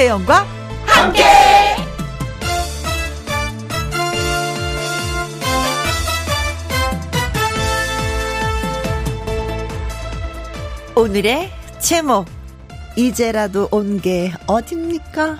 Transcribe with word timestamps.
김혜영과 0.00 0.46
함께. 0.86 1.22
오늘의 10.96 11.50
제목 11.80 12.26
이제라도 12.96 13.68
온 13.70 14.00
게 14.00 14.32
어딥니까? 14.46 15.38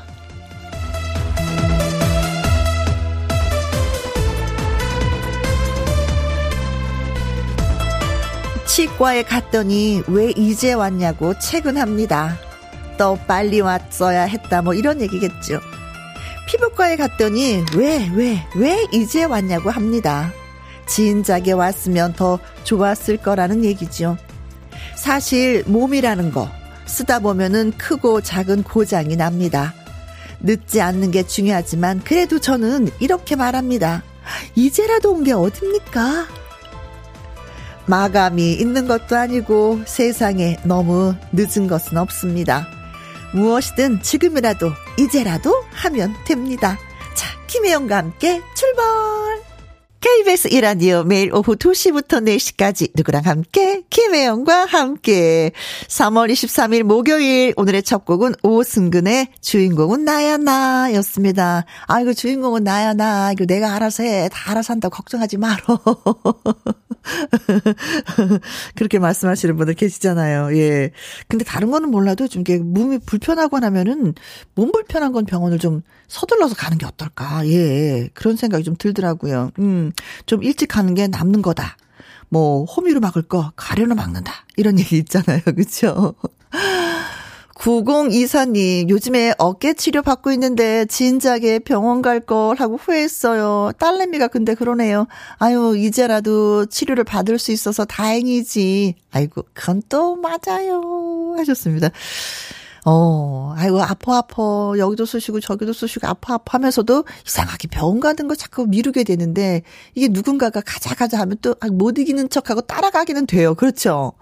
치과에 8.66 9.22
갔더니 9.22 10.02
왜 10.06 10.30
이제 10.36 10.72
왔냐고 10.72 11.38
채근합니다. 11.38 12.49
또 13.00 13.18
빨리 13.26 13.62
왔어야 13.62 14.24
했다 14.24 14.60
뭐 14.60 14.74
이런 14.74 15.00
얘기겠죠. 15.00 15.58
피부과에 16.46 16.96
갔더니 16.96 17.64
왜, 17.74 18.10
왜, 18.14 18.44
왜 18.54 18.86
이제 18.92 19.24
왔냐고 19.24 19.70
합니다. 19.70 20.30
진작에 20.86 21.52
왔으면 21.52 22.12
더 22.12 22.38
좋았을 22.64 23.16
거라는 23.16 23.64
얘기죠. 23.64 24.18
사실 24.96 25.64
몸이라는 25.66 26.30
거 26.30 26.50
쓰다 26.84 27.20
보면은 27.20 27.72
크고 27.78 28.20
작은 28.20 28.64
고장이 28.64 29.16
납니다. 29.16 29.72
늦지 30.40 30.82
않는 30.82 31.10
게 31.10 31.22
중요하지만 31.26 32.02
그래도 32.04 32.38
저는 32.38 32.90
이렇게 33.00 33.34
말합니다. 33.34 34.02
이제라도 34.56 35.12
온 35.12 35.24
게 35.24 35.32
어딥니까? 35.32 36.26
마감이 37.86 38.52
있는 38.52 38.86
것도 38.86 39.16
아니고 39.16 39.80
세상에 39.86 40.58
너무 40.64 41.14
늦은 41.32 41.66
것은 41.66 41.96
없습니다. 41.96 42.66
무엇이든 43.32 44.02
지금이라도 44.02 44.72
이제라도 44.98 45.54
하면 45.72 46.14
됩니다. 46.24 46.78
자, 47.14 47.28
김혜영과 47.46 47.96
함께 47.96 48.42
출발! 48.54 49.50
KBS 50.00 50.48
이라디오 50.48 51.04
매일 51.04 51.32
오후 51.34 51.56
2시부터 51.56 52.24
4시까지 52.24 52.90
누구랑 52.94 53.26
함께 53.26 53.82
김혜영과 53.90 54.64
함께 54.64 55.52
3월 55.88 56.32
23일 56.32 56.84
목요일 56.84 57.52
오늘의 57.56 57.82
첫 57.82 58.06
곡은 58.06 58.34
오승근의 58.42 59.28
주인공은 59.42 60.04
나야 60.04 60.38
나였습니다. 60.38 61.66
아이고 61.86 62.14
주인공은 62.14 62.64
나야 62.64 62.94
나 62.94 63.30
이거 63.32 63.44
내가 63.44 63.74
알아서 63.74 64.02
해. 64.02 64.30
다 64.32 64.52
알아서 64.52 64.72
한다고 64.72 64.96
걱정하지 64.96 65.36
말어. 65.36 65.58
그렇게 68.74 68.98
말씀하시는 68.98 69.56
분들 69.56 69.74
계시잖아요. 69.74 70.56
예. 70.56 70.90
근데 71.28 71.44
다른 71.44 71.70
거는 71.70 71.90
몰라도 71.90 72.28
좀 72.28 72.40
이게 72.42 72.58
몸이 72.58 72.98
불편하거나 72.98 73.66
하면은 73.68 74.14
몸 74.54 74.72
불편한 74.72 75.12
건 75.12 75.24
병원을 75.24 75.58
좀 75.58 75.82
서둘러서 76.08 76.54
가는 76.54 76.78
게 76.78 76.86
어떨까. 76.86 77.46
예. 77.46 78.08
그런 78.14 78.36
생각이 78.36 78.64
좀 78.64 78.76
들더라고요. 78.76 79.50
음. 79.58 79.92
좀 80.26 80.42
일찍 80.42 80.66
가는 80.68 80.94
게 80.94 81.06
남는 81.06 81.42
거다. 81.42 81.76
뭐 82.28 82.64
호미로 82.64 83.00
막을 83.00 83.22
거 83.22 83.52
가려로 83.56 83.94
막는다. 83.94 84.32
이런 84.56 84.78
얘기 84.80 84.98
있잖아요. 84.98 85.40
그렇죠? 85.42 86.14
9024님, 87.60 88.88
요즘에 88.88 89.34
어깨 89.36 89.74
치료 89.74 90.00
받고 90.00 90.32
있는데, 90.32 90.86
진작에 90.86 91.58
병원 91.58 92.00
갈 92.00 92.20
걸 92.20 92.56
하고 92.56 92.76
후회했어요. 92.76 93.72
딸내미가 93.78 94.28
근데 94.28 94.54
그러네요. 94.54 95.06
아유, 95.38 95.74
이제라도 95.76 96.64
치료를 96.66 97.04
받을 97.04 97.38
수 97.38 97.52
있어서 97.52 97.84
다행이지. 97.84 98.94
아이고, 99.10 99.44
그건 99.52 99.82
또 99.90 100.16
맞아요. 100.16 101.34
하셨습니다. 101.36 101.90
어, 102.86 103.52
아이고, 103.58 103.82
아파, 103.82 104.16
아파. 104.18 104.42
여기도 104.78 105.04
쑤시고 105.04 105.40
저기도 105.40 105.72
쑤시고 105.74 106.06
아파, 106.06 106.34
아파 106.34 106.54
하면서도 106.56 107.04
이상하게 107.26 107.68
병원 107.68 108.00
가는 108.00 108.26
거 108.26 108.34
자꾸 108.34 108.66
미루게 108.66 109.04
되는데, 109.04 109.62
이게 109.94 110.08
누군가가 110.08 110.62
가자, 110.62 110.94
가자 110.94 111.18
하면 111.20 111.36
또 111.42 111.54
못 111.72 111.98
이기는 111.98 112.30
척하고 112.30 112.62
따라가기는 112.62 113.26
돼요. 113.26 113.54
그렇죠? 113.54 114.12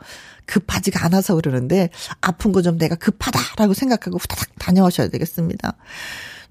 급하지가 0.48 1.04
않아서 1.06 1.34
그러는데, 1.36 1.90
아픈 2.20 2.52
거 2.52 2.62
좀 2.62 2.76
내가 2.78 2.96
급하다라고 2.96 3.74
생각하고 3.74 4.18
후다닥 4.18 4.48
다녀오셔야 4.58 5.08
되겠습니다. 5.08 5.76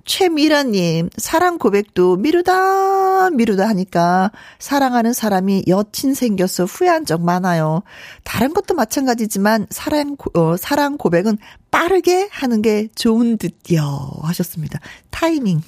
최미라님, 0.06 1.10
사랑 1.18 1.58
고백도 1.58 2.16
미루다, 2.16 3.30
미루다 3.32 3.68
하니까 3.68 4.32
사랑하는 4.58 5.12
사람이 5.12 5.66
여친 5.68 6.14
생겨서 6.14 6.64
후회한 6.64 7.06
적 7.06 7.22
많아요. 7.22 7.84
다른 8.24 8.54
것도 8.54 8.74
마찬가지지만 8.74 9.68
사랑, 9.70 10.16
어, 10.34 10.56
사랑 10.56 10.98
고백은 10.98 11.38
빠르게 11.72 12.30
하는 12.32 12.62
게 12.62 12.88
좋은 12.96 13.38
듯요. 13.38 13.84
하셨습니다. 14.22 14.80
타이밍, 15.12 15.62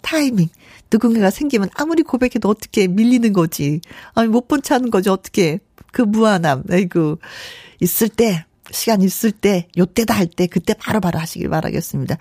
타이밍. 0.00 0.48
누군가가 0.92 1.30
생기면 1.30 1.68
아무리 1.74 2.04
고백해도 2.04 2.48
어떻게 2.48 2.86
밀리는 2.86 3.32
거지. 3.32 3.80
아니, 4.14 4.28
못본 4.28 4.62
차는 4.62 4.90
거지, 4.92 5.08
어떻게. 5.08 5.58
그 5.92 6.02
무한함. 6.02 6.64
아이고. 6.70 7.18
있을 7.80 8.08
때, 8.08 8.44
시간 8.70 9.02
있을 9.02 9.32
때, 9.32 9.68
요때다 9.76 10.14
할 10.14 10.26
때, 10.26 10.46
그때 10.46 10.74
바로바로 10.74 11.12
바로 11.12 11.18
하시길 11.20 11.48
바라겠습니다. 11.48 12.16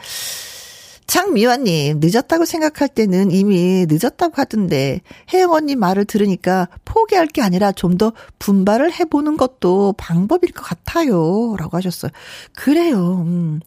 장미화님, 1.07 1.99
늦었다고 2.01 2.45
생각할 2.45 2.89
때는 2.89 3.29
이미 3.31 3.85
늦었다고 3.87 4.33
하던데, 4.35 5.01
혜영 5.31 5.51
언니 5.51 5.75
말을 5.75 6.05
들으니까 6.05 6.67
포기할 6.83 7.27
게 7.27 7.41
아니라 7.41 7.71
좀 7.71 7.95
더 7.97 8.11
분발을 8.39 8.91
해보는 8.91 9.37
것도 9.37 9.93
방법일 9.97 10.51
것 10.51 10.63
같아요. 10.63 11.55
라고 11.57 11.77
하셨어요. 11.77 12.11
그래요. 12.55 13.23
음. 13.25 13.61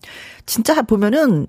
진짜 0.45 0.83
보면은, 0.83 1.47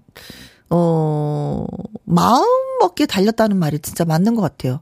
어, 0.69 1.65
마음 2.05 2.45
먹기에 2.79 3.05
달렸다는 3.07 3.57
말이 3.57 3.79
진짜 3.79 4.05
맞는 4.05 4.35
것 4.35 4.41
같아요. 4.41 4.81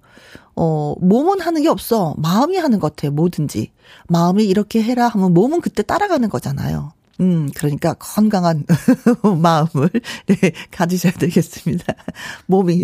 어, 0.58 0.96
몸은 1.00 1.40
하는 1.40 1.62
게 1.62 1.70
없어. 1.70 2.16
마음이 2.18 2.58
하는 2.58 2.80
것 2.80 2.96
같아요. 2.96 3.12
뭐든지. 3.12 3.72
마음이 4.08 4.44
이렇게 4.44 4.82
해라 4.82 5.08
하면 5.08 5.34
몸은 5.34 5.62
그때 5.62 5.84
따라가는 5.84 6.30
거잖아요. 6.30 6.94
음, 7.20 7.50
그러니까 7.56 7.94
건강한 7.96 8.64
마음을 9.42 9.90
네, 10.28 10.52
가지셔야 10.72 11.14
되겠습니다. 11.14 11.94
몸이 12.46 12.84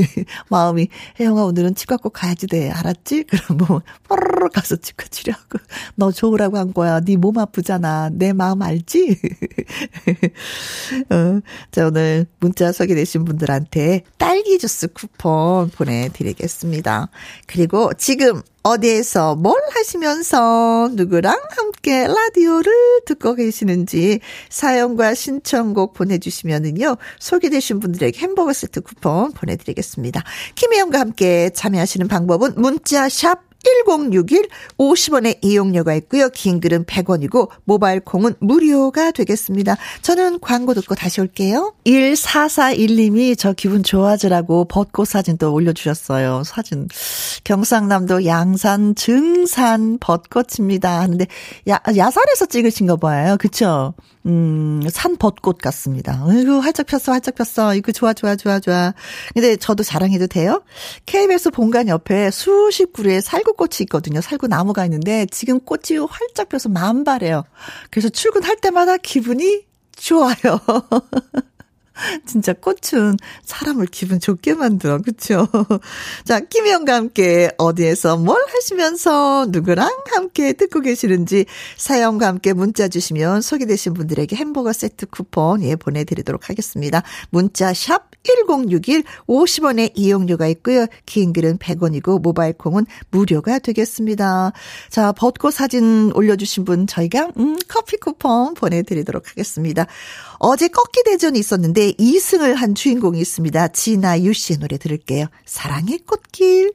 마음이 0.50 0.88
혜영아 1.20 1.44
오늘은 1.46 1.76
치과 1.76 1.98
꼭 1.98 2.12
가야지 2.14 2.48
돼. 2.48 2.70
알았지? 2.72 3.24
그럼 3.26 3.58
뭐 3.60 3.82
뽀로로 4.08 4.50
가서 4.50 4.76
치과 4.78 5.06
치료하고 5.08 5.60
너 5.96 6.12
좋으라고 6.12 6.58
한 6.58 6.74
거야. 6.74 7.00
네 7.00 7.16
몸 7.16 7.38
아프잖아. 7.38 8.10
내 8.12 8.34
마음 8.34 8.62
알지? 8.62 9.18
어, 11.10 11.40
자, 11.72 11.88
오늘 11.88 12.26
문자 12.40 12.72
소개되신 12.72 13.26
분들한테 13.26 14.04
딸기 14.18 14.58
주스 14.60 14.88
쿠폰 14.88 15.70
보내 15.70 16.10
드리겠습니다. 16.12 17.10
그리고 17.48 17.92
지금 17.98 18.42
어디에서 18.64 19.36
뭘 19.36 19.62
하시면서 19.72 20.90
누구랑 20.94 21.38
함께 21.50 22.08
라디오를 22.08 22.72
듣고 23.06 23.36
계시는지 23.36 24.22
사연과 24.50 25.14
신청곡 25.14 25.94
보내주시면은요, 25.94 26.96
소개되신 27.20 27.82
분들에게 27.82 28.18
햄버거 28.20 28.54
세트 28.54 28.82
쿠폰 28.82 29.34
보내드리겠습니다. 29.34 30.24
김혜영과 30.56 31.00
함께 31.00 31.50
참여하시는 31.50 32.08
방법은 32.08 32.54
문자 32.56 33.10
샵 33.10 33.53
1061 33.64 34.48
50원의 34.78 35.38
이용료가 35.42 35.94
있고요. 35.96 36.30
긴 36.30 36.60
글은 36.60 36.86
100원이고 36.86 37.50
모바일 37.64 38.00
콩은 38.00 38.36
무료가 38.40 39.12
되겠습니다. 39.12 39.78
저는 40.02 40.40
광고 40.40 40.74
듣고 40.74 40.96
다시 40.96 41.22
올게요. 41.22 41.74
1441님이 41.86 43.38
저 43.38 43.54
기분 43.54 43.84
좋아지라고 43.84 44.66
벚꽃 44.66 45.08
사진 45.08 45.38
또 45.38 45.54
올려주셨어요. 45.54 46.44
사진. 46.46 46.88
경상남도 47.44 48.26
양산 48.26 48.96
증산 48.96 49.98
벚꽃입니다. 50.00 51.00
하는데 51.02 51.26
야, 51.70 51.80
야산에서 51.88 52.46
찍으신 52.48 52.88
거 52.88 52.98
봐요. 52.98 53.38
그쵸? 53.40 53.94
음, 54.26 54.82
산 54.90 55.18
벚꽃 55.18 55.58
같습니다. 55.58 56.24
아이고, 56.26 56.62
활짝 56.62 56.86
폈어, 56.88 57.12
활짝 57.12 57.36
폈어. 57.36 57.76
이거 57.76 57.92
좋아, 57.92 58.14
좋아, 58.14 58.36
좋아, 58.36 58.60
좋아. 58.60 58.94
근데 59.34 59.58
저도 59.58 59.84
자랑해도 59.84 60.28
돼요? 60.28 60.64
KBS 61.06 61.52
본관 61.52 61.90
옆에 61.90 62.32
수십 62.32 62.94
그루의 62.94 63.22
살구 63.22 63.53
꽃이 63.56 63.78
있거든요. 63.82 64.22
살구 64.22 64.48
나무가 64.48 64.86
있는데 64.86 65.26
지금 65.28 65.60
꽃이 65.60 65.98
활짝 66.10 66.50
펴서 66.50 66.70
만발해요. 66.70 67.44
그래서 67.90 68.10
출근할 68.10 68.58
때마다 68.58 68.98
기분이 68.98 69.66
좋아요. 69.96 70.36
진짜 72.26 72.54
꽃은 72.54 73.18
사람을 73.44 73.88
기분 73.88 74.20
좋게 74.20 74.56
만들어. 74.56 75.00
그쵸? 75.02 75.48
자, 76.26 76.40
김혜영과 76.40 76.96
함께 76.96 77.52
어디에서 77.58 78.18
뭘 78.18 78.44
하시면서 78.50 79.48
누구랑 79.50 79.90
함께 80.12 80.54
듣고 80.54 80.82
계시는지 80.82 81.46
사연과 81.78 82.28
함께 82.28 82.54
문자 82.54 82.88
주시면 82.88 83.42
소개되신 83.42 83.94
분들에게 83.94 84.36
햄버거 84.36 84.74
세트 84.74 85.08
쿠폰 85.08 85.64
예 85.64 85.76
보내드리도록 85.76 86.50
하겠습니다. 86.50 87.04
문자 87.30 87.74
샵 87.74 88.12
1061 88.24 89.04
50원의 89.28 89.92
이용료가 89.96 90.48
있고요. 90.48 90.88
긴 91.06 91.34
글은 91.34 91.58
100원이고 91.58 92.22
모바일 92.22 92.54
콩은 92.54 92.86
무료가 93.12 93.60
되겠습니다. 93.60 94.54
자, 94.90 95.12
벚꽃 95.12 95.54
사진 95.54 96.12
올려주신 96.14 96.66
분 96.66 96.88
저희가 96.88 97.32
음 97.38 97.58
커피 97.68 97.98
쿠폰 97.98 98.54
보내드리도록 98.54 99.30
하겠습니다. 99.30 99.88
어제 100.46 100.68
꺾기 100.68 101.04
대전이 101.06 101.40
있었는데 101.40 101.94
2승을 101.94 102.56
한 102.56 102.76
주인공이 102.76 103.18
있습니다. 103.18 103.70
진아유 103.70 104.34
씨의 104.34 104.60
노래 104.60 104.78
들을게요. 104.78 105.28
사랑의 105.46 106.00
꽃길. 106.00 106.74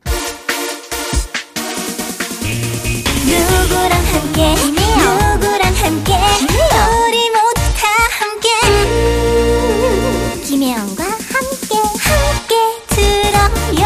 누구랑 3.27 3.93
함께? 3.93 4.55
누구랑 4.55 5.75
함께? 5.75 6.15
우리 6.15 7.29
모두 7.29 7.61
다 7.77 7.85
함께. 8.19 8.49
음, 8.89 10.43
김혜영과 10.47 11.05
함께. 11.05 11.75
함께 12.09 12.55
들어요. 12.89 13.85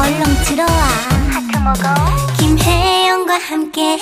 얼렁 0.00 0.24
들어와. 0.44 0.88
하트 1.30 1.56
먹어. 1.58 1.94
김혜영과 2.36 3.38
함께 3.38 3.96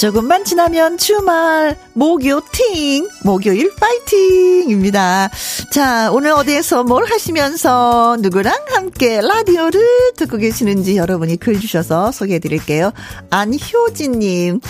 조금만 0.00 0.46
지나면 0.46 0.96
주말 0.96 1.76
목요팅 1.92 3.06
목요일 3.22 3.70
파이팅입니다. 3.74 5.28
자 5.70 6.10
오늘 6.10 6.32
어디에서 6.32 6.84
뭘 6.84 7.04
하시면서 7.04 8.16
누구랑 8.20 8.54
함께 8.70 9.20
라디오를 9.20 9.82
듣고 10.16 10.38
계시는지 10.38 10.96
여러분이 10.96 11.36
글 11.36 11.60
주셔서 11.60 12.12
소개해드릴게요. 12.12 12.92
안효진님 13.28 14.60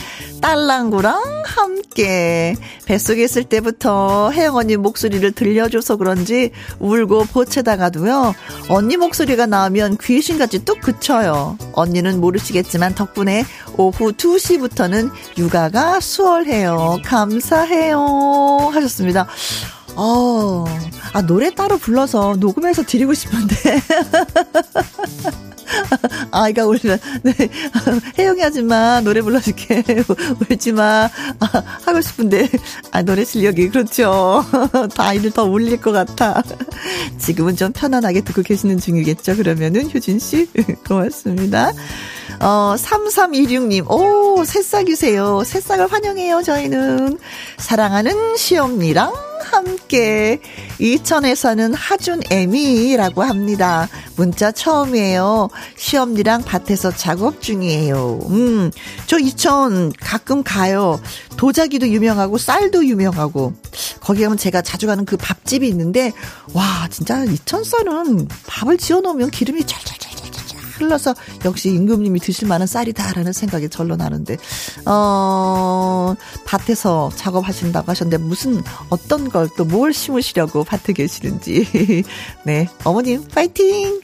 딸랑구랑 0.40 1.44
함께 1.46 2.56
뱃속에 2.86 3.22
있을 3.22 3.44
때부터 3.44 4.32
혜영 4.32 4.56
언니 4.56 4.76
목소리를 4.76 5.30
들려줘서 5.30 5.96
그런지 5.96 6.50
울고 6.80 7.26
보채다가도요 7.26 8.34
언니 8.68 8.96
목소리가 8.96 9.46
나오면 9.46 9.98
귀신같이 10.00 10.64
뚝 10.64 10.80
그쳐요. 10.80 11.56
언니는 11.72 12.20
모르시겠지만 12.20 12.96
덕분에 12.96 13.44
오후 13.76 14.12
2시부터는 14.12 15.10
육아가 15.38 16.00
수월해요. 16.00 16.98
감사해요. 17.04 18.70
하셨습니다. 18.72 19.26
어, 19.96 20.64
아, 21.12 21.22
노래 21.22 21.50
따로 21.54 21.76
불러서 21.78 22.36
녹음해서 22.38 22.82
드리고 22.84 23.14
싶은데. 23.14 23.54
아이가 26.32 26.64
울면, 26.66 26.98
네. 27.22 27.32
혜영이 28.18 28.42
아줌마 28.42 29.00
노래 29.00 29.20
불러줄게. 29.20 29.84
울지 30.50 30.72
마. 30.72 31.08
아, 31.40 31.62
하고 31.84 32.00
싶은데. 32.00 32.48
아, 32.90 33.02
노래 33.02 33.24
실력이, 33.24 33.68
그렇죠. 33.68 34.44
다 34.94 35.08
아이들 35.08 35.30
더 35.30 35.44
울릴 35.44 35.80
것 35.80 35.92
같아. 35.92 36.42
지금은 37.18 37.56
좀 37.56 37.72
편안하게 37.72 38.22
듣고 38.22 38.42
계시는 38.42 38.78
중이겠죠. 38.78 39.36
그러면은, 39.36 39.90
효진씨. 39.92 40.48
고맙습니다. 40.86 41.72
어, 42.42 42.74
3326님, 42.76 43.90
오, 43.90 44.44
새싹이세요. 44.44 45.44
새싹을 45.44 45.92
환영해요, 45.92 46.42
저희는. 46.42 47.18
사랑하는 47.58 48.36
시엄니랑 48.36 49.12
함께 49.42 50.40
이천에 50.78 51.34
사는 51.34 51.74
하준 51.74 52.22
애미라고 52.30 53.22
합니다. 53.22 53.88
문자 54.16 54.52
처음이에요. 54.52 55.50
시엄니랑 55.76 56.42
밭에서 56.44 56.92
작업 56.92 57.42
중이에요. 57.42 58.20
음, 58.30 58.70
저 59.06 59.18
이천 59.18 59.92
가끔 60.00 60.42
가요. 60.42 61.00
도자기도 61.36 61.88
유명하고 61.88 62.38
쌀도 62.38 62.86
유명하고 62.86 63.52
거기 64.00 64.22
가면 64.22 64.38
제가 64.38 64.62
자주 64.62 64.86
가는 64.86 65.04
그 65.04 65.16
밥집이 65.16 65.66
있는데 65.68 66.12
와 66.54 66.86
진짜 66.90 67.24
이천 67.24 67.64
쌀은 67.64 68.28
밥을 68.46 68.78
지어 68.78 69.00
놓으면 69.00 69.30
기름이 69.30 69.64
찰찰찰 69.66 70.09
흘러서 70.80 71.14
역시 71.44 71.68
임금님이 71.70 72.20
드실 72.20 72.48
만한 72.48 72.66
쌀이다라는 72.66 73.32
생각이 73.32 73.68
절로 73.68 73.96
나는데 73.96 74.36
어 74.86 76.14
밭에서 76.46 77.10
작업하신다고 77.14 77.90
하셨는데 77.90 78.22
무슨 78.24 78.62
어떤 78.88 79.28
걸 79.28 79.48
또 79.56 79.64
뭘 79.64 79.92
심으시려고 79.92 80.64
밭에 80.64 80.92
계시는지. 80.92 81.66
네 82.44 82.68
어머님 82.84 83.22
파이팅 83.28 84.00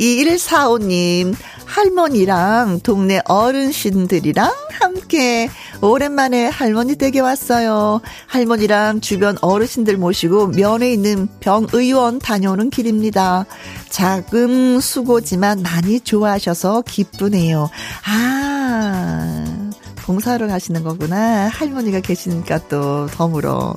2145님 0.00 1.34
할머니랑 1.64 2.80
동네 2.80 3.20
어른신들이랑 3.24 4.52
함께 4.72 5.48
오랜만에 5.80 6.48
할머니 6.48 6.96
댁에 6.96 7.20
왔어요. 7.20 8.00
할머니랑 8.26 9.00
주변 9.00 9.36
어르신들 9.40 9.96
모시고 9.96 10.48
면에 10.48 10.92
있는 10.92 11.28
병의원 11.40 12.18
다녀오는 12.18 12.70
길입니다. 12.70 13.46
작은 13.88 14.80
수고지만 14.80 15.62
많이 15.62 16.00
좋아하셔서 16.00 16.82
기쁘네요. 16.82 17.70
아, 18.06 19.61
봉사를 20.02 20.50
하시는 20.50 20.82
거구나. 20.82 21.48
할머니가 21.48 22.00
계시니까 22.00 22.68
또 22.68 23.06
덤으로. 23.06 23.74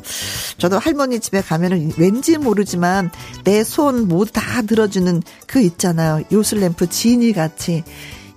저도 0.58 0.80
할머니 0.80 1.20
집에 1.20 1.42
가면은 1.42 1.92
왠지 1.98 2.38
모르지만 2.38 3.12
내손 3.44 4.08
모두 4.08 4.32
다 4.32 4.62
들어주는 4.62 5.22
그 5.48 5.62
있잖아요. 5.62 6.24
요술램프 6.32 6.90
지니 6.90 7.34
같이. 7.34 7.84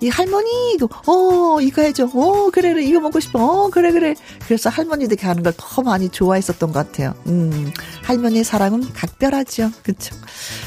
이 0.01 0.09
할머니 0.09 0.75
이거 0.75 0.89
어 1.07 1.61
이거 1.61 1.83
해줘. 1.83 2.09
어 2.15 2.51
그래 2.53 2.73
그래 2.73 2.85
이거 2.85 3.01
먹고 3.01 3.19
싶어. 3.21 3.39
어 3.43 3.69
그래 3.71 3.91
그래. 3.93 4.15
그래서 4.45 4.71
할머니들이 4.71 5.21
하는 5.27 5.43
걸 5.43 5.53
더 5.57 5.83
많이 5.83 6.09
좋아했었던 6.09 6.73
것 6.73 6.87
같아요. 6.87 7.15
음 7.27 7.73
할머니의 8.05 8.45
사랑은 8.45 8.93
각별하죠. 8.93 9.71
그쵸? 9.83 10.15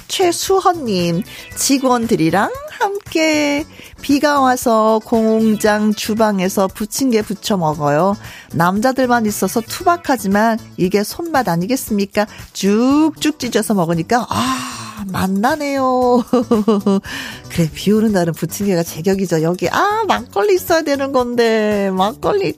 최수헌님 0.07 1.23
직원들이랑 1.55 2.51
함께 2.79 3.65
비가 4.01 4.41
와서 4.41 4.99
공장 5.05 5.93
주방에서 5.93 6.67
부침개 6.67 7.21
부쳐 7.21 7.55
먹어요. 7.57 8.15
남자들만 8.53 9.25
있어서 9.27 9.61
투박하지만 9.61 10.59
이게 10.77 11.03
손맛 11.03 11.47
아니겠습니까? 11.47 12.25
쭉쭉 12.53 13.39
찢어서 13.39 13.73
먹으니까 13.75 14.25
아 14.29 14.90
만나네요. 15.07 16.23
그래, 17.49 17.69
비 17.73 17.91
오는 17.91 18.11
날은 18.11 18.33
부침개가 18.33 18.83
제격이죠. 18.83 19.41
여기, 19.41 19.69
아, 19.69 20.03
막걸리 20.07 20.55
있어야 20.55 20.81
되는 20.81 21.11
건데, 21.11 21.91
막걸리, 21.91 22.53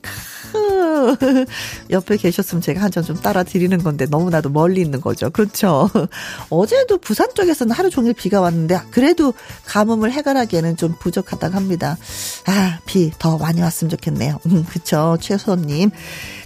옆에 1.89 2.17
계셨으면 2.17 2.61
제가 2.61 2.81
한 2.81 2.91
잔 2.91 3.03
좀 3.03 3.15
따라 3.19 3.43
드리는 3.43 3.77
건데 3.83 4.05
너무나도 4.09 4.49
멀리 4.49 4.79
있는 4.81 5.01
거죠. 5.01 5.29
그렇죠. 5.29 5.89
어제도 6.49 6.97
부산 6.99 7.27
쪽에서는 7.33 7.73
하루 7.75 7.89
종일 7.89 8.13
비가 8.13 8.39
왔는데 8.39 8.79
그래도 8.91 9.33
가뭄을 9.65 10.11
해결하기에는 10.11 10.77
좀 10.77 10.95
부족하다고 10.99 11.55
합니다. 11.55 11.97
아, 12.45 12.79
비 12.85 13.11
더 13.19 13.37
많이 13.37 13.61
왔으면 13.61 13.89
좋겠네요. 13.89 14.39
음, 14.47 14.65
그쵸. 14.69 15.17
최소님. 15.19 15.91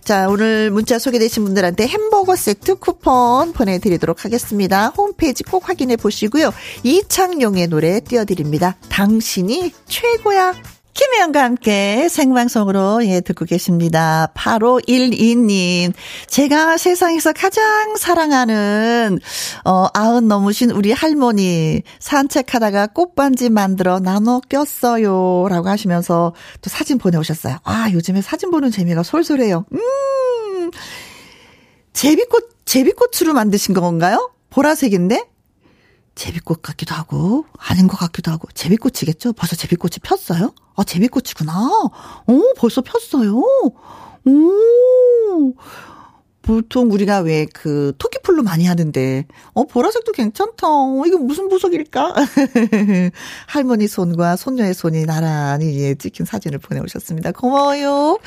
자, 0.04 0.28
오늘 0.30 0.72
문자 0.72 1.00
소개되신 1.00 1.44
분들한테 1.44 1.86
햄버거 1.88 2.36
세트 2.36 2.76
쿠폰 2.76 3.52
보내드리도록 3.54 4.24
하겠습니다. 4.26 4.88
홈페이지 4.98 5.44
꼭 5.44 5.68
확인해 5.68 5.96
보시고요. 5.98 6.52
이창용의 6.84 7.68
노래 7.68 8.00
띄워드립니다. 8.00 8.78
당신이 8.90 9.74
최고야. 9.88 10.77
김혜영과 10.98 11.44
함께 11.44 12.10
생방송으로 12.10 13.06
예 13.06 13.22
듣고 13.22 13.46
계십니다. 13.46 14.32
8512님. 14.34 15.94
제가 16.26 16.78
세상에서 16.78 17.34
가장 17.34 17.96
사랑하는 17.96 19.20
어 19.64 19.86
아흔 19.94 20.28
넘으신 20.28 20.72
우리 20.72 20.92
할머니 20.92 21.84
산책하다가 22.00 22.88
꽃반지 22.88 23.52
만들어 23.52 24.00
나눠 24.00 24.42
꼈어요 24.50 25.46
라고 25.50 25.70
하시면서 25.70 26.34
또 26.62 26.70
사진 26.72 26.98
보내 26.98 27.16
오셨어요. 27.20 27.58
아, 27.64 27.92
요즘에 27.92 28.24
사진 28.24 28.50
보는 28.50 28.72
재미가 28.72 29.04
솔솔해요. 29.04 29.66
음. 29.74 30.72
제비꽃 31.94 32.66
제비꽃으로 32.66 33.36
만드신 33.36 33.76
건가요? 33.76 34.32
보라색인데? 34.50 35.26
제비꽃 36.18 36.62
같기도 36.62 36.96
하고 36.96 37.46
아닌 37.58 37.88
것 37.88 37.98
같기도 37.98 38.32
하고 38.32 38.48
제비꽃이겠죠? 38.54 39.34
벌써 39.34 39.56
제비꽃이 39.56 40.00
폈어요? 40.04 40.54
아 40.76 40.84
제비꽃이구나. 40.84 41.70
오 42.28 42.54
벌써 42.58 42.82
폈어요. 42.82 43.38
오 43.38 45.54
보통 46.48 46.92
우리가 46.92 47.20
왜 47.20 47.48
그 47.54 47.94
토끼풀로 47.98 48.44
많이 48.44 48.66
하는데 48.66 49.26
어 49.54 49.64
보라색도 49.66 50.12
괜찮다. 50.12 50.68
어, 50.68 51.04
이거 51.08 51.18
무슨 51.18 51.50
보석일까? 51.50 52.14
할머니 53.48 53.88
손과 53.88 54.36
손녀의 54.36 54.74
손이 54.74 55.06
나란히 55.06 55.80
예, 55.80 55.96
찍힌 55.96 56.26
사진을 56.26 56.60
보내오셨습니다. 56.60 57.32
고마워요. 57.32 58.20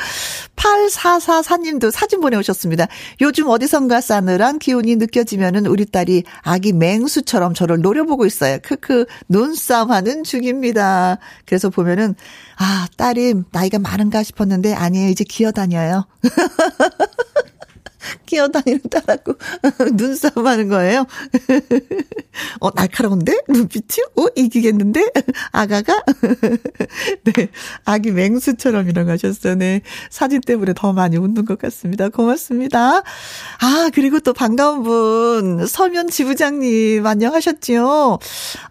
8444님도 0.56 1.90
사진 1.90 2.20
보내오셨습니다. 2.20 2.88
요즘 3.20 3.48
어디선가 3.48 4.00
싸늘한 4.00 4.58
기운이 4.58 4.96
느껴지면은 4.96 5.66
우리 5.66 5.86
딸이 5.86 6.24
아기 6.42 6.72
맹수처럼 6.72 7.54
저를 7.54 7.80
노려보고 7.80 8.26
있어요. 8.26 8.58
크크 8.62 9.06
눈싸움하는 9.28 10.24
중입니다. 10.24 11.18
그래서 11.46 11.70
보면은 11.70 12.14
아 12.56 12.86
딸이 12.96 13.34
나이가 13.52 13.78
많은가 13.78 14.22
싶었는데 14.22 14.74
아니에요. 14.74 15.08
이제 15.08 15.24
기어다녀요. 15.24 16.06
기어다니는 18.26 18.80
딸하고 18.90 19.34
눈싸움 19.94 20.46
하는 20.46 20.68
거예요. 20.68 21.06
어, 22.60 22.70
날카로운데? 22.74 23.40
눈빛이? 23.48 24.04
어, 24.16 24.26
이기겠는데? 24.36 25.10
아가가? 25.52 26.02
네. 27.24 27.48
아기 27.84 28.12
맹수처럼이라고 28.12 29.10
하셨어요. 29.10 29.54
네. 29.56 29.82
사진 30.10 30.40
때문에 30.40 30.72
더 30.74 30.92
많이 30.92 31.16
웃는 31.16 31.44
것 31.44 31.58
같습니다. 31.58 32.08
고맙습니다. 32.08 32.98
아, 32.98 33.90
그리고 33.92 34.20
또 34.20 34.32
반가운 34.32 34.82
분, 34.82 35.66
서면 35.66 36.08
지부장님, 36.08 37.06
안녕하셨지요? 37.06 38.18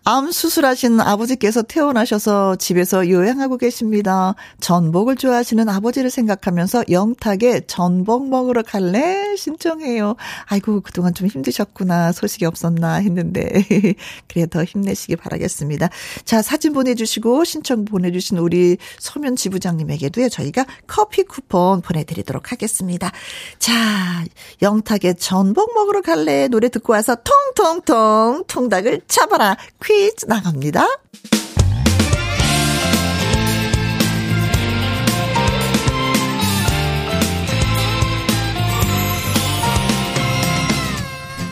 암 0.03 0.31
수술하신 0.31 1.00
아버지께서 1.00 1.62
퇴원하셔서 1.62 2.55
집에서 2.55 3.09
요양하고 3.09 3.57
계십니다. 3.57 4.36
전복을 4.59 5.15
좋아하시는 5.17 5.67
아버지를 5.67 6.09
생각하면서 6.09 6.86
영탁에 6.89 7.62
전복 7.67 8.29
먹으러 8.29 8.63
갈래? 8.63 9.19
신청해요. 9.38 10.16
아이고, 10.46 10.82
그동안 10.82 11.14
좀 11.14 11.28
힘드셨구나. 11.28 12.12
소식이 12.12 12.46
없었나 12.46 12.96
했는데. 12.96 13.64
그래, 14.28 14.46
더 14.48 14.64
힘내시기 14.64 15.16
바라겠습니다. 15.16 15.90
자, 16.26 16.42
사진 16.42 16.74
보내주시고, 16.74 17.44
신청 17.44 17.86
보내주신 17.86 18.38
우리 18.38 18.78
서면 19.00 19.36
지부장님에게도요, 19.36 20.30
저희가 20.30 20.66
커피 20.88 21.24
쿠폰 21.24 21.82
보내드리도록 21.82 22.52
하겠습니다. 22.52 23.12
자, 23.58 23.74
영탁의 24.62 25.16
전복 25.18 25.74
먹으러 25.74 26.02
갈래? 26.02 26.48
노래 26.48 26.70
듣고 26.70 26.94
와서 26.94 27.16
통통통 27.56 28.44
통닭을 28.48 29.02
잡아라. 29.08 29.58
퀴즈 29.84 30.26
나갑니다. 30.26 30.86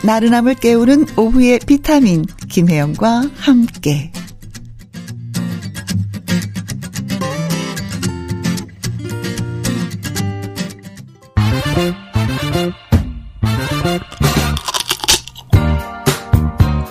나른함을 0.08 0.54
깨우는 0.54 1.18
오후의 1.18 1.58
비타민 1.66 2.24
김혜영과 2.48 3.24
함께. 3.36 4.10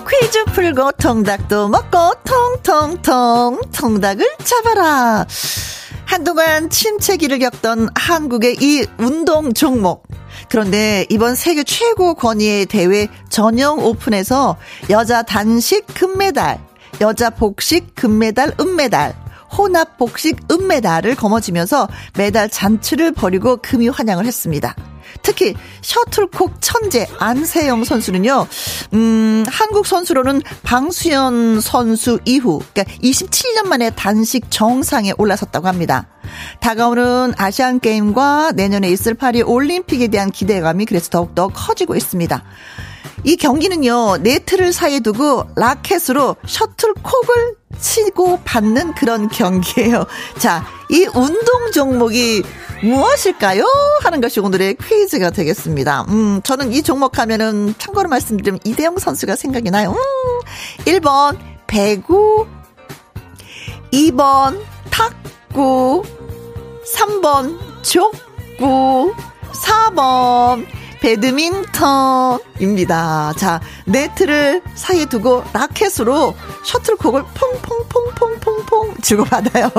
퀴즈 0.08 0.44
풀고 0.52 0.92
통닭도 0.92 1.70
먹고 1.70 2.12
통통통 2.22 3.62
통닭을 3.72 4.24
잡아라. 4.44 5.26
한동안 6.04 6.70
침체기를 6.70 7.40
겪던 7.40 7.88
한국의 7.96 8.58
이 8.60 8.86
운동 8.98 9.52
종목 9.52 10.06
그런데 10.50 11.06
이번 11.10 11.34
세계 11.34 11.62
최고 11.64 12.14
권위의 12.14 12.66
대회 12.66 13.08
전용 13.28 13.84
오픈에서 13.84 14.56
여자 14.90 15.22
단식 15.22 15.86
금메달, 15.94 16.58
여자 17.00 17.30
복식 17.30 17.94
금메달, 17.94 18.54
은메달, 18.60 19.14
혼합 19.56 19.96
복식 19.98 20.38
은메달을 20.50 21.14
거머쥐면서 21.14 21.88
메달 22.16 22.48
잔치를 22.50 23.12
벌이고 23.12 23.58
금이 23.58 23.88
환영을 23.88 24.26
했습니다. 24.26 24.74
특히 25.22 25.54
셔틀콕 25.82 26.56
천재 26.60 27.06
안세영 27.18 27.84
선수는요, 27.84 28.46
음, 28.94 29.44
한국 29.48 29.86
선수로는 29.86 30.42
방수연 30.62 31.60
선수 31.60 32.18
이후, 32.24 32.60
그러니까 32.72 32.94
27년 33.02 33.66
만에 33.66 33.90
단식 33.90 34.50
정상에 34.50 35.12
올라섰다고 35.16 35.66
합니다. 35.66 36.06
다가오는 36.60 37.34
아시안 37.36 37.80
게임과 37.80 38.52
내년에 38.52 38.90
있을 38.90 39.14
파리 39.14 39.42
올림픽에 39.42 40.08
대한 40.08 40.30
기대감이 40.30 40.84
그래서 40.84 41.08
더욱더 41.10 41.48
커지고 41.48 41.96
있습니다. 41.96 42.44
이 43.24 43.36
경기는요, 43.36 44.18
네트를 44.18 44.72
사이에 44.72 45.00
두고 45.00 45.44
라켓으로 45.56 46.36
셔틀콕을 46.46 47.56
치고 47.80 48.40
받는 48.44 48.94
그런 48.94 49.28
경기예요. 49.28 50.06
자, 50.38 50.64
이 50.90 51.06
운동 51.14 51.70
종목이 51.72 52.42
무엇일까요? 52.82 53.64
하는 54.02 54.20
것이 54.20 54.40
오늘의 54.40 54.76
퀴즈가 54.76 55.30
되겠습니다. 55.30 56.06
음, 56.08 56.40
저는 56.42 56.72
이 56.72 56.82
종목 56.82 57.18
하면은 57.18 57.74
참고로 57.78 58.08
말씀드리면 58.08 58.60
이대영 58.64 58.98
선수가 58.98 59.36
생각이 59.36 59.70
나요. 59.70 59.90
음, 59.90 60.84
1번 60.84 61.38
배구, 61.66 62.46
2번 63.92 64.60
탁구, 64.90 66.02
3번 66.96 67.58
족구, 67.82 69.12
4번 69.52 70.66
배드민턴입니다. 71.00 73.32
자, 73.36 73.60
네트를 73.86 74.62
사이에 74.74 75.06
두고 75.06 75.42
라켓으로 75.52 76.34
셔틀콕을 76.64 77.24
퐁퐁퐁퐁퐁퐁 77.34 78.96
주고받아요. 79.02 79.70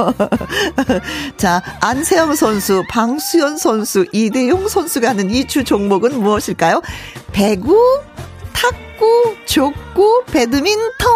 자, 1.38 1.62
안세영 1.82 2.36
선수, 2.36 2.84
방수연 2.90 3.58
선수, 3.58 4.06
이대용 4.12 4.68
선수가 4.68 5.10
하는 5.10 5.30
이 5.30 5.50
주 5.50 5.64
종목은 5.64 6.22
무엇일까요? 6.22 6.82
배구, 7.32 8.02
탁구, 8.54 9.36
족구, 9.46 10.26
배드민턴 10.32 11.10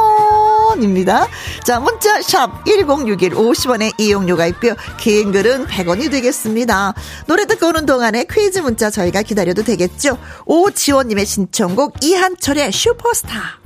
입니다. 0.81 1.27
자, 1.63 1.79
문자 1.79 2.21
샵 2.21 2.63
1061 2.65 3.31
50원의 3.31 3.91
이용료가 3.99 4.47
있고요. 4.47 4.75
긴 4.97 5.31
글은 5.31 5.67
100원이 5.67 6.09
되겠습니다. 6.09 6.93
노래 7.27 7.45
듣고 7.45 7.67
오는 7.67 7.85
동안에 7.85 8.25
퀴즈 8.31 8.59
문자 8.59 8.89
저희가 8.89 9.21
기다려도 9.21 9.63
되겠죠? 9.63 10.17
오지원님의 10.45 11.25
신청곡 11.25 12.03
이한철의 12.03 12.71
슈퍼스타. 12.71 13.59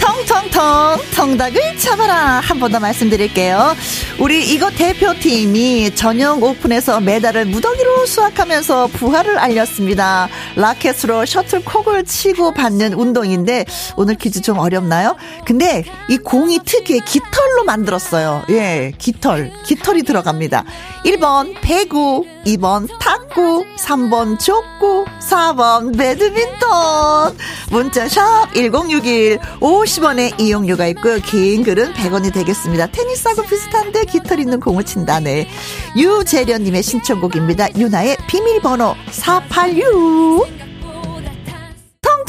텅텅텅 0.00 0.98
텅닭을 1.14 1.78
잡아라 1.78 2.40
한 2.40 2.58
번 2.60 2.70
더 2.72 2.78
말씀드릴게요. 2.80 3.74
우리 4.20 4.52
이거 4.52 4.68
대표팀이 4.70 5.94
전용 5.94 6.42
오픈에서 6.42 7.00
메달을 7.00 7.46
무더기로 7.46 8.04
수확하면서 8.04 8.88
부활을 8.88 9.38
알렸습니다. 9.38 10.28
라켓으로 10.56 11.24
셔틀콕을 11.24 12.04
치고 12.04 12.52
받는 12.52 12.92
운동인데 12.92 13.64
오늘 13.96 14.16
퀴즈 14.16 14.42
좀 14.42 14.58
어렵나요? 14.58 15.16
근데 15.46 15.84
이 16.10 16.18
공이 16.18 16.60
특유의 16.66 17.00
깃털로 17.06 17.64
만들었어요. 17.64 18.42
예, 18.50 18.92
깃털. 18.98 19.52
깃털이 19.64 20.02
들어갑니다. 20.02 20.64
1번 21.06 21.54
배구, 21.62 22.26
2번 22.44 22.88
탁구, 22.98 23.64
3번 23.76 24.38
족구, 24.38 25.04
4번 25.20 25.96
배드민턴. 25.96 27.36
문자샵 27.70 28.54
1061 28.54 29.38
50원의 29.60 30.40
이용료가 30.40 30.86
있고요. 30.88 31.18
긴 31.20 31.62
글은 31.62 31.92
100원이 31.94 32.32
되겠습니다. 32.32 32.86
테니스하고 32.88 33.42
비슷한데 33.42 34.04
깃털 34.06 34.40
있는 34.40 34.60
공을 34.60 34.84
친다네. 34.84 35.48
유재련님의 35.96 36.82
신청곡입니다. 36.82 37.76
유나의 37.76 38.16
비밀번호 38.28 38.94
486. 39.10 40.69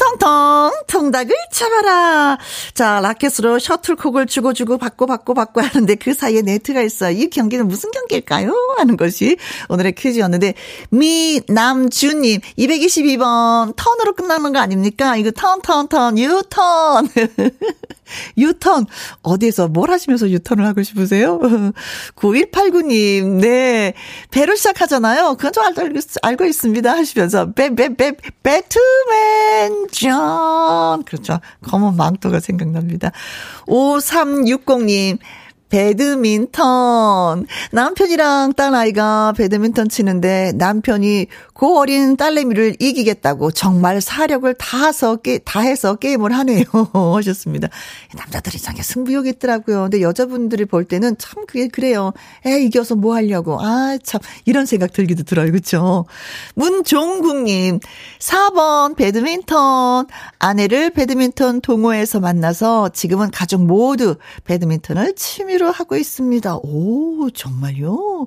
텅텅텅 0.02 0.72
통닭을 0.88 1.34
잡아라. 1.52 2.38
자 2.74 3.00
라켓으로 3.00 3.58
셔틀콕을 3.60 4.26
주고 4.26 4.52
주고 4.52 4.76
받고 4.78 5.06
받고 5.06 5.34
받고 5.34 5.60
하는데 5.60 5.94
그 5.94 6.12
사이에 6.12 6.42
네트가 6.42 6.82
있어요. 6.82 7.16
이 7.16 7.30
경기는 7.30 7.68
무슨 7.68 7.90
경기일까요? 7.92 8.52
하는 8.78 8.96
것이 8.96 9.36
오늘의 9.68 9.92
퀴즈였는데 9.92 10.54
미남주님 10.90 12.40
222번 12.58 13.74
턴으로 13.76 14.14
끝나는 14.14 14.52
거 14.52 14.58
아닙니까? 14.58 15.16
이거 15.16 15.30
턴턴턴 15.30 16.18
유턴 16.18 17.08
유턴 18.36 18.86
어디에서 19.22 19.68
뭘 19.68 19.90
하시면서 19.90 20.30
유턴을 20.30 20.66
하고 20.66 20.82
싶으세요? 20.82 21.38
9189님 22.16 23.40
네 23.40 23.94
배로 24.30 24.54
시작하잖아요. 24.54 25.34
그건 25.36 25.52
좀 25.52 25.64
알고, 25.64 25.98
알고 26.22 26.44
있습니다 26.44 26.90
하시면서 26.92 27.52
배 27.52 27.70
배 27.70 27.88
배 27.94 28.12
배트맨 28.42 29.88
전 29.92 31.02
그렇죠. 31.04 31.40
검은 31.68 31.96
망토가 31.96 32.40
생각납니다. 32.40 33.10
5360님 33.66 35.18
배드민턴. 35.72 37.46
남편이랑 37.70 38.52
딸아이가 38.52 39.32
배드민턴 39.38 39.88
치는데 39.88 40.52
남편이 40.56 41.28
그 41.54 41.78
어린 41.78 42.18
딸내미를 42.18 42.76
이기겠다고 42.78 43.52
정말 43.52 44.02
사력을 44.02 44.52
다해서, 44.54 45.16
게, 45.16 45.38
다해서 45.38 45.94
게임을 45.94 46.32
하네요. 46.32 46.64
하셨습니다. 47.16 47.68
남자들이 48.14 48.58
상에 48.58 48.82
승부욕 48.82 49.26
있더라고요. 49.26 49.84
근데 49.84 50.02
여자분들이 50.02 50.66
볼 50.66 50.84
때는 50.84 51.16
참 51.18 51.46
그게 51.46 51.68
그래요. 51.68 52.12
에, 52.44 52.60
이겨서 52.62 52.94
뭐 52.94 53.14
하려고. 53.14 53.58
아, 53.58 53.96
참. 54.02 54.20
이런 54.44 54.66
생각 54.66 54.92
들기도 54.92 55.22
들어요. 55.22 55.50
그쵸? 55.52 56.04
문종국님, 56.54 57.80
4번 58.18 58.94
배드민턴. 58.94 60.06
아내를 60.38 60.90
배드민턴 60.90 61.62
동호회에서 61.62 62.20
만나서 62.20 62.90
지금은 62.90 63.30
가족 63.30 63.64
모두 63.64 64.16
배드민턴을 64.44 65.14
취미로 65.14 65.61
치료하고 65.62 65.96
있습니다. 65.96 66.56
오, 66.56 67.30
정말요? 67.30 68.26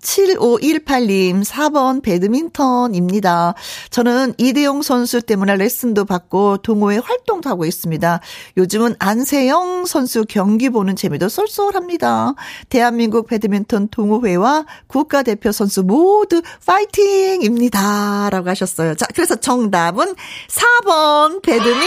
7518님, 0.00 1.44
4번 1.44 2.02
배드민턴입니다. 2.02 3.54
저는 3.90 4.34
이대용 4.36 4.82
선수 4.82 5.22
때문에 5.22 5.56
레슨도 5.56 6.04
받고 6.04 6.58
동호회 6.58 6.98
활동도 6.98 7.48
하고 7.48 7.64
있습니다. 7.64 8.20
요즘은 8.58 8.96
안세영 8.98 9.86
선수 9.86 10.24
경기 10.28 10.68
보는 10.68 10.96
재미도 10.96 11.28
쏠쏠합니다. 11.28 12.34
대한민국 12.68 13.26
배드민턴 13.26 13.88
동호회와 13.88 14.66
국가대표 14.86 15.52
선수 15.52 15.82
모두 15.82 16.42
파이팅입니다. 16.66 18.28
라고 18.30 18.50
하셨어요. 18.50 18.94
자, 18.94 19.06
그래서 19.14 19.36
정답은 19.36 20.14
4번 20.48 21.42
배드민턴. 21.42 21.84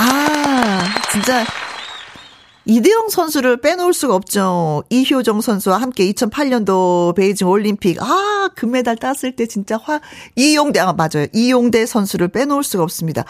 아, 0.00 0.84
진짜 1.10 1.44
이대용 2.70 3.08
선수를 3.08 3.62
빼놓을 3.62 3.94
수가 3.94 4.14
없죠. 4.14 4.84
이효정 4.90 5.40
선수와 5.40 5.78
함께 5.78 6.04
2008년도 6.12 7.16
베이징 7.16 7.48
올림픽 7.48 7.96
아 8.02 8.50
금메달 8.54 8.96
땄을 8.96 9.34
때 9.36 9.46
진짜 9.46 9.78
화 9.78 10.02
이용대 10.36 10.78
아 10.78 10.92
맞아요 10.92 11.26
이용대 11.32 11.86
선수를 11.86 12.28
빼놓을 12.28 12.62
수가 12.62 12.82
없습니다. 12.82 13.24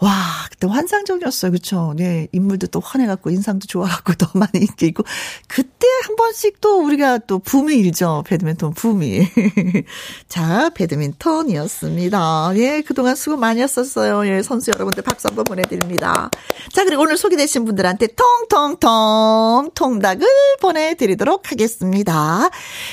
와, 0.00 0.12
그때 0.48 0.68
환상적이었어요. 0.68 1.50
그쵸? 1.50 1.92
네. 1.96 2.28
인물도 2.30 2.68
또 2.68 2.78
환해갖고, 2.78 3.30
인상도 3.30 3.66
좋아갖고, 3.66 4.14
더 4.18 4.28
많이 4.34 4.50
인기 4.60 4.86
있고. 4.86 5.02
그때 5.48 5.88
한 6.04 6.14
번씩 6.14 6.60
또 6.60 6.84
우리가 6.84 7.18
또 7.18 7.40
붐이 7.40 7.74
일죠. 7.74 8.22
배드민턴 8.26 8.74
붐이. 8.74 9.28
자, 10.28 10.70
배드민턴이었습니다. 10.70 12.52
예, 12.56 12.82
그동안 12.82 13.16
수고 13.16 13.36
많이 13.36 13.60
했었어요. 13.60 14.24
예, 14.28 14.42
선수 14.42 14.70
여러분들 14.70 15.02
박수 15.02 15.26
한번 15.26 15.44
보내드립니다. 15.44 16.30
자, 16.72 16.84
그리고 16.84 17.02
오늘 17.02 17.16
소개되신 17.16 17.64
분들한테 17.64 18.08
통통통 18.08 19.70
통닭을 19.74 20.26
보내드리도록 20.60 21.50
하겠습니다. 21.50 22.50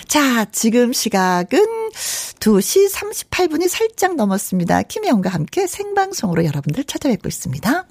자, 0.07 0.45
지금 0.45 0.91
시각은 0.91 1.89
2시 2.39 2.91
38분이 2.91 3.67
살짝 3.67 4.15
넘었습니다. 4.15 4.83
김혜영과 4.83 5.29
함께 5.29 5.67
생방송으로 5.67 6.45
여러분들 6.45 6.83
찾 6.83 6.94
아뵙고 6.95 7.27
있습니다. 7.27 7.85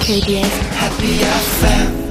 KBS 0.00 0.60
Happy 0.74 1.14
FM 1.14 2.08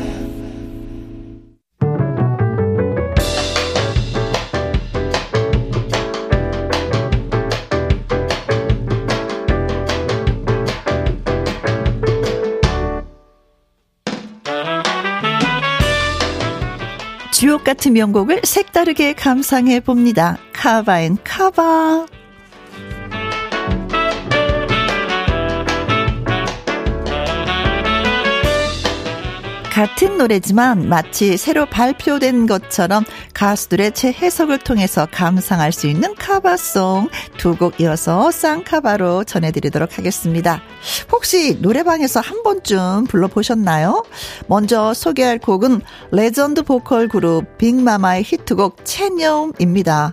주옥 17.37 17.63
같은 17.63 17.93
명곡을 17.93 18.41
색다르게 18.43 19.13
감상해 19.13 19.79
봅니다. 19.79 20.39
카바앤 20.53 21.17
카바. 21.23 22.16
같은 29.77 30.17
노래지만 30.17 30.89
마치 30.89 31.37
새로 31.37 31.67
발표된 31.67 32.47
것처럼 32.47 33.03
가수들의 33.35 33.91
재해석을 33.91 34.57
통해서 34.57 35.07
감상할 35.11 35.71
수 35.71 35.85
있는 35.85 36.15
카바송 36.15 37.09
두 37.37 37.55
곡 37.59 37.79
이어서 37.79 38.31
쌍카바로 38.31 39.23
전해드리도록 39.23 39.99
하겠습니다. 39.99 40.63
혹시 41.11 41.59
노래방에서 41.61 42.21
한 42.21 42.41
번쯤 42.41 43.03
불러보셨나요? 43.07 44.03
먼저 44.47 44.95
소개할 44.95 45.37
곡은 45.37 45.81
레전드 46.11 46.63
보컬 46.63 47.07
그룹 47.07 47.59
빅마마의 47.59 48.23
히트곡 48.23 48.83
체념입니다. 48.83 50.11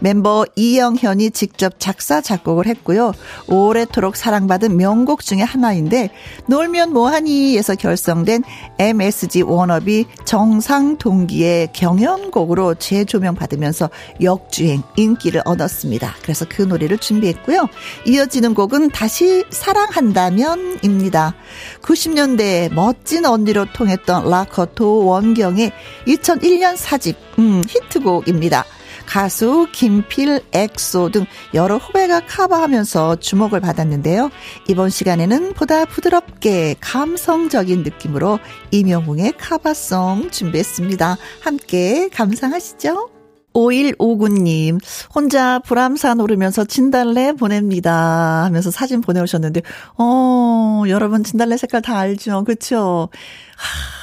멤버 0.00 0.44
이영현이 0.56 1.30
직접 1.30 1.80
작사 1.80 2.20
작곡을 2.20 2.66
했고요. 2.66 3.12
오래도록 3.48 4.14
사랑받은 4.14 4.76
명곡 4.76 5.22
중의 5.24 5.42
하나인데 5.46 6.10
놀면 6.48 6.92
뭐하니에서 6.92 7.76
결성된 7.76 8.42
MS 8.78 9.05
MSG 9.06 9.42
워너비 9.42 10.06
정상 10.24 10.98
동기의 10.98 11.72
경연곡으로 11.72 12.74
재조명 12.74 13.34
받으면서 13.34 13.88
역주행 14.20 14.82
인기를 14.96 15.42
얻었습니다. 15.44 16.14
그래서 16.22 16.44
그 16.48 16.62
노래를 16.62 16.98
준비했고요. 16.98 17.68
이어지는 18.06 18.54
곡은 18.54 18.90
다시 18.90 19.44
사랑한다면입니다. 19.50 21.34
90년대 21.82 22.72
멋진 22.74 23.24
언니로 23.24 23.66
통했던 23.72 24.28
라커 24.28 25.06
도원경의 25.06 25.72
2001년 26.06 26.76
사집 26.76 27.16
음, 27.38 27.62
히트곡입니다. 27.68 28.64
가수 29.06 29.68
김필, 29.72 30.40
엑소 30.52 31.10
등 31.10 31.26
여러 31.54 31.76
후배가 31.76 32.26
커버하면서 32.26 33.16
주목을 33.16 33.60
받았는데요. 33.60 34.30
이번 34.68 34.90
시간에는 34.90 35.54
보다 35.54 35.84
부드럽게 35.84 36.76
감성적인 36.80 37.82
느낌으로 37.82 38.38
임영웅의 38.70 39.34
커버송 39.38 40.30
준비했습니다. 40.30 41.16
함께 41.40 42.08
감상하시죠. 42.08 43.10
5159님, 43.56 44.78
혼자 45.14 45.58
불암산 45.60 46.20
오르면서 46.20 46.64
진달래 46.64 47.32
보냅니다. 47.32 48.44
하면서 48.44 48.70
사진 48.70 49.00
보내오셨는데, 49.00 49.62
어, 49.98 50.82
여러분 50.88 51.24
진달래 51.24 51.56
색깔 51.56 51.80
다 51.80 51.98
알죠? 51.98 52.44
그쵸? 52.44 53.08
하, 53.56 53.96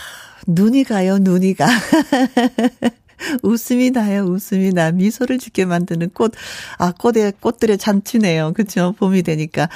눈이 0.47 0.85
가요, 0.85 1.19
눈이 1.19 1.53
가. 1.53 1.67
웃음이 3.43 3.91
나요, 3.91 4.23
웃음이 4.23 4.71
나. 4.71 4.91
미소를 4.91 5.37
짓게 5.39 5.65
만드는 5.65 6.09
꽃. 6.13 6.33
아, 6.77 6.91
꽃에, 6.91 7.31
꽃들의 7.39 7.77
잔치네요. 7.77 8.53
그쵸? 8.53 8.93
봄이 8.97 9.23
되니까. 9.23 9.69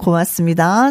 고맙습니다. 0.00 0.90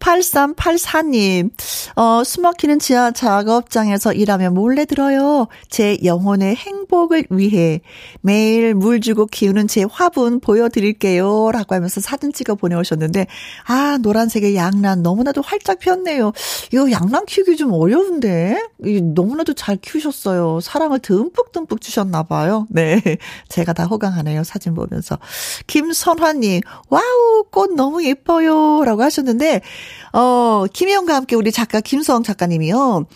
8384님, 0.00 1.50
어, 1.94 2.24
숨막히는 2.24 2.80
지하 2.80 3.12
작업장에서 3.12 4.12
일하며 4.12 4.50
몰래 4.50 4.84
들어요. 4.84 5.46
제 5.68 5.96
영혼의 6.04 6.56
행복을 6.56 7.26
위해 7.30 7.80
매일 8.20 8.74
물 8.74 9.00
주고 9.00 9.26
키우는 9.26 9.68
제 9.68 9.84
화분 9.88 10.40
보여드릴게요. 10.40 11.52
라고 11.52 11.76
하면서 11.76 12.00
사진 12.00 12.32
찍어 12.32 12.56
보내오셨는데, 12.56 13.28
아, 13.66 13.98
노란색의 14.02 14.56
양란 14.56 15.02
너무나도 15.02 15.42
활짝 15.42 15.78
폈네요. 15.78 16.32
이거 16.72 16.90
양란 16.90 17.26
키우기 17.26 17.56
좀 17.56 17.72
어려운데? 17.72 18.60
너무나도 19.14 19.54
잘 19.54 19.76
키우셨어요. 19.76 20.60
사랑을 20.60 20.98
듬뿍듬뿍 20.98 21.80
주셨나봐요. 21.80 22.66
네. 22.70 23.00
제가 23.48 23.72
다 23.72 23.84
호강하네요. 23.84 24.42
사진 24.42 24.74
보면서. 24.74 25.18
김선화님, 25.68 26.62
와우, 26.88 27.44
꽃 27.50 27.74
너무 27.74 28.04
예뻐요. 28.04 28.47
좋아요. 28.48 28.84
라고 28.84 29.02
하셨는데, 29.02 29.60
어, 30.12 30.64
김혜영과 30.72 31.14
함께 31.14 31.36
우리 31.36 31.52
작가 31.52 31.80
김수영 31.80 32.22
작가님이요. 32.22 33.06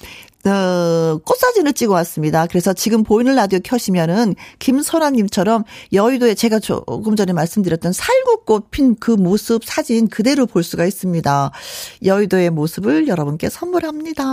어, 0.44 1.18
꽃사진을 1.24 1.72
찍어 1.72 1.94
왔습니다. 1.94 2.46
그래서 2.48 2.72
지금 2.72 3.04
보이는 3.04 3.32
라디오 3.36 3.60
켜시면은 3.62 4.34
김설아님처럼 4.58 5.62
여의도에 5.92 6.34
제가 6.34 6.58
조금 6.58 7.14
전에 7.14 7.32
말씀드렸던 7.32 7.92
살구꽃 7.92 8.70
핀 8.72 8.96
그 8.98 9.12
모습 9.12 9.64
사진 9.64 10.08
그대로 10.08 10.46
볼 10.46 10.64
수가 10.64 10.84
있습니다. 10.84 11.52
여의도의 12.04 12.50
모습을 12.50 13.06
여러분께 13.06 13.48
선물합니다. 13.50 14.24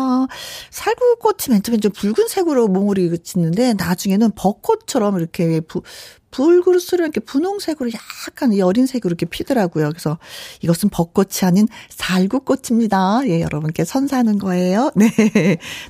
살구꽃이 0.71 1.51
맨 1.51 1.61
처음에 1.61 1.79
좀 1.79 1.91
붉은색으로 1.91 2.67
몽울이 2.69 3.19
짓는데 3.19 3.75
나중에는 3.75 4.31
벚꽃처럼 4.35 5.19
이렇게 5.19 5.59
부, 5.61 5.83
불그릇으로 6.31 7.03
이렇게 7.03 7.19
분홍색으로 7.19 7.89
약간 8.27 8.57
여린 8.57 8.85
색으로 8.85 9.09
이렇게 9.09 9.25
피더라고요. 9.25 9.89
그래서 9.89 10.17
이것은 10.61 10.89
벚꽃이 10.89 11.39
아닌 11.43 11.67
살구꽃입니다. 11.89 13.21
예, 13.27 13.41
여러분께 13.41 13.85
선사하는 13.85 14.37
거예요. 14.37 14.91
네. 14.95 15.09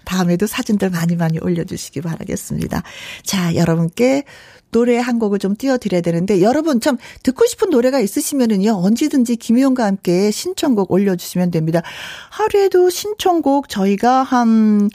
다음에도 0.05 0.47
사진들 0.47 0.89
많이 0.89 1.15
많이 1.15 1.39
올려주시기 1.39 2.01
바라겠습니다. 2.01 2.83
자, 3.23 3.55
여러분께 3.55 4.23
노래 4.71 4.97
한 4.97 5.19
곡을 5.19 5.39
좀 5.39 5.55
띄워드려야 5.55 6.01
되는데 6.01 6.41
여러분 6.41 6.79
참 6.79 6.97
듣고 7.23 7.45
싶은 7.47 7.71
노래가 7.71 7.99
있으시면은요 7.99 8.73
언제든지 8.83 9.35
김희영과 9.37 9.83
함께 9.83 10.29
신청곡 10.31 10.91
올려주시면 10.91 11.51
됩니다. 11.51 11.81
하루에도 12.29 12.89
신청곡 12.89 13.67
저희가 13.69 14.21
한 14.21 14.89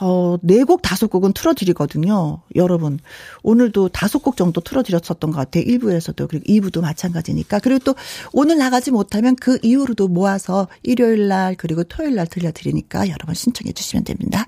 어, 0.00 0.38
네 0.42 0.64
곡, 0.64 0.80
다섯 0.80 1.08
곡은 1.08 1.34
틀어드리거든요. 1.34 2.40
여러분. 2.56 2.98
오늘도 3.42 3.90
다섯 3.90 4.20
곡 4.20 4.36
정도 4.36 4.60
틀어드렸었던 4.62 5.30
것 5.30 5.36
같아요. 5.36 5.64
1부에서도. 5.64 6.26
그리고 6.28 6.44
2부도 6.44 6.80
마찬가지니까. 6.80 7.58
그리고 7.58 7.80
또 7.84 7.94
오늘 8.32 8.56
나가지 8.56 8.90
못하면 8.90 9.36
그 9.36 9.58
이후로도 9.62 10.08
모아서 10.08 10.68
일요일 10.82 11.28
날, 11.28 11.54
그리고 11.54 11.84
토요일 11.84 12.14
날 12.14 12.26
들려드리니까 12.26 13.08
여러분 13.08 13.34
신청해 13.34 13.72
주시면 13.72 14.04
됩니다. 14.04 14.46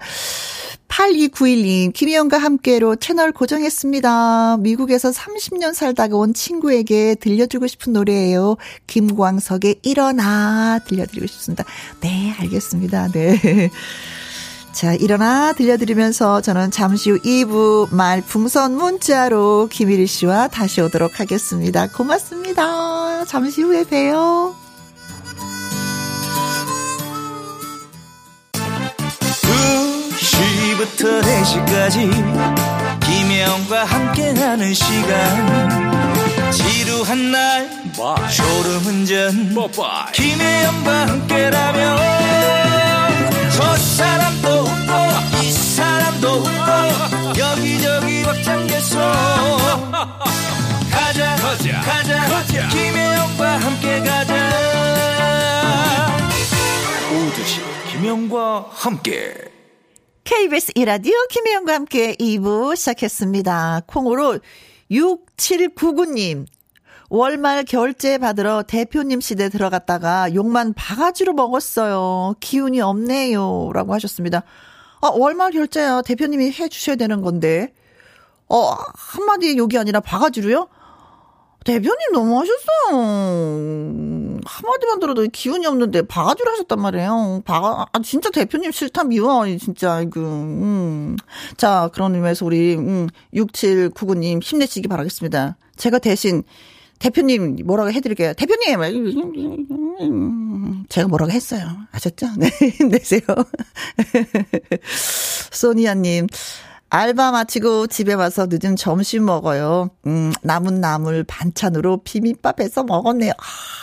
8291님, 0.88 1.92
김희영과 1.92 2.38
함께로 2.38 2.96
채널 2.96 3.32
고정했습니다. 3.32 4.58
미국에서 4.58 5.10
30년 5.10 5.74
살다가 5.74 6.16
온 6.16 6.34
친구에게 6.34 7.14
들려주고 7.14 7.66
싶은 7.66 7.92
노래예요. 7.92 8.56
김광석의 8.86 9.80
일어나 9.82 10.78
들려드리고 10.86 11.26
싶습니다. 11.26 11.64
네, 12.00 12.34
알겠습니다. 12.38 13.08
네. 13.12 13.70
자, 14.72 14.94
일어나 14.94 15.52
들려드리면서 15.52 16.40
저는 16.40 16.70
잠시 16.70 17.10
후 17.10 17.18
2부 17.18 17.94
말풍선 17.94 18.74
문자로 18.74 19.68
김일희 19.70 20.06
씨와 20.06 20.48
다시 20.48 20.80
오도록 20.80 21.20
하겠습니다. 21.20 21.88
고맙습니다. 21.88 23.24
잠시 23.26 23.62
후에 23.62 23.84
봬요. 23.84 24.56
2시부터 30.22 31.22
4시까지 31.22 32.10
김혜영과 33.00 33.84
함께하는 33.84 34.74
시간 34.74 36.50
지루한 36.50 37.30
날 37.30 37.70
졸음운전 38.34 39.54
김혜영과 40.12 41.06
함께라면 41.08 41.98
저 43.54 43.76
사람도 43.76 44.51
여기저기 47.38 48.22
벅장개소 48.24 48.98
가자 50.90 51.36
가자 51.36 51.80
가자, 51.80 52.20
가자. 52.28 52.68
김혜영과 52.68 53.56
함께 53.58 54.00
가자 54.00 54.34
오두시 57.10 57.60
김혜영과 57.90 58.66
함께 58.70 59.34
KBS 60.24 60.72
이라디오 60.76 61.12
김혜영과 61.30 61.74
함께 61.74 62.14
2부 62.14 62.76
시작했습니다. 62.76 63.82
콩으로 63.86 64.38
6799님 64.90 66.46
월말 67.10 67.64
결제 67.64 68.16
받으러 68.16 68.62
대표님 68.62 69.20
시대 69.20 69.50
들어갔다가 69.50 70.34
욕만 70.34 70.72
바가지로 70.72 71.34
먹었어요. 71.34 72.36
기운이 72.40 72.80
없네요. 72.80 73.70
라고 73.74 73.92
하셨습니다. 73.92 74.44
아, 75.02 75.08
월말 75.08 75.50
결제야. 75.50 76.00
대표님이 76.02 76.52
해 76.52 76.68
주셔야 76.68 76.96
되는 76.96 77.20
건데. 77.20 77.72
어, 78.48 78.76
한마디 78.94 79.56
욕이 79.56 79.76
아니라 79.76 80.00
바가지로요? 80.00 80.68
대표님 81.64 82.12
너무하셨어요. 82.12 82.90
한마디만 84.44 85.00
들어도 85.00 85.26
기운이 85.32 85.66
없는데 85.66 86.02
바가지로 86.02 86.50
하셨단 86.52 86.80
말이에요. 86.80 87.42
바가, 87.44 87.86
아, 87.92 87.98
진짜 88.02 88.30
대표님 88.30 88.70
싫다 88.70 89.04
미워. 89.04 89.44
진짜, 89.58 90.04
그, 90.10 90.20
음. 90.20 91.16
자, 91.56 91.90
그런 91.92 92.14
의미에서 92.14 92.46
우리, 92.46 92.74
음, 92.76 93.08
6799님 93.34 94.42
힘내시기 94.42 94.86
바라겠습니다. 94.88 95.56
제가 95.76 95.98
대신 95.98 96.44
대표님 97.02 97.56
뭐라고 97.64 97.90
해드릴게요. 97.90 98.32
대표님 98.34 98.78
제가 100.88 101.08
뭐라고 101.08 101.32
했어요. 101.32 101.66
아셨죠? 101.90 102.28
네, 102.38 102.48
내세요. 102.88 103.22
소니아님. 105.50 106.28
알바 106.90 107.32
마치고 107.32 107.88
집에 107.88 108.12
와서 108.12 108.46
늦은 108.48 108.76
점심 108.76 109.24
먹어요. 109.24 109.90
음, 110.06 110.32
남은 110.42 110.80
나물 110.80 111.24
반찬으로 111.24 112.02
비빔밥 112.04 112.60
해서 112.60 112.84
먹었네요. 112.84 113.32
아. 113.32 113.81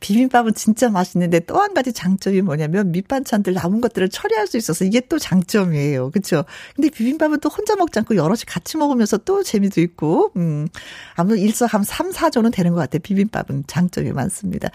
비빔밥은 0.00 0.54
진짜 0.54 0.88
맛있는데 0.90 1.40
또 1.40 1.64
한 1.64 1.72
가지 1.72 1.92
장점이 1.92 2.42
뭐냐면 2.42 2.92
밑반찬들 2.92 3.54
남은 3.54 3.80
것들을 3.80 4.08
처리할 4.10 4.46
수 4.46 4.56
있어서 4.58 4.84
이게 4.84 5.00
또 5.00 5.18
장점이에요. 5.18 6.10
그렇죠? 6.10 6.44
근데 6.76 6.90
비빔밥은 6.90 7.40
또 7.40 7.48
혼자 7.48 7.74
먹지 7.76 7.98
않고 8.00 8.16
여럿이 8.16 8.40
같이 8.46 8.76
먹으면서 8.76 9.16
또 9.18 9.42
재미도 9.42 9.80
있고 9.80 10.32
음. 10.36 10.68
아무튼 11.14 11.38
일석한 11.38 11.84
3, 11.84 12.10
4조는 12.10 12.52
되는 12.52 12.72
것 12.72 12.80
같아요. 12.80 13.00
비빔밥은 13.00 13.64
장점이 13.66 14.12
많습니다. 14.12 14.68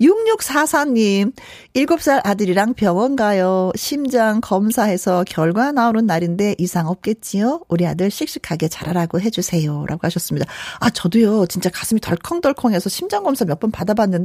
6644님, 0.00 1.32
7살 1.74 2.20
아들이랑 2.24 2.74
병원 2.74 3.16
가요. 3.16 3.70
심장 3.76 4.40
검사해서 4.40 5.24
결과 5.28 5.72
나오는 5.72 6.04
날인데 6.06 6.56
이상 6.58 6.86
없겠지요? 6.88 7.64
우리 7.68 7.86
아들 7.86 8.10
씩씩하게 8.10 8.68
자라라고 8.68 9.20
해주세요. 9.20 9.86
라고 9.86 10.00
하셨습니다. 10.06 10.46
아, 10.80 10.90
저도요, 10.90 11.46
진짜 11.46 11.70
가슴이 11.70 12.00
덜컹덜컹해서 12.00 12.88
심장 12.90 13.22
검사 13.24 13.44
몇 13.44 13.60
번 13.60 13.70
받아봤는데 13.70 14.19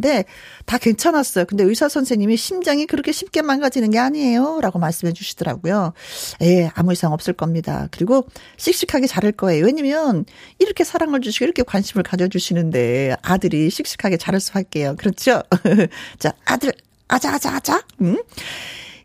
다 0.65 0.77
괜찮았어요. 0.77 1.45
근데 1.45 1.63
의사 1.63 1.89
선생님이 1.89 2.38
심장이 2.38 2.86
그렇게 2.86 3.12
쉽게 3.12 3.41
망가지는 3.41 3.89
게 3.91 3.99
아니에요. 3.99 4.60
라고 4.62 4.79
말씀해 4.79 5.13
주시더라고요. 5.13 5.93
예, 6.41 6.71
아무 6.75 6.93
이상 6.93 7.13
없을 7.13 7.34
겁니다. 7.34 7.88
그리고 7.91 8.27
씩씩하게 8.58 9.08
자랄 9.08 9.31
거예요. 9.31 9.65
왜냐면 9.65 10.25
이렇게 10.60 10.84
사랑을 10.84 11.21
주시고 11.21 11.45
이렇게 11.45 11.63
관심을 11.63 12.03
가져 12.03 12.27
주시는데 12.27 13.15
아들이 13.21 13.69
씩씩하게 13.69 14.17
자랄 14.17 14.39
수 14.39 14.53
할게요. 14.53 14.95
그렇죠? 14.97 15.41
자, 16.19 16.34
아들, 16.45 16.73
아자, 17.08 17.34
아자, 17.34 17.55
아자. 17.55 17.84
음? 18.01 18.17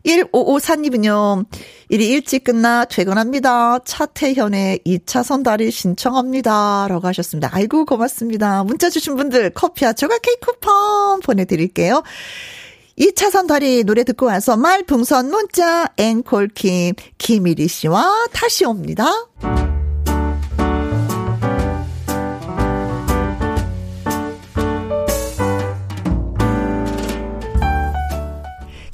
1554님은요, 0.05 1.45
일이 1.89 2.07
일찍 2.09 2.43
끝나 2.43 2.85
퇴근합니다. 2.85 3.79
차태현의 3.79 4.79
2차선 4.85 5.43
다리 5.43 5.71
신청합니다. 5.71 6.87
라고 6.89 7.07
하셨습니다. 7.07 7.49
아이고, 7.51 7.85
고맙습니다. 7.85 8.63
문자 8.63 8.89
주신 8.89 9.15
분들 9.15 9.51
커피와 9.51 9.93
조각 9.93 10.21
케이크 10.21 10.39
쿠폰 10.51 11.19
보내드릴게요. 11.21 12.03
2차선 12.99 13.47
다리 13.47 13.83
노래 13.83 14.03
듣고 14.03 14.27
와서 14.27 14.57
말풍선 14.57 15.29
문자 15.29 15.87
앵콜킴 15.97 16.93
김일희 17.17 17.67
씨와 17.67 18.27
다시 18.31 18.65
옵니다. 18.65 19.09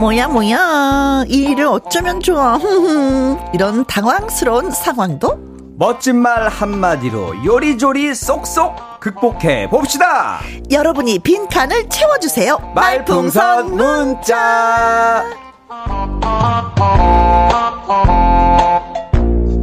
뭐야 0.00 0.28
뭐야. 0.28 1.24
이 1.28 1.50
일을 1.50 1.66
어쩌면 1.66 2.20
좋아. 2.20 2.58
이런 3.54 3.84
당황스러운 3.84 4.72
상황도? 4.72 5.38
멋진 5.78 6.16
말 6.16 6.48
한마디로 6.48 7.44
요리조리 7.44 8.14
쏙쏙 8.14 9.00
극복해 9.00 9.70
봅시다. 9.70 10.40
여러분이 10.70 11.20
빈 11.20 11.46
칸을 11.48 11.88
채워주세요. 11.88 12.72
말풍선 12.74 13.76
문자. 13.76 15.24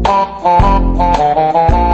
Oh, 0.10 0.40
oh, 0.46 1.74
oh. 1.74 1.87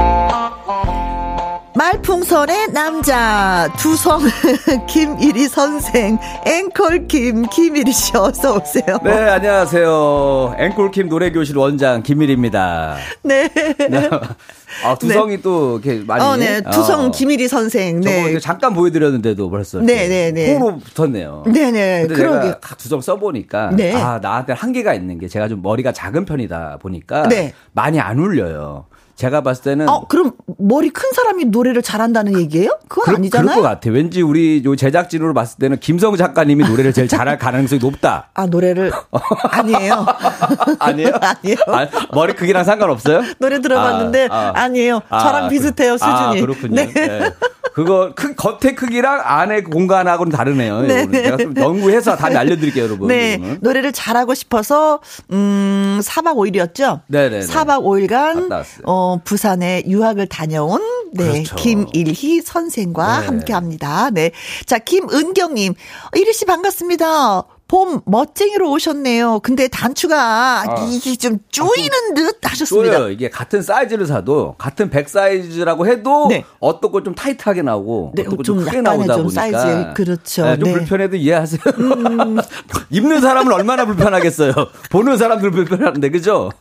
풍선의 2.04 2.68
남자 2.74 3.72
두성 3.80 4.20
김일희 4.88 5.48
선생 5.48 6.18
앵콜 6.46 7.08
김 7.08 7.44
김일희 7.44 7.92
씨 7.94 8.12
어서 8.18 8.58
오세요. 8.58 9.00
네, 9.04 9.12
안녕하세요. 9.12 10.56
앵콜킴 10.60 11.08
노래 11.08 11.32
교실 11.32 11.58
원장 11.58 12.04
김일입니다. 12.04 12.98
네. 13.24 13.48
네. 13.50 14.10
아, 14.84 14.96
두성이 14.96 15.42
또 15.42 15.80
이렇게 15.82 16.04
많이. 16.06 16.24
어, 16.24 16.36
네. 16.36 16.62
두성 16.62 17.06
어. 17.06 17.12
김일희 17.12 17.48
선생. 17.48 18.02
네. 18.02 18.38
잠깐 18.40 18.74
보여드렸는데도 18.74 19.50
벌써. 19.50 19.80
네, 19.80 20.08
네, 20.10 20.32
네. 20.32 20.58
호로 20.58 20.80
붙었네요. 20.80 21.44
네네. 21.48 22.08
그러게. 22.08 22.54
두성 22.78 23.00
써보니까 23.00 23.72
네. 23.72 23.94
아 23.96 24.20
나한테 24.20 24.54
한계가 24.54 24.94
있는 24.94 25.20
게 25.20 25.28
제가 25.30 25.48
좀 25.48 25.62
머리가 25.62 25.94
작은 25.94 26.26
편이다 26.26 26.80
보니까 26.82 27.28
네. 27.30 27.54
많이 27.72 28.00
안 28.00 28.20
울려요. 28.20 28.88
제가 29.24 29.40
봤을 29.42 29.64
때는 29.64 29.88
어, 29.88 30.06
그럼 30.10 30.34
머리 30.58 30.90
큰 30.90 31.10
사람이 31.14 31.46
노래를 31.46 31.82
잘한다는 31.82 32.38
얘기예요? 32.42 32.72
그건 32.90 33.06
그럴, 33.06 33.16
아니잖아요. 33.18 33.48
그럴 33.48 33.56
것 33.56 33.62
같아. 33.70 33.90
왠지 33.90 34.22
우리 34.22 34.62
요 34.66 34.76
제작진으로 34.76 35.34
봤을 35.34 35.60
때는 35.60 35.80
김성 35.80 36.18
작가님이 36.18 36.68
노래를 36.68 36.92
제일 36.92 37.08
잘할 37.08 37.38
가능성이 37.38 37.80
높다. 37.80 38.28
아, 38.36 38.46
노래를 38.48 38.92
아니에요. 39.50 40.06
아니에요? 40.80 41.12
아니에요. 41.22 41.58
아, 41.68 41.88
머리 42.14 42.34
크기랑 42.34 42.66
상관없어요? 42.66 43.22
노래 43.40 43.62
들어봤는데 43.62 44.28
아, 44.30 44.68
니에요 44.68 45.02
저랑 45.10 45.48
비슷해요, 45.48 45.96
그- 45.96 46.04
아, 46.04 46.32
수준이. 46.32 46.42
그렇군요. 46.42 46.76
네. 46.76 46.92
네. 46.94 47.32
그거 47.74 48.14
크, 48.16 48.36
겉의 48.36 48.76
크기랑 48.76 49.22
안의 49.24 49.64
공간하고는 49.64 50.32
다르네요. 50.32 50.82
네. 50.82 51.10
제가 51.12 51.38
좀 51.38 51.54
연구해서 51.58 52.16
다 52.16 52.28
알려드릴게요, 52.28 52.84
여러분. 52.84 53.08
네, 53.08 53.34
이거는. 53.34 53.58
노래를 53.62 53.92
잘하고 53.92 54.36
싶어서 54.36 55.00
음 55.32 56.00
4박 56.04 56.36
5일이었죠. 56.36 57.02
네네네. 57.08 57.46
4박 57.46 57.82
5일간 57.84 58.44
갔다 58.44 58.56
왔어요. 58.58 58.84
어 58.86 59.20
부산에 59.24 59.84
유학을 59.88 60.28
다녀온 60.28 60.82
네 61.14 61.44
그렇죠. 61.44 61.56
김일희 61.56 62.42
선생과 62.42 63.22
네. 63.22 63.26
함께합니다. 63.26 64.10
네, 64.12 64.32
자 64.66 64.78
김은경님, 64.78 65.74
이리 66.16 66.34
씨 66.34 66.46
반갑습니다. 66.46 67.44
봄 67.68 68.02
멋쟁이로 68.06 68.70
오셨네요. 68.72 69.40
근데 69.42 69.68
단추가 69.68 70.64
이게 70.92 71.16
좀 71.16 71.38
쪼이는 71.50 72.14
듯 72.14 72.38
하셨습니다. 72.44 72.94
아, 72.94 72.98
쪼여요. 72.98 73.12
이게 73.12 73.30
같은 73.30 73.62
사이즈를 73.62 74.06
사도 74.06 74.56
같은 74.58 74.90
100 74.90 75.10
사이즈라고 75.10 75.88
해도 75.88 76.28
네. 76.30 76.44
어떤 76.60 76.92
걸 76.92 77.04
좀 77.04 77.16
타이트하게 77.16 77.64
나오고 77.64 78.14
네, 78.16 78.22
어떤 78.22 78.38
걸좀좀 78.38 78.66
크게 78.66 78.82
나오다 78.82 79.16
좀 79.16 79.24
보니까 79.24 79.42
사이즈, 79.52 79.94
그렇죠. 79.94 80.46
네, 80.46 80.58
좀 80.58 80.64
네. 80.66 80.74
음. 80.74 80.78
불편해도 80.80 81.16
이해하세요. 81.18 81.60
입는 82.92 83.22
사람은 83.22 83.52
얼마나 83.52 83.86
불편하겠어요. 83.86 84.54
보는 84.90 85.18
사람들 85.18 85.52
불편한데 85.52 86.10
그죠? 86.10 86.52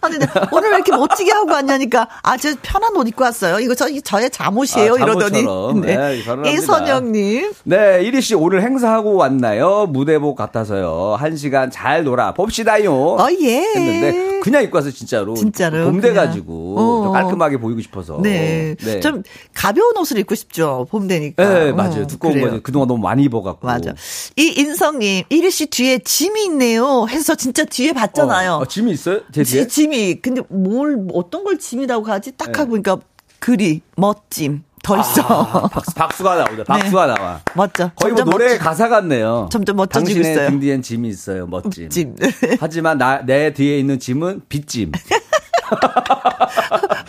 아니, 0.00 0.18
근데 0.18 0.32
오늘 0.52 0.70
왜 0.70 0.76
이렇게 0.76 0.90
멋지게 0.92 1.30
하고 1.32 1.52
왔냐니까, 1.52 2.08
아, 2.22 2.36
저 2.36 2.52
편한 2.62 2.96
옷 2.96 3.06
입고 3.08 3.22
왔어요. 3.24 3.60
이거 3.60 3.74
저, 3.74 3.86
저의 4.02 4.30
잠옷이에요. 4.30 4.94
아, 4.94 4.96
이러더니. 4.96 5.42
네, 5.82 6.22
결혼합니다. 6.24 6.50
이선영님. 6.50 7.52
네, 7.64 8.02
이리 8.02 8.20
씨 8.20 8.34
오늘 8.34 8.62
행사하고 8.62 9.14
왔나요? 9.14 9.86
무대복 9.86 10.36
같 10.36 10.52
아서요. 10.62 11.16
한 11.18 11.36
시간 11.36 11.70
잘 11.70 12.04
놀아 12.04 12.32
봅시다요. 12.34 12.92
어, 12.92 13.26
예. 13.40 13.58
했는데 13.74 14.40
그냥 14.40 14.62
입고 14.62 14.76
와서 14.78 14.90
진짜로 14.90 15.34
진짜로, 15.34 15.84
봄돼 15.84 16.10
그냥. 16.10 16.26
가지고 16.26 16.76
어. 16.78 17.04
좀 17.04 17.12
깔끔하게 17.12 17.58
보이고 17.58 17.80
싶어서. 17.80 18.20
네. 18.22 18.74
네. 18.78 19.00
좀 19.00 19.22
가벼운 19.54 19.96
옷을 19.98 20.18
입고 20.18 20.34
싶죠. 20.34 20.86
봄 20.90 21.06
되니까. 21.06 21.46
네, 21.46 21.72
맞아요. 21.72 22.02
어, 22.02 22.06
두꺼운 22.06 22.34
그래요. 22.34 22.50
거 22.52 22.60
그동안 22.62 22.88
너무 22.88 23.02
많이 23.02 23.24
입어갖고. 23.24 23.66
맞아. 23.66 23.94
이 24.36 24.54
인성님, 24.56 25.24
이리 25.28 25.50
씨 25.50 25.66
뒤에 25.66 25.98
짐이 25.98 26.44
있네요. 26.46 27.06
해서 27.08 27.34
진짜 27.34 27.64
뒤에 27.64 27.92
봤잖아요. 27.92 28.52
어, 28.54 28.58
어, 28.58 28.64
짐이 28.66 28.90
있어요? 28.92 29.20
제 29.32 29.42
뒤에? 29.42 29.66
지, 29.66 29.68
짐이. 29.68 30.20
근데 30.22 30.42
뭘, 30.48 31.06
어떤 31.12 31.44
걸 31.44 31.58
짐이라고 31.58 32.06
하지? 32.06 32.32
딱 32.32 32.52
네. 32.52 32.58
하고 32.58 32.70
보니까 32.70 32.98
글이, 33.38 33.80
멋짐. 33.96 34.62
더 34.82 34.98
있어. 34.98 35.22
아, 35.22 35.68
박수, 35.68 35.94
박수 35.94 36.24
가 36.24 36.34
나오죠. 36.34 36.64
박수가 36.64 37.06
나와. 37.06 37.40
멋져. 37.54 37.90
거의 37.94 38.12
뭐 38.14 38.24
노래 38.24 38.56
멋지- 38.56 38.58
가사 38.58 38.88
같네요. 38.88 39.48
점점 39.50 39.76
멋져지고 39.76 40.04
당신의 40.06 40.32
있어요. 40.32 40.50
등 40.50 40.60
뒤엔 40.60 40.82
짐이 40.82 41.08
있어요. 41.08 41.46
멋짐. 41.46 41.84
멋짐. 41.84 42.16
하지만 42.60 42.98
나, 42.98 43.24
내 43.24 43.52
뒤에 43.52 43.78
있는 43.78 43.98
짐은 44.00 44.42
빚짐. 44.48 44.90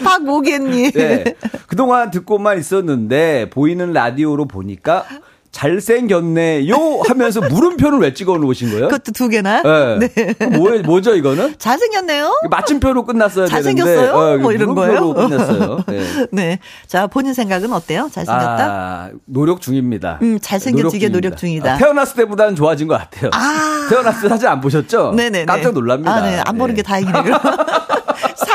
박모개님. 0.03 0.91
네. 0.91 1.23
그동안 1.67 2.11
듣고만 2.11 2.59
있었는데 2.59 3.49
보이는 3.49 3.91
라디오로 3.91 4.45
보니까 4.45 5.05
잘생겼네요 5.53 6.75
하면서 7.07 7.39
물음표를 7.39 7.99
왜 7.99 8.13
찍어 8.13 8.37
놓으신 8.37 8.71
거예요? 8.71 8.87
그것도 8.89 9.11
두 9.13 9.29
개나? 9.29 9.61
예. 9.63 9.99
네. 9.99 10.33
네. 10.33 10.47
뭐, 10.47 10.71
뭐죠, 10.79 11.15
이거는? 11.15 11.55
잘생겼네요? 11.57 12.33
맞춤표로 12.49 13.05
끝났어야 13.05 13.45
잘생겼어요? 13.47 13.85
되는데. 13.85 14.07
잘생겼어요? 14.11 14.33
예, 14.33 14.37
뭐 14.41 14.51
이런 14.51 14.75
거예요? 14.75 15.13
끝났어요. 15.13 15.83
네. 15.87 16.01
네. 16.31 16.59
자, 16.87 17.07
본인 17.07 17.33
생각은 17.33 17.71
어때요? 17.71 18.09
잘생겼다? 18.11 18.65
아, 18.65 19.09
노력 19.25 19.61
중입니다. 19.61 20.19
음, 20.23 20.39
잘생겼지게 20.41 21.07
노력, 21.09 21.21
노력 21.29 21.37
중이다. 21.37 21.73
아, 21.73 21.77
태어났을 21.77 22.15
때보다는 22.15 22.55
좋아진 22.55 22.87
것 22.87 22.97
같아요. 22.97 23.29
아. 23.33 23.87
태어났을 23.89 24.23
때 24.23 24.29
사진 24.29 24.47
안 24.47 24.59
보셨죠? 24.59 25.13
네네 25.15 25.45
깜짝 25.45 25.73
놀랍니다. 25.73 26.13
아, 26.15 26.21
네. 26.21 26.41
안 26.43 26.57
보는 26.57 26.73
네. 26.75 26.81
게 26.81 26.83
다행이네요. 26.83 27.23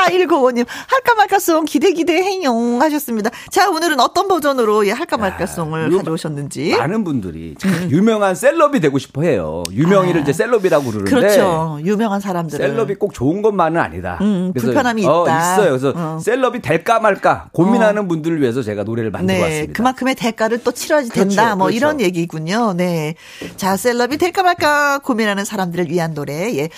4195님, 0.09 0.65
할까 0.87 1.15
말까송 1.15 1.65
기대 1.65 1.91
기대 1.93 2.15
행용 2.21 2.81
하셨습니다. 2.81 3.29
자, 3.51 3.69
오늘은 3.69 3.99
어떤 3.99 4.27
버전으로 4.27 4.87
예, 4.87 4.91
할까 4.91 5.17
말까송을 5.17 5.89
가져오셨는지. 5.97 6.75
많은 6.77 7.03
분들이 7.03 7.55
음. 7.63 7.87
유명한 7.91 8.35
셀럽이 8.35 8.79
되고 8.79 8.97
싶어 8.97 9.21
해요. 9.23 9.63
유명인을 9.71 10.19
아. 10.19 10.23
이제 10.23 10.33
셀럽이라고 10.33 10.83
부르는데 10.83 11.09
그렇죠. 11.09 11.79
유명한 11.83 12.19
사람들 12.19 12.57
셀럽이 12.57 12.95
꼭 12.95 13.13
좋은 13.13 13.41
것만은 13.41 13.79
아니다. 13.79 14.17
음, 14.21 14.51
그래서, 14.53 14.67
불편함이 14.67 15.05
어, 15.05 15.23
있다. 15.23 15.53
있어요. 15.53 15.69
그래서 15.69 15.93
어. 15.95 16.19
셀럽이 16.21 16.61
될까 16.61 16.99
말까 16.99 17.49
고민하는 17.53 18.03
어. 18.03 18.07
분들을 18.07 18.41
위해서 18.41 18.61
제가 18.61 18.83
노래를 18.83 19.11
만들어 19.11 19.37
네, 19.37 19.43
왔습니다. 19.43 19.73
그만큼의 19.73 20.15
대가를 20.15 20.63
또 20.63 20.71
치러야 20.71 21.01
그렇죠, 21.01 21.13
된다. 21.13 21.55
뭐 21.55 21.67
그렇죠. 21.67 21.77
이런 21.77 22.01
얘기군요. 22.01 22.73
네. 22.73 23.15
자, 23.55 23.77
셀럽이 23.77 24.17
될까 24.17 24.43
말까 24.43 24.99
고민하는 24.99 25.45
사람들을 25.45 25.89
위한 25.89 26.13
노래. 26.13 26.55
예. 26.57 26.69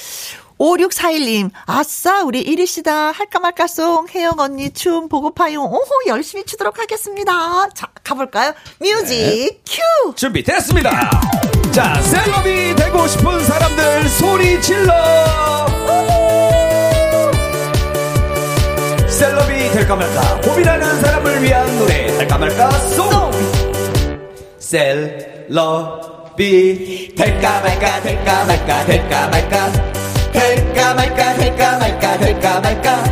5641님, 0.61 1.49
아싸, 1.65 2.21
우리 2.21 2.39
이리 2.39 2.67
씨다. 2.67 3.11
할까 3.11 3.39
말까 3.39 3.65
송, 3.65 4.07
혜영 4.07 4.35
언니 4.37 4.69
춤 4.71 5.09
보고파요. 5.09 5.63
오호, 5.63 5.89
열심히 6.05 6.45
추도록 6.45 6.77
하겠습니다. 6.77 7.67
자, 7.69 7.87
가볼까요? 8.03 8.53
뮤직, 8.79 9.63
큐! 9.65 10.13
준비됐습니다. 10.13 10.91
자, 11.71 11.99
셀럽이 12.01 12.75
되고 12.75 13.07
싶은 13.07 13.43
사람들 13.43 14.07
소리 14.09 14.61
질러. 14.61 14.93
셀럽이 19.09 19.71
될까 19.71 19.95
말까 19.95 20.41
고민하는 20.41 21.01
사람을 21.01 21.41
위한 21.43 21.79
노래 21.79 22.05
될까 22.17 22.37
말까 22.37 22.69
송. 22.71 23.09
셀럽이 24.59 25.49
될까 27.15 27.61
말까 27.61 28.01
될까 28.01 28.45
말까 28.45 28.85
될까 28.85 29.27
말까 29.27 30.00
될까 30.31 30.93
말까 30.93 31.33
될까 31.35 31.77
말까 31.77 32.17
될까 32.17 32.59
말까. 32.59 33.03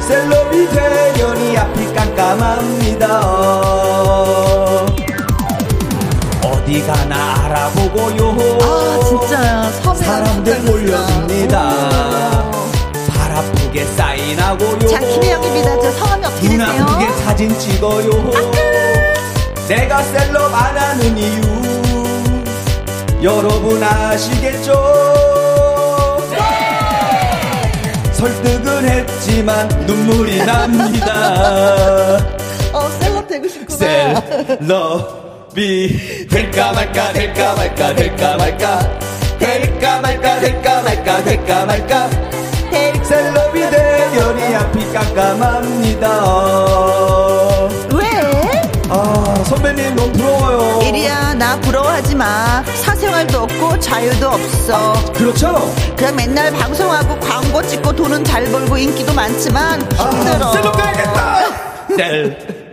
셀럽이 0.00 0.68
되려니 0.68 1.56
앞이 1.56 1.94
깜깜합니다. 1.94 3.20
어디 6.44 6.86
가나 6.86 7.44
알아보고요. 7.44 8.36
아, 8.62 9.00
진짜. 9.04 9.70
섭외가 9.82 9.94
사람들 9.94 10.60
몰려듭니다. 10.60 12.04
하고요. 14.54 14.78
자, 14.88 14.98
김혜영입니다. 15.00 15.80
저 15.80 15.90
성함이 15.92 16.26
어떻게 16.26 16.48
눈 16.48 16.58
되세요? 16.58 16.84
아프게 16.84 17.12
사진 17.24 17.58
찍어요. 17.58 18.30
내가 19.68 20.02
셀럽 20.02 20.54
안 20.54 20.76
하는 20.76 21.18
이유. 21.18 21.64
여러분 23.22 23.82
아시겠죠 23.82 25.23
설득은 28.24 28.88
했지만 28.88 29.68
눈물이 29.86 30.38
납니다. 30.46 32.16
어, 32.72 32.88
셀럽 32.98 33.28
되고 33.28 33.46
싶구나. 33.46 33.76
셀럽이 34.56 36.26
될까 36.28 36.72
말까 36.72 37.12
될까 37.12 37.54
말까 37.54 37.94
될까 37.94 38.36
말까. 38.38 38.98
될까 39.38 40.00
말까 40.00 40.40
될까 40.40 40.82
말까 40.82 41.24
될까 41.24 41.66
말까. 41.66 42.10
셀럽이 43.04 43.60
되려니 43.70 44.54
앞이 44.54 44.92
깜깜합니다 44.92 46.08
선배님 49.44 49.94
너무 49.96 50.12
부러워요. 50.12 50.80
이리야, 50.82 51.34
나 51.34 51.58
부러워하지 51.60 52.14
마. 52.14 52.62
사생활도 52.64 53.42
없고 53.42 53.78
자유도 53.78 54.28
없어. 54.28 54.92
그렇죠? 55.12 55.74
그냥 55.96 56.16
맨날 56.16 56.50
방송하고 56.52 57.18
광고 57.20 57.62
찍고 57.62 57.94
돈은 57.94 58.24
잘 58.24 58.44
벌고 58.46 58.76
인기도 58.78 59.12
많지만 59.12 59.80
힘들어. 59.82 60.48
아, 60.48 60.52
셀럽 60.52 60.76
돼야겠다. 60.76 61.38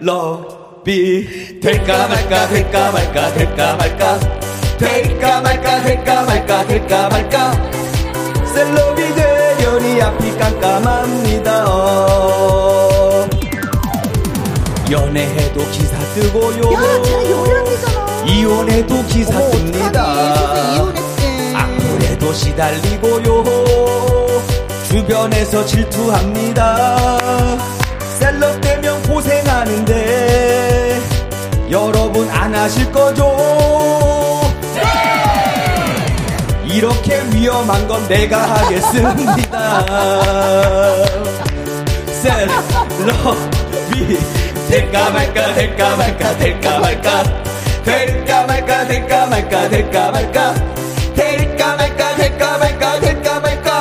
셀럽이 0.02 1.60
될까 1.60 2.08
말까 2.08 2.48
될까 2.48 2.92
말까 2.92 3.34
될까 3.34 3.76
말까. 3.76 4.20
될까 4.78 5.42
말까 5.42 5.82
될까 5.84 6.24
말까 6.24 6.66
될까 6.68 7.10
말까. 7.10 7.52
셀럽이 8.54 9.16
되려니 9.16 10.02
앞이 10.02 10.38
깜깜합니다 10.38 11.66
연애해도 14.92 15.60
기사 15.72 15.98
뜨고요 16.14 16.74
야, 16.74 17.02
쟤 17.04 17.32
요리한테잖아. 17.32 18.24
이혼해도 18.26 19.04
기사 19.06 19.40
어머, 19.40 19.50
뜹니다? 19.52 20.76
이혼했대. 20.76 21.54
악플에도 21.56 22.34
시달리고요 22.34 23.44
주변에서 24.90 25.66
질투합니다 25.66 27.08
셀럽 28.20 28.60
되면 28.60 29.02
고생하는데 29.04 31.00
여러분 31.72 32.30
안 32.30 32.54
하실 32.54 32.92
거죠 32.92 33.32
이렇게 36.66 37.22
위험한 37.34 37.88
건 37.88 38.06
내가 38.10 38.42
하겠습니다 38.44 39.86
셀럽이 42.22 44.18
될까 44.72 45.12
말까 45.12 45.54
될까 45.54 45.98
말까 45.98 46.38
될까 46.38 46.80
말까. 46.80 47.24
될까 47.84 48.46
말까 48.48 48.88
될까 48.88 49.28
말까 49.28 49.68
될까 49.70 50.12
말까. 50.12 50.54
될까 51.14 51.76
말까 51.76 52.16
될까 52.16 52.58
말까 52.58 53.00
될까 53.02 53.40
말까. 53.42 53.72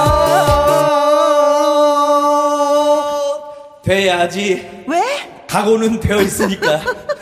돼야지. 3.85 4.69
왜? 4.89 5.01
각오는 5.47 6.01
되어 6.01 6.23
있으니까 6.23 6.81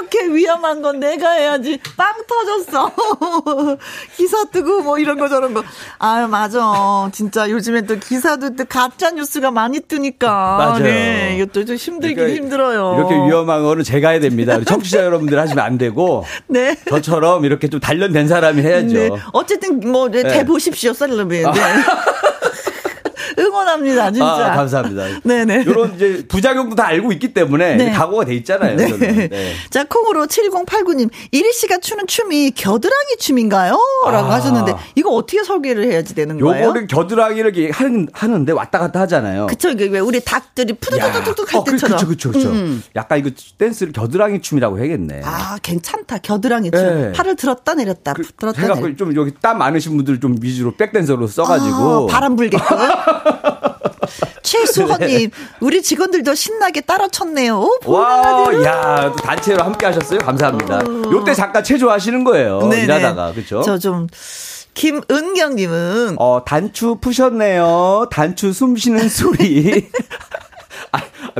이렇게 0.00 0.26
위험한 0.26 0.82
건 0.82 1.00
내가 1.00 1.30
해야지. 1.32 1.78
빵 1.96 2.14
터졌어. 2.26 2.90
기사 4.16 4.44
뜨고 4.44 4.82
뭐 4.82 4.98
이런 4.98 5.18
거 5.18 5.28
저런 5.28 5.54
거. 5.54 5.62
아유, 5.98 6.26
맞아. 6.26 7.08
진짜 7.12 7.48
요즘엔 7.50 7.86
또 7.86 7.96
기사도 7.98 8.56
또 8.56 8.64
가짜 8.64 9.10
뉴스가 9.10 9.50
많이 9.50 9.80
뜨니까. 9.80 10.56
맞아요. 10.56 10.82
네. 10.82 11.36
이것도 11.36 11.64
좀 11.64 11.76
힘들긴 11.76 12.16
그러니까 12.16 12.42
힘들어요. 12.42 12.94
이렇게 12.98 13.14
위험한 13.14 13.62
거는 13.62 13.84
제가 13.84 14.10
해야 14.10 14.20
됩니다. 14.20 14.58
청취자 14.64 15.04
여러분들 15.04 15.38
하시면 15.38 15.64
안 15.64 15.78
되고 15.78 16.24
네. 16.48 16.76
저처럼 16.88 17.44
이렇게 17.44 17.68
좀 17.68 17.80
단련된 17.80 18.28
사람이 18.28 18.62
해야죠. 18.62 18.94
네. 18.94 19.10
어쨌든 19.32 19.80
뭐 19.80 20.08
네, 20.08 20.22
네. 20.22 20.30
대보십시오, 20.38 20.92
셀럽이. 20.92 21.42
네. 21.42 21.44
응원합니다, 23.40 24.10
진짜. 24.12 24.26
아, 24.52 24.56
감사합니다. 24.56 25.20
네네. 25.24 25.62
이런 25.66 25.94
이제 25.94 26.24
부작용도 26.28 26.76
다 26.76 26.86
알고 26.86 27.12
있기 27.12 27.32
때문에 27.34 27.76
네. 27.76 27.90
각오가 27.92 28.24
돼 28.24 28.34
있잖아요. 28.36 28.76
네. 28.76 28.88
저는. 28.88 29.28
네. 29.30 29.52
자, 29.70 29.84
콩으로 29.84 30.26
7089님, 30.26 31.10
이리 31.32 31.52
씨가 31.52 31.78
추는 31.78 32.06
춤이 32.06 32.52
겨드랑이 32.52 33.16
춤인가요? 33.18 33.78
라고 34.06 34.28
아. 34.28 34.34
하셨는데, 34.34 34.74
이거 34.94 35.10
어떻게 35.10 35.42
설계를 35.42 35.84
해야지 35.90 36.14
되는 36.14 36.38
거예요? 36.38 36.64
요거를 36.66 36.86
겨드랑이를 36.86 37.56
이렇게 37.56 37.70
하는, 37.72 38.08
하는데 38.12 38.52
왔다 38.52 38.78
갔다 38.78 39.00
하잖아요. 39.00 39.46
그쵸, 39.46 39.70
이게 39.70 39.86
왜 39.86 39.98
우리 40.00 40.20
닭들이 40.20 40.74
푸드뚝뚝뚝 40.74 41.52
할 41.52 41.60
어, 41.60 41.64
그- 41.64 41.70
때처럼. 41.72 41.98
그쵸, 41.98 42.08
그쵸, 42.08 42.32
그쵸. 42.32 42.50
음. 42.50 42.82
약간 42.96 43.18
이거 43.18 43.30
댄스를 43.58 43.92
겨드랑이 43.92 44.40
춤이라고 44.40 44.78
해야겠네. 44.78 45.22
아, 45.24 45.58
괜찮다. 45.62 46.18
겨드랑이 46.18 46.70
춤. 46.70 46.80
네. 46.80 47.12
팔을 47.12 47.36
들었다 47.36 47.74
내렸다. 47.74 48.12
그, 48.14 48.22
들었다 48.36 48.60
내렸다. 48.62 48.96
좀 48.96 49.14
여기 49.16 49.32
땀 49.40 49.58
많으신 49.58 49.96
분들 49.96 50.20
좀 50.20 50.36
위주로 50.40 50.74
백댄서로 50.76 51.26
써가지고. 51.26 52.08
아, 52.10 52.12
바람 52.12 52.36
불게끔. 52.36 52.58
최수호님, 54.42 55.30
네. 55.30 55.30
우리 55.60 55.82
직원들도 55.82 56.34
신나게 56.34 56.80
따라 56.82 57.08
쳤네요. 57.08 57.58
오, 57.58 57.78
보이는 57.80 58.02
와. 58.02 58.64
야, 58.64 59.12
또 59.12 59.16
단체로 59.16 59.62
함께 59.62 59.86
하셨어요? 59.86 60.18
감사합니다. 60.20 60.80
요때 61.12 61.34
잠깐 61.34 61.62
체조하시는 61.64 62.24
거예요. 62.24 62.60
네네. 62.68 62.84
일하다가, 62.84 63.32
그쵸? 63.32 63.62
저 63.62 63.78
좀, 63.78 64.06
김은경님은, 64.74 66.16
어, 66.18 66.42
단추 66.44 66.96
푸셨네요. 67.00 68.08
단추 68.10 68.52
숨 68.52 68.76
쉬는 68.76 69.08
소리. 69.08 69.90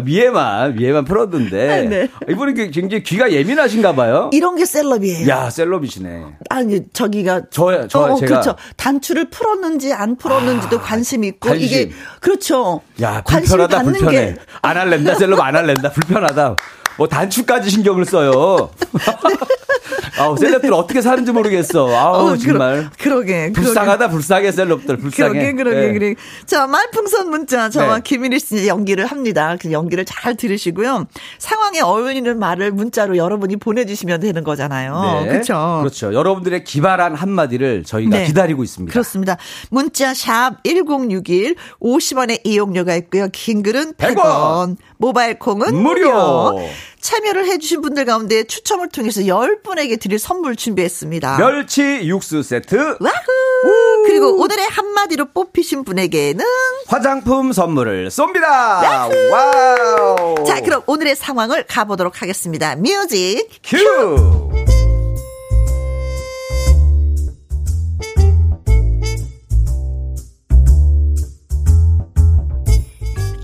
아, 0.01 0.05
위에만, 0.05 0.79
위에만 0.79 1.05
풀었는데. 1.05 1.83
네. 1.89 2.09
이분이 2.29 2.55
그 2.55 2.71
굉장히 2.71 3.03
귀가 3.03 3.31
예민하신가 3.31 3.95
봐요. 3.95 4.31
이런 4.33 4.57
게 4.57 4.65
셀럽이에요. 4.65 5.29
야, 5.29 5.51
셀럽이시네. 5.51 6.25
아니 6.49 6.81
저기가 6.93 7.43
저요, 7.51 7.87
저, 7.89 8.01
어, 8.01 8.15
제가. 8.17 8.41
그렇죠. 8.41 8.57
단추를 8.77 9.31
풀었는지 9.31 9.93
안 9.93 10.17
풀었는지도 10.17 10.79
아, 10.79 10.81
관심 10.81 11.25
있고 11.25 11.49
관심. 11.51 11.67
이게 11.67 11.91
그렇죠. 12.21 12.81
야, 13.03 13.23
관심 13.25 13.57
불편하다, 13.59 13.83
불편해. 13.85 14.11
게 14.35 14.37
안 14.63 14.77
할랜다, 14.77 15.15
셀럽 15.15 15.41
안 15.41 15.57
할랜다. 15.57 15.91
불편하다. 15.91 16.57
뭐 17.01 17.09
단추까지 17.09 17.71
신경을 17.71 18.05
써요. 18.05 18.69
아우, 20.19 20.37
셀럽들 20.37 20.71
어떻게 20.75 21.01
사는지 21.01 21.33
모르겠어. 21.33 21.89
아우, 21.97 22.27
네. 22.27 22.33
어, 22.33 22.37
정말. 22.37 22.91
그러, 22.99 23.15
그러 23.15 23.23
게 23.23 23.53
불쌍하다, 23.53 24.11
불쌍해, 24.11 24.53
셀럽들. 24.53 24.99
불쌍해. 24.99 25.31
그러게 25.33 25.53
그러게 25.55 25.77
네. 25.81 25.93
그러게. 25.95 26.15
자 26.45 26.67
말풍선 26.67 27.31
문자 27.31 27.71
저와 27.71 27.97
네. 27.97 28.03
김일희 28.05 28.39
씨 28.39 28.69
연기를 28.69 29.07
합니다. 29.07 29.57
그 29.59 29.73
연기를 29.73 30.05
잘 30.05 30.35
들으시고요. 30.37 31.07
상황에 31.39 31.81
어울리는 31.81 32.39
말을 32.39 32.73
문자로 32.73 33.17
여러분이 33.17 33.57
보내주시면 33.57 34.21
되는 34.21 34.45
거잖아요. 34.45 35.23
네. 35.23 35.29
그렇죠. 35.29 35.79
그렇죠. 35.81 36.13
여러분들의 36.13 36.65
기발한 36.65 37.15
한마디를 37.15 37.85
저희가 37.85 38.19
네. 38.19 38.27
기다리고 38.27 38.63
있습니다. 38.63 38.93
그렇습니다. 38.93 39.39
문자 39.71 40.13
샵 40.13 40.63
1061, 40.65 41.57
50원의 41.81 42.41
이용료가 42.45 42.95
있고요. 42.97 43.29
긴 43.33 43.63
글은 43.63 43.95
100원, 43.95 44.17
100원. 44.17 44.77
모바일 44.99 45.39
콩은 45.39 45.75
무료. 45.75 46.11
무료. 46.13 46.69
참여를 47.01 47.47
해주신 47.47 47.81
분들 47.83 48.05
가운데 48.05 48.45
추첨을 48.45 48.89
통해서 48.89 49.23
10분에게 49.23 50.01
드릴 50.01 50.19
선물 50.19 50.57
준비했습니다. 50.57 51.39
멸치 51.39 51.83
육수 52.05 52.43
세트, 52.43 52.77
와후! 53.01 54.05
그리고 54.07 54.41
오늘의 54.41 54.67
한마디로 54.67 55.27
뽑히신 55.33 55.85
분에게는 55.85 56.45
화장품 56.87 57.53
선물을 57.53 58.09
쏩니다. 58.09 59.11
와우. 59.33 60.45
자 60.47 60.61
그럼 60.61 60.83
오늘의 60.87 61.17
상황을 61.17 61.65
가보도록 61.67 62.23
하겠습니다. 62.23 62.77
music 62.77 63.49
cue. 63.63 64.51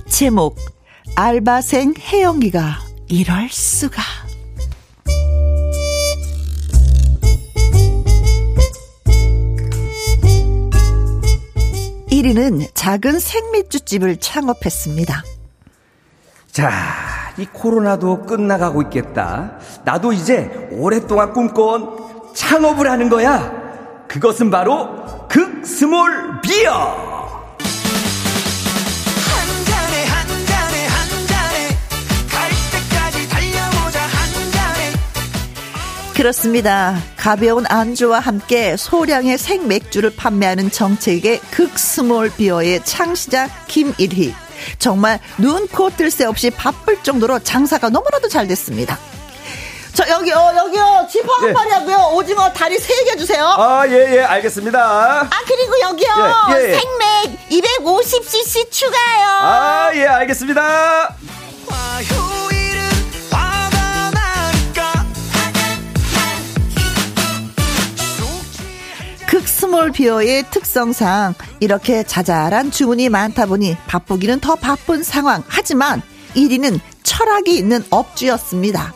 제목 0.08 0.56
알바생 1.14 1.94
혜영이가 1.98 2.85
이럴 3.08 3.48
수가 3.48 4.02
1위는 12.10 12.68
작은 12.74 13.20
생맥주집을 13.20 14.16
창업했습니다. 14.16 15.22
자, 16.50 16.70
이 17.38 17.46
코로나도 17.46 18.22
끝나가고 18.22 18.82
있겠다. 18.82 19.58
나도 19.84 20.12
이제 20.12 20.68
오랫동안 20.72 21.32
꿈꿔온 21.32 22.34
창업을 22.34 22.90
하는 22.90 23.08
거야. 23.08 23.52
그것은 24.08 24.50
바로 24.50 25.28
극스몰 25.28 26.40
비어. 26.40 27.25
그렇습니다. 36.16 36.96
가벼운 37.18 37.66
안주와 37.68 38.20
함께 38.20 38.76
소량의 38.76 39.36
생맥주를 39.36 40.16
판매하는 40.16 40.70
정책의 40.70 41.40
극스몰 41.50 42.30
비어의 42.30 42.82
창시자 42.84 43.48
김일희. 43.68 44.34
정말 44.78 45.20
눈, 45.36 45.68
코, 45.68 45.90
뜰 45.90 46.10
새 46.10 46.24
없이 46.24 46.48
바쁠 46.50 47.02
정도로 47.02 47.40
장사가 47.40 47.90
너무나도 47.90 48.28
잘 48.28 48.46
됐습니다. 48.46 48.98
저 49.92 50.08
여기요 50.08 50.52
여기요 50.56 51.06
쥐포 51.10 51.32
한 51.34 51.48
예. 51.48 51.52
마리 51.52 51.70
하고요 51.70 52.10
오징어 52.14 52.52
다리 52.52 52.78
세 52.78 52.92
개 53.04 53.16
주세요 53.16 53.46
아, 53.46 53.82
예, 53.88 54.16
예, 54.16 54.20
알겠습니다. 54.22 54.78
아 55.22 55.30
그리고 55.46 55.80
여기요 55.80 56.08
예, 56.50 56.54
예. 56.72 56.78
생맥 56.78 57.48
250cc 57.50 58.70
추가요 58.70 59.28
아, 59.40 59.90
예, 59.94 60.06
알겠습니다. 60.06 61.16
small 69.46 69.92
비어의 69.92 70.44
특성상 70.50 71.34
이렇게 71.60 72.02
자잘한 72.02 72.70
주문이 72.70 73.08
많다 73.08 73.46
보니 73.46 73.76
바쁘기는 73.86 74.40
더 74.40 74.56
바쁜 74.56 75.02
상황 75.02 75.42
하지만 75.48 76.02
1위는 76.34 76.80
철학이 77.02 77.56
있는 77.56 77.84
업주였습니다 77.90 78.92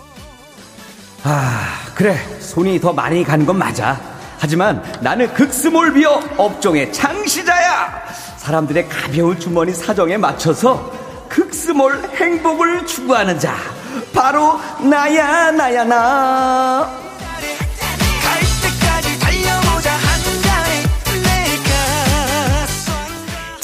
아, 1.23 1.67
그래. 1.95 2.17
손이 2.41 2.81
더 2.81 2.93
많이 2.93 3.23
가는 3.23 3.45
건 3.45 3.59
맞아. 3.59 4.01
하지만 4.39 4.83
나는 5.03 5.33
극스몰 5.35 5.93
비어 5.93 6.21
업종의 6.39 6.93
창시자야. 6.93 8.03
사람들의 8.39 8.89
가벼운 8.89 9.39
주머니 9.39 9.75
사정에 9.75 10.17
맞춰서 10.17 10.91
극스몰 11.29 12.11
행복을 12.15 12.87
추구하는 12.87 13.39
자. 13.39 13.55
바로 14.15 14.59
나야, 14.83 15.51
나야, 15.51 15.85
나. 15.85 17.10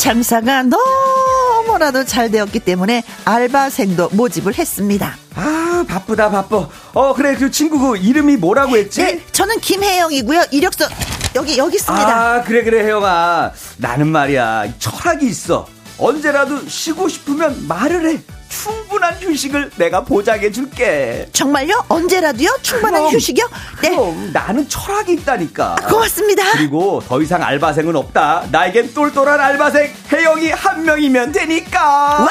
장사가 0.07 0.63
너무나도 0.63 2.05
잘 2.05 2.31
되었기 2.31 2.61
때문에 2.61 3.03
알바생도 3.25 4.11
모집을 4.13 4.57
했습니다 4.57 5.17
아, 5.35 5.85
바쁘다, 5.89 6.31
바빠. 6.31 6.69
어, 6.95 7.13
그래. 7.13 7.35
그 7.35 7.51
친구 7.51 7.79
그 7.81 7.97
이름이 7.97 8.37
뭐라고 8.37 8.77
했지? 8.77 9.03
네 9.03 9.21
저는 9.33 9.59
김혜영이고요 9.59 10.45
이력서 10.53 10.87
여기 11.35 11.59
여기 11.59 11.75
있습니다 11.75 12.07
아, 12.07 12.43
그래, 12.45 12.63
그래, 12.63 12.85
혜영아. 12.85 13.51
나는 13.79 14.07
말이야, 14.07 14.75
철학이 14.79 15.27
있어. 15.27 15.67
언제라도 15.99 16.67
쉬고 16.69 17.09
싶으면 17.09 17.67
말을 17.67 18.09
해. 18.09 18.21
충분한 18.63 19.15
휴식을 19.21 19.71
내가 19.77 20.03
보장해 20.03 20.51
줄게. 20.51 21.29
정말요? 21.33 21.85
언제라도요? 21.89 22.59
충분한 22.63 23.03
그럼, 23.03 23.13
휴식이요? 23.15 23.49
네 23.83 23.91
그럼 23.91 24.31
나는 24.33 24.67
철학이 24.69 25.13
있다니까. 25.13 25.77
고맙습니다 25.89 26.53
그리고 26.53 27.03
더 27.07 27.21
이상 27.21 27.43
알바생은 27.43 27.95
없다. 27.95 28.47
나에겐 28.51 28.95
똘똘한 28.95 29.39
알바생 29.39 29.93
혜영이 30.13 30.51
한 30.51 30.85
명이면 30.85 31.33
되니까. 31.33 32.27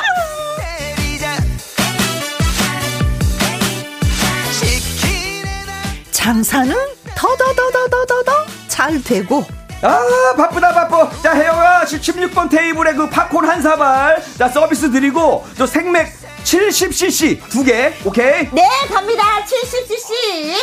치킨에 4.51 5.63
장사는 6.11 6.75
더더더더더더더 7.15 8.45
잘 8.67 9.01
되고 9.03 9.45
아 9.85 10.33
바쁘다 10.35 10.73
바빠. 10.73 11.09
자 11.21 11.33
혜영아 11.35 11.83
16번 11.85 12.49
테이블에 12.49 12.93
그 12.93 13.07
팝콘 13.09 13.47
한 13.47 13.61
사발. 13.61 14.23
자 14.37 14.47
서비스 14.49 14.89
드리고 14.91 15.45
저 15.57 15.65
생맥 15.67 16.11
70cc 16.43 17.49
두 17.49 17.63
개 17.63 17.93
오케이? 18.03 18.49
네 18.51 18.67
갑니다. 18.91 19.23
70cc 19.45 20.55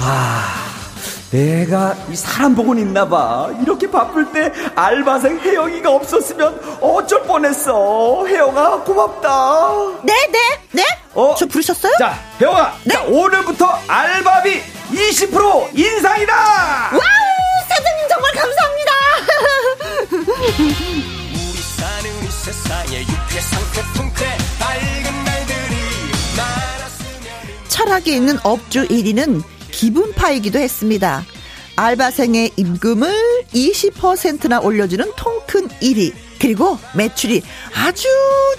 아 0.00 0.54
내가 1.30 1.96
이 2.10 2.14
사람 2.16 2.54
복은 2.54 2.78
있나 2.78 3.08
봐. 3.08 3.48
이렇게 3.62 3.90
바쁠 3.90 4.30
때 4.32 4.52
알바생 4.76 5.40
혜영이가 5.40 5.90
없었으면 5.90 6.78
어쩔 6.80 7.22
뻔했어. 7.24 8.24
혜영아 8.26 8.82
고맙다. 8.84 9.70
네네 10.04 10.38
네? 10.72 10.84
어? 11.14 11.34
저 11.36 11.46
부르셨어요? 11.46 11.92
자 11.98 12.14
혜영아 12.40 12.72
네. 12.84 12.94
자 12.94 13.02
오늘부터 13.02 13.78
알바비 13.88 14.62
20% 14.92 15.76
인상이다! 15.76 16.34
와우 16.92 17.23
사장님 17.74 18.08
정말 18.08 18.32
감사합니다 18.34 18.92
우리 20.58 21.62
사는 21.76 22.10
이 22.22 22.28
세상에 22.30 23.00
유쾌 23.02 23.40
상쾌 23.40 23.82
통쾌 23.94 24.24
밝은 24.58 25.24
날들이 25.24 25.74
많았으면 26.36 27.68
철학이 27.68 28.14
있는 28.14 28.38
업주 28.44 28.86
1위는 28.86 29.42
기분파이기도 29.72 30.58
했습니다. 30.60 31.24
알바생의 31.76 32.52
임금을 32.56 33.12
20%나 33.52 34.60
올려주는 34.60 35.10
통큰 35.16 35.68
1위. 35.82 36.12
그리고 36.38 36.78
매출이 36.94 37.42
아주 37.74 38.06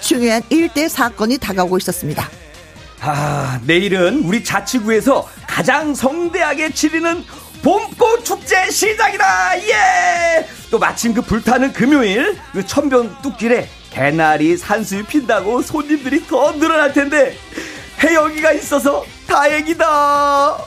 중요한 0.02 0.42
일대 0.50 0.90
사건이 0.90 1.38
다가오고 1.38 1.78
있었습니다. 1.78 2.30
아, 3.00 3.62
내일은 3.66 4.24
우리 4.26 4.44
자치구에서 4.44 5.30
가장 5.48 5.96
성대하게 5.96 6.74
치르는 6.74 7.24
봄꽃 7.66 8.24
축제 8.24 8.70
시작이다! 8.70 9.58
예! 9.58 10.48
또 10.70 10.78
마침 10.78 11.16
그 11.16 11.22
불타는 11.24 11.74
금요일, 11.74 12.38
그 12.52 12.64
천변 12.64 13.18
뚝길에 13.24 13.68
개나리 13.90 14.56
산수유 14.56 15.04
핀다고 15.06 15.64
손님들이 15.64 16.28
더 16.28 16.52
늘어날 16.60 16.94
텐데, 16.94 17.36
혜영이가 18.04 18.52
있어서 18.52 19.04
다행이다! 19.26 20.58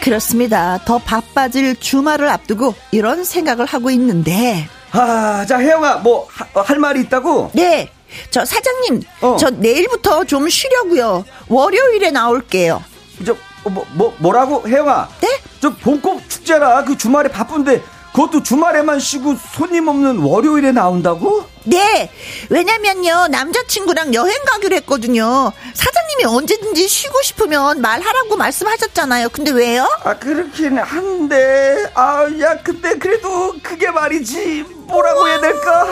그렇습니다. 0.00 0.78
더 0.86 0.96
바빠질 0.98 1.76
주말을 1.80 2.28
앞두고 2.28 2.74
이런 2.90 3.24
생각을 3.24 3.66
하고 3.66 3.90
있는데, 3.90 4.66
아, 4.92 5.44
자, 5.46 5.58
혜영아, 5.58 5.96
뭐, 5.96 6.26
하- 6.30 6.62
할 6.62 6.78
말이 6.78 7.00
있다고? 7.02 7.50
네. 7.52 7.90
저 8.30 8.44
사장님, 8.44 9.02
어. 9.20 9.36
저 9.38 9.50
내일부터 9.50 10.24
좀 10.24 10.48
쉬려고요. 10.48 11.24
월요일에 11.48 12.10
나올게요. 12.10 12.82
저, 13.24 13.32
어, 13.32 13.70
뭐, 13.70 13.86
뭐, 13.94 14.14
뭐라고? 14.18 14.68
혜영아. 14.68 15.08
네? 15.20 15.40
저 15.60 15.74
봄꽃 15.74 16.28
축제라 16.28 16.84
그 16.84 16.96
주말에 16.96 17.28
바쁜데, 17.28 17.82
그것도 18.14 18.44
주말에만 18.44 19.00
쉬고 19.00 19.34
손님 19.56 19.88
없는 19.88 20.18
월요일에 20.18 20.70
나온다고? 20.70 21.46
네. 21.64 22.08
왜냐면요, 22.48 23.26
남자친구랑 23.26 24.14
여행 24.14 24.36
가기로 24.46 24.76
했거든요. 24.76 25.50
사장님이 25.74 26.24
언제든지 26.26 26.86
쉬고 26.86 27.20
싶으면 27.22 27.80
말하라고 27.80 28.36
말씀하셨잖아요. 28.36 29.30
근데 29.30 29.50
왜요? 29.50 29.84
아, 30.04 30.16
그렇긴 30.16 30.78
한데, 30.78 31.90
아, 31.94 32.24
야, 32.40 32.56
근데 32.62 32.96
그래도 32.98 33.56
그게 33.60 33.90
말이지. 33.90 34.64
뭐라고 34.86 35.26
해야 35.26 35.40
될까? 35.40 35.84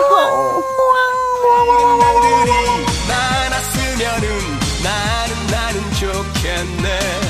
나는 4.85 5.47
나는 5.51 5.93
좋겠네 5.95 7.22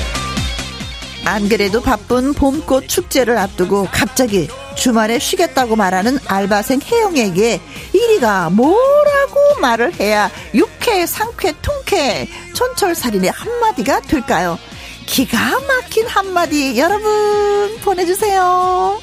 안 1.25 1.47
그래도 1.47 1.81
바쁜 1.81 2.33
봄꽃 2.33 2.87
축제를 2.87 3.37
앞두고 3.37 3.87
갑자기 3.91 4.47
주말에 4.75 5.19
쉬겠다고 5.19 5.75
말하는 5.75 6.19
알바생 6.27 6.81
혜영에게 6.83 7.61
1위가 7.93 8.51
뭐라고 8.51 9.59
말을 9.61 9.93
해야 9.99 10.29
유쾌, 10.53 11.05
상쾌, 11.05 11.53
통쾌, 11.61 12.27
촌철살인의 12.53 13.31
한마디가 13.31 14.01
될까요? 14.01 14.57
기가 15.05 15.37
막힌 15.61 16.07
한마디 16.07 16.77
여러분 16.79 17.77
보내주세요. 17.81 18.99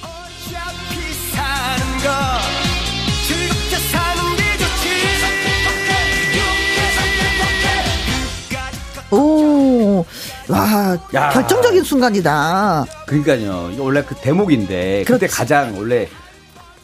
와, 10.51 10.99
야. 11.15 11.31
결정적인 11.31 11.83
순간이다. 11.85 12.85
그러니까요. 13.07 13.73
원래 13.79 14.03
그 14.03 14.15
대목인데, 14.17 15.05
그때 15.07 15.19
그렇지. 15.19 15.35
가장 15.35 15.77
원래 15.79 16.09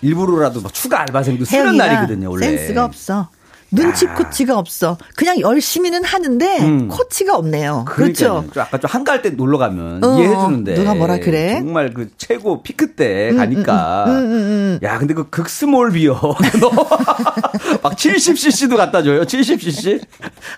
일부러라도 0.03 0.61
뭐 0.61 0.71
추가 0.71 1.01
알바생도 1.01 1.45
쓰는 1.45 1.77
날이거든요, 1.77 2.31
원래. 2.31 2.47
센스가 2.57 2.85
없어. 2.85 3.29
눈치 3.71 4.07
코치가 4.07 4.59
없어. 4.59 4.97
그냥 5.17 5.41
열심히는 5.41 6.05
하는데 6.05 6.59
음. 6.61 6.89
코치가 6.89 7.37
없네요. 7.37 7.85
그러니까요. 7.89 8.45
그렇죠. 8.45 8.53
좀 8.53 8.63
아까 8.63 8.79
좀 8.79 8.91
한가할 8.91 9.23
때 9.23 9.31
놀러 9.31 9.59
가면 9.59 10.05
어, 10.05 10.19
이해해 10.19 10.35
주는데 10.37 10.75
누가 10.75 10.95
뭐라 10.95 11.19
그래? 11.19 11.55
정말 11.59 11.93
그 11.93 12.09
최고 12.17 12.63
피크 12.63 12.93
때 12.95 13.33
가니까 13.35 14.05
음, 14.07 14.11
음, 14.11 14.33
음. 14.33 14.79
야 14.83 14.99
근데 14.99 15.15
그 15.15 15.29
극스몰 15.31 15.93
비어 15.93 16.15
막 17.83 17.97
70cc도 17.97 18.77
갖다 18.77 19.03
줘요 19.03 19.23
70cc 19.23 20.01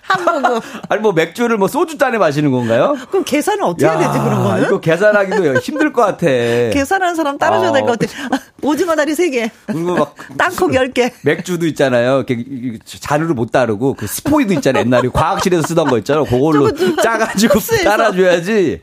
한국어. 0.03 0.61
아니 0.89 1.01
뭐 1.01 1.11
맥주를 1.11 1.57
뭐 1.57 1.67
소주 1.67 1.97
잔에 1.97 2.17
마시는 2.17 2.51
건가요? 2.51 2.95
그럼 3.09 3.23
계산은 3.23 3.63
어떻게 3.63 3.85
해야 3.85 3.97
되지 3.97 4.23
그런 4.23 4.43
거는? 4.43 4.63
이거 4.65 4.79
계산하기도 4.79 5.59
힘들 5.59 5.93
것 5.93 6.01
같아. 6.03 6.25
계산하는 6.27 7.15
사람 7.15 7.37
따라줘야 7.37 7.71
될것 7.71 7.99
같아. 7.99 8.35
아, 8.35 8.39
오징어 8.61 8.95
다리 8.95 9.13
3개. 9.13 9.49
그리고 9.67 9.95
막 9.95 10.15
땅콩 10.37 10.71
10개. 10.71 11.11
맥주도 11.23 11.65
있잖아요. 11.67 12.23
이렇게 12.27 12.43
잔으로 12.99 13.33
못 13.33 13.51
따르고 13.51 13.95
그 13.95 14.07
스포이드 14.07 14.53
있잖아요. 14.53 14.83
옛날에 14.85 15.09
과학실에서 15.09 15.67
쓰던 15.67 15.87
거 15.87 15.97
있잖아요. 15.99 16.25
그걸로 16.25 16.71
짜가지고. 17.01 17.59
따라줘야지. 17.83 18.81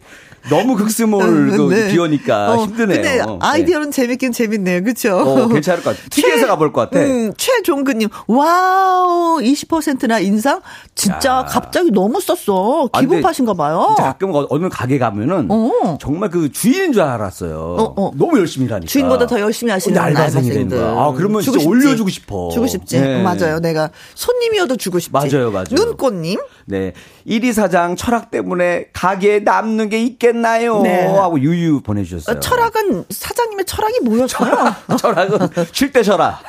너무 0.51 0.77
극small 0.77 1.51
그 1.51 1.75
네. 1.75 1.89
비오니까 1.93 2.53
어, 2.53 2.65
힘드네요. 2.65 2.87
근데 3.03 3.17
네. 3.17 3.39
아이디어는 3.41 3.91
재밌긴 3.91 4.33
재밌네요. 4.33 4.83
그쵸? 4.85 5.17
어, 5.17 5.49
괜찮을 5.49 5.83
것 5.83 5.97
같아. 5.97 6.09
TV에서 6.11 6.47
가볼 6.47 6.73
것 6.73 6.91
같아. 6.91 7.05
음, 7.05 7.33
최종근님, 7.37 8.09
와우, 8.27 9.39
20%나 9.41 10.19
인상? 10.21 10.61
진짜 10.95 11.31
야. 11.39 11.45
갑자기 11.49 11.91
너무 11.91 12.21
썼어. 12.21 12.89
아, 12.93 13.01
기분 13.01 13.21
탓인가 13.21 13.55
봐요. 13.55 13.95
가끔 13.99 14.35
어- 14.35 14.47
어느 14.51 14.69
가게 14.69 14.99
가면은 14.99 15.47
어. 15.51 15.99
정말 16.01 16.31
그 16.31 16.51
주인인 16.53 16.93
줄 16.93 17.03
알았어요. 17.03 17.59
어, 17.79 17.95
어. 17.97 18.11
너무 18.15 18.39
열심히 18.39 18.67
일하니까. 18.67 18.89
주인보다 18.89 19.27
더 19.27 19.41
열심히 19.41 19.73
하시는 19.73 19.99
알바생이 20.01 20.51
되는. 20.51 20.69
거야. 20.69 20.91
아, 20.91 21.13
그러면 21.17 21.43
진짜 21.43 21.59
싶지. 21.59 21.69
올려주고 21.69 22.09
싶어. 22.09 22.51
주고 22.53 22.67
싶지. 22.67 23.01
네. 23.01 23.23
맞아요. 23.23 23.59
내가 23.61 23.91
손님이어도 24.15 24.77
주고 24.77 24.99
싶지. 24.99 25.13
맞아요, 25.13 25.51
맞아요. 25.51 25.65
눈꽃님. 25.73 26.39
네. 26.67 26.93
1위 27.27 27.53
사장 27.53 27.97
철학 27.97 28.31
때문에 28.31 28.87
가게에 28.93 29.41
남는 29.41 29.89
게 29.89 30.01
있겠나 30.03 30.36
요? 30.65 30.81
네. 30.83 31.07
하고 31.07 31.39
유유 31.41 31.81
보내주셨어요. 31.83 32.37
어, 32.37 32.41
철학은 32.41 33.05
사장님의 33.11 33.65
철학이 33.65 34.01
뭐였어요? 34.01 34.75
철학은 34.99 35.49
쉴때 35.73 36.03
철학. 36.03 36.41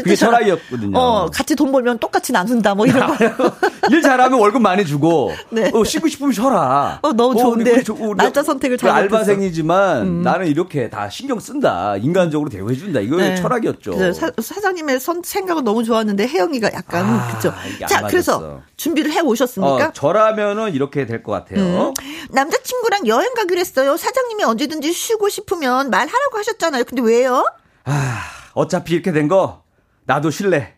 그게 0.00 0.14
철학. 0.16 0.40
철학이었거든요. 0.40 0.96
어, 0.98 1.26
같이 1.30 1.54
돈 1.56 1.72
벌면 1.72 1.98
똑같이 1.98 2.32
나눈다, 2.32 2.74
뭐 2.74 2.86
이런 2.86 3.06
거. 3.06 3.52
일 3.90 4.00
잘하면 4.02 4.38
월급 4.38 4.62
많이 4.62 4.84
주고, 4.86 5.32
네. 5.50 5.70
어, 5.74 5.84
쉬고 5.84 6.08
싶으면 6.08 6.32
쉬어라. 6.32 7.00
어, 7.02 7.12
너무 7.12 7.38
좋은데. 7.38 7.70
우리 7.72 7.84
저- 7.84 7.92
우리 7.94 8.14
날짜 8.16 8.42
선택을 8.42 8.74
우리 8.74 8.78
잘못했어. 8.78 9.16
음. 9.16 9.18
알바생이지만 9.18 10.22
나는 10.22 10.46
이렇게 10.46 10.88
다 10.88 11.08
신경 11.10 11.38
쓴다. 11.40 11.96
인간적으로 11.96 12.48
대우해 12.48 12.74
준다. 12.76 13.00
이거 13.00 13.16
네. 13.16 13.34
철학이었죠. 13.36 13.92
그래서 13.96 14.20
사, 14.20 14.32
사장님의 14.40 15.00
선, 15.00 15.22
생각은 15.24 15.64
너무 15.64 15.84
좋았는데 15.84 16.26
혜영이가 16.28 16.70
약간 16.74 17.04
아, 17.04 17.34
그죠. 17.34 17.52
안 17.82 17.88
자. 17.88 18.06
그래서 18.06 18.60
준비를 18.76 19.10
해 19.12 19.20
오셨습니까? 19.20 19.88
어, 19.88 19.92
저라면은 19.92 20.72
이렇게 20.74 21.06
될 21.06 21.22
것 21.22 21.32
같아요. 21.32 21.92
남자친구랑 22.30 23.06
여행 23.06 23.34
가기로 23.34 23.60
했어요. 23.60 23.96
사장님이 23.96 24.44
언제든지 24.44 24.92
쉬고 24.92 25.28
싶으면 25.28 25.90
말하라고 25.90 26.38
하셨잖아요. 26.38 26.84
근데 26.84 27.02
왜요? 27.02 27.44
아, 27.84 28.20
어차피 28.54 28.94
이렇게 28.94 29.12
된 29.12 29.28
거 29.28 29.61
나도 30.04 30.30
쉴래. 30.30 30.74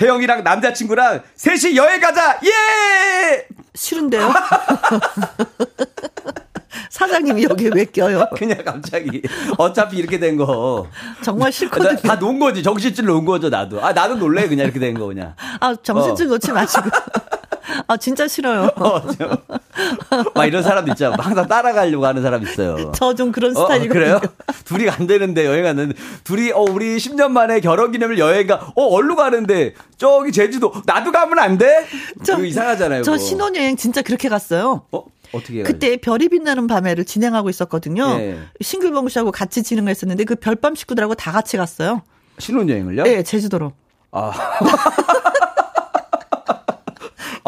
혜영이랑 0.00 0.44
남자친구랑 0.44 1.22
셋이 1.34 1.76
여행 1.76 2.00
가자. 2.00 2.38
예! 2.44 3.46
싫은데요? 3.74 4.32
사장님이 6.90 7.44
여기에 7.44 7.70
왜 7.74 7.84
껴요? 7.84 8.26
그냥 8.36 8.64
갑자기 8.64 9.22
어차피 9.56 9.98
이렇게 9.98 10.18
된 10.18 10.36
거. 10.36 10.86
정말 11.22 11.52
싫거든요. 11.52 11.96
다 11.96 12.14
놓은 12.16 12.38
거지. 12.38 12.62
정신줄 12.62 13.04
놓은 13.06 13.24
거죠, 13.24 13.48
나도. 13.48 13.84
아, 13.84 13.92
나도 13.92 14.16
놀래. 14.16 14.48
그냥 14.48 14.64
이렇게 14.64 14.78
된 14.78 14.94
거, 14.98 15.06
그냥. 15.06 15.34
아, 15.60 15.74
정신줄 15.82 16.28
놓지 16.28 16.52
마시고. 16.52 16.88
아, 17.86 17.96
진짜 17.96 18.26
싫어요. 18.28 18.70
어, 18.76 19.02
저- 19.12 19.38
막 20.34 20.46
이런 20.46 20.62
사람도 20.62 20.92
있잖아. 20.92 21.16
항상 21.18 21.46
따라가려고 21.48 22.06
하는 22.06 22.22
사람 22.22 22.42
있어요. 22.42 22.92
저 22.92 23.14
좀 23.14 23.32
그런 23.32 23.56
어, 23.56 23.60
스타일이거든요. 23.62 24.20
그래요? 24.20 24.20
둘이 24.64 24.88
안 24.88 25.06
되는데 25.06 25.44
여행 25.46 25.64
갔는데 25.64 25.94
둘이 26.24 26.50
어 26.52 26.60
우리 26.62 26.96
10년 26.96 27.30
만에 27.30 27.60
결혼 27.60 27.90
기념일 27.92 28.18
여행 28.18 28.46
가. 28.46 28.72
어 28.76 28.84
얼로 28.84 29.16
가는데 29.16 29.74
저기 29.96 30.30
제주도 30.32 30.72
나도 30.86 31.10
가면 31.12 31.38
안 31.38 31.58
돼? 31.58 31.86
이거 32.22 32.44
이상하잖아요. 32.44 33.02
저 33.02 33.12
그거. 33.12 33.22
신혼여행 33.24 33.76
진짜 33.76 34.02
그렇게 34.02 34.28
갔어요. 34.28 34.82
어 34.92 35.04
어떻게 35.32 35.54
해요? 35.58 35.64
그때 35.66 35.96
별이 35.96 36.28
빛나는 36.28 36.66
밤에를 36.68 37.04
진행하고 37.04 37.50
있었거든요. 37.50 38.16
네. 38.16 38.38
싱글벙글 38.60 39.10
씨하고 39.10 39.30
같이 39.32 39.62
진행을 39.62 39.90
했었는데 39.90 40.24
그 40.24 40.34
별밤 40.36 40.74
식구들하고 40.74 41.14
다 41.14 41.32
같이 41.32 41.56
갔어요. 41.56 42.02
신혼여행을요? 42.38 43.02
네, 43.02 43.22
제주도로. 43.22 43.72
아. 44.12 44.32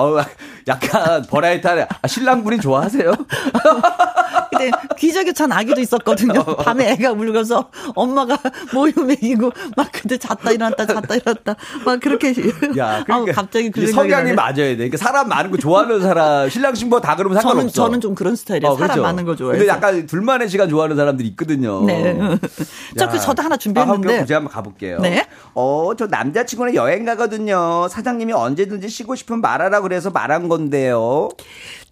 어, 0.00 0.24
약간 0.68 1.22
버라이탈 1.28 1.86
아, 2.02 2.06
신랑분이 2.06 2.60
좋아하세요? 2.60 3.12
근데 4.50 4.70
기저귀 4.96 5.32
찬 5.34 5.52
아기도 5.52 5.80
있었거든요. 5.80 6.44
밤에 6.64 6.90
애가 6.92 7.12
울고서 7.12 7.70
엄마가 7.94 8.38
모유 8.74 8.92
먹이고 8.96 9.50
막 9.76 9.88
그때 9.92 10.18
잤다 10.18 10.50
일어났다 10.52 10.86
잤다 10.86 11.14
일어났다 11.14 11.54
막 11.84 12.00
그렇게 12.00 12.34
야, 12.76 13.02
그러니까 13.04 13.32
갑자기 13.32 13.70
그 13.70 13.86
성향이. 13.86 14.32
맞아야 14.32 14.54
돼. 14.54 14.76
그러니까 14.76 14.96
사람 14.96 15.28
많은 15.28 15.50
거 15.50 15.56
좋아하는 15.56 16.00
사람, 16.00 16.48
신랑 16.48 16.74
신부 16.74 17.00
다 17.00 17.16
그러면 17.16 17.40
상관없어. 17.40 17.72
저는 17.72 17.90
저는 17.90 18.00
좀 18.00 18.14
그런 18.14 18.36
스타일이에요. 18.36 18.72
어, 18.72 18.74
사람 18.74 18.88
그렇죠. 18.88 19.02
많은 19.02 19.24
거 19.24 19.36
좋아해서. 19.36 19.58
근데 19.58 19.68
약간 19.68 20.06
둘만의 20.06 20.48
시간 20.48 20.68
좋아하는 20.68 20.96
사람들이 20.96 21.28
있거든요. 21.30 21.84
네. 21.84 22.18
자, 22.98 23.08
그 23.08 23.18
저도 23.18 23.42
하나 23.42 23.56
준비했는데. 23.56 24.20
아, 24.20 24.24
제가 24.24 24.38
한번 24.38 24.52
가볼게요. 24.52 24.98
네. 25.00 25.26
어, 25.54 25.92
저 25.96 26.06
남자친구랑 26.06 26.74
여행 26.74 27.04
가거든요. 27.04 27.88
사장님이 27.88 28.32
언제든지 28.32 28.88
쉬고 28.88 29.14
싶으면 29.14 29.40
말하라 29.40 29.80
그래서 29.80 30.10
말한 30.10 30.48
건데요. 30.50 31.30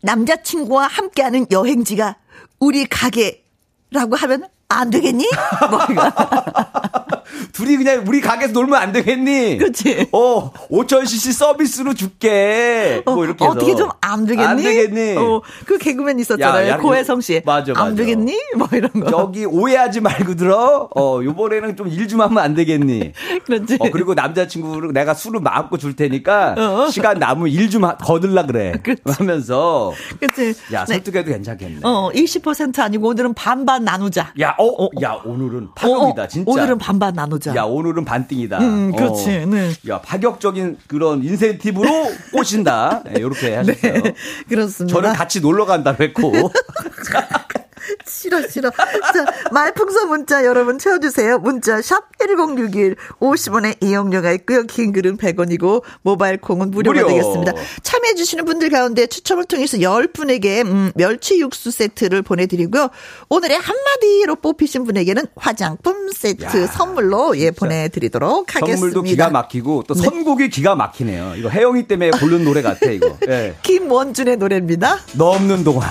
남자친구와 0.03 0.87
함께하는 0.87 1.47
여행지가 1.51 2.17
우리 2.61 2.85
가게라고 2.85 4.17
하면 4.17 4.49
안 4.69 4.91
되겠니? 4.91 5.27
둘이 7.53 7.77
그냥 7.77 8.05
우리 8.07 8.21
가게에서 8.21 8.53
놀면 8.53 8.81
안 8.81 8.93
되겠니? 8.93 9.59
그치. 9.59 10.09
어, 10.13 10.51
5,000cc 10.71 11.33
서비스로 11.33 11.95
줄게. 11.95 13.03
뭐 13.05 13.25
이렇게 13.25 13.45
해서. 13.45 13.53
어떻게 13.53 13.75
좀 13.75 13.89
안 14.01 14.25
되겠니? 14.25 14.47
안 14.47 14.57
되겠니? 14.57 15.17
어, 15.19 15.43
그 15.67 15.77
개그맨 15.77 16.19
있었잖아요. 16.21 16.67
야, 16.67 16.71
야, 16.73 16.77
고혜성 16.79 17.21
씨. 17.21 17.43
맞아, 17.45 17.73
맞아. 17.73 17.85
안 17.85 17.95
되겠니? 17.95 18.35
뭐 18.57 18.67
이런 18.73 18.91
거. 18.93 19.11
여기 19.19 19.45
오해하지 19.45 20.01
말고 20.01 20.35
들어. 20.37 20.89
어, 20.97 21.21
요번에는 21.23 21.77
좀 21.77 21.89
일 21.89 22.09
좀 22.09 22.21
하면 22.23 22.39
안 22.39 22.55
되겠니? 22.55 23.13
그렇지. 23.45 23.77
어, 23.81 23.91
그리고 23.93 24.15
남자친구를 24.15 24.93
내가 24.95 25.13
술을 25.15 25.41
마음껏 25.41 25.77
줄 25.79 25.95
테니까 25.97 26.55
어. 26.57 26.89
시간 26.91 27.19
남으면 27.19 27.49
일 27.51 27.69
좀 27.69 27.83
거들라 28.01 28.47
그래. 28.47 28.73
그렇지. 28.83 29.03
하면서 29.07 29.93
그치. 30.21 30.55
야, 30.73 30.85
네. 30.87 30.95
설득해도 30.95 31.31
괜찮겠네. 31.33 31.81
어, 31.83 32.11
20% 32.15 32.79
아니고 32.81 33.09
오늘은 33.09 33.35
반반 33.35 33.85
나누자. 33.85 34.33
야, 34.41 34.55
어, 34.59 34.89
야, 35.03 35.21
오늘은 35.25 35.69
파격이다, 35.75 36.23
어, 36.23 36.25
어, 36.25 36.29
진짜. 36.29 36.51
오늘은 36.51 36.79
반반 36.79 37.15
나누자. 37.19 37.55
야, 37.57 37.63
오늘은 37.65 38.05
반띵이다. 38.05 38.59
음, 38.59 38.93
그렇지. 38.95 39.45
네. 39.47 39.73
야, 39.89 40.01
파격적인 40.01 40.79
그런 40.87 41.25
인센티브로 41.25 41.89
꼬신다. 42.33 43.03
네, 43.05 43.15
이렇게 43.17 43.57
하셨어요. 43.57 44.03
그렇습니다. 44.49 44.95
저는 44.95 45.13
같이 45.15 45.41
놀러 45.41 45.67
간다고 45.67 46.03
했고. 46.05 46.33
싫어, 48.07 48.47
싫어. 48.49 48.71
자, 48.71 49.27
말풍선 49.53 50.09
문자 50.09 50.45
여러분 50.45 50.79
채워주세요. 50.79 51.39
문자, 51.39 51.81
샵 51.83 52.05
1061. 52.19 52.97
50원의 53.21 53.83
이용료가 53.83 54.33
있고요. 54.33 54.63
긴 54.65 54.93
글은 54.93 55.17
100원이고, 55.17 55.83
모바일 56.03 56.39
콩은 56.39 56.71
무료가 56.71 57.01
무료. 57.01 57.09
되겠습니다. 57.09 57.53
참여해 57.83 58.15
주시는 58.15 58.45
분들 58.45 58.71
가운데 58.71 59.07
추첨을 59.07 59.45
통해서 59.45 59.79
10분에게, 59.79 60.67
음, 60.67 60.93
멸치 60.95 61.39
육수 61.41 61.71
세트를 61.71 62.23
보내드리고요. 62.23 62.89
오늘의 63.29 63.59
한마디로 63.59 64.37
뽑히신 64.37 64.85
분에게는 64.85 65.27
화장품 65.37 66.11
세트 66.13 66.45
야, 66.63 66.67
선물로, 66.67 67.39
예, 67.39 67.51
보내드리도록 67.51 68.55
하겠습니다. 68.57 68.77
선물도 68.77 69.03
기가 69.03 69.31
막히고 69.31 69.85
또 69.87 69.95
네. 69.95 70.03
선곡이 70.03 70.49
기가 70.51 70.75
막히네요. 70.75 71.35
이거 71.37 71.49
혜영이 71.49 71.87
때문에 71.87 72.11
고른 72.13 72.45
노래 72.45 72.63
같아, 72.63 72.91
이거. 72.91 73.17
예. 73.29 73.55
김원준의 73.63 74.37
노래입니다. 74.39 74.99
너 75.15 75.31
없는 75.31 75.65
동안. 75.65 75.89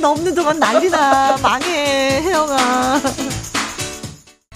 너 0.00 0.10
없는 0.10 0.34
동안 0.34 0.58
난리나. 0.58 1.38
망해, 1.42 2.22
혜영아. 2.22 3.00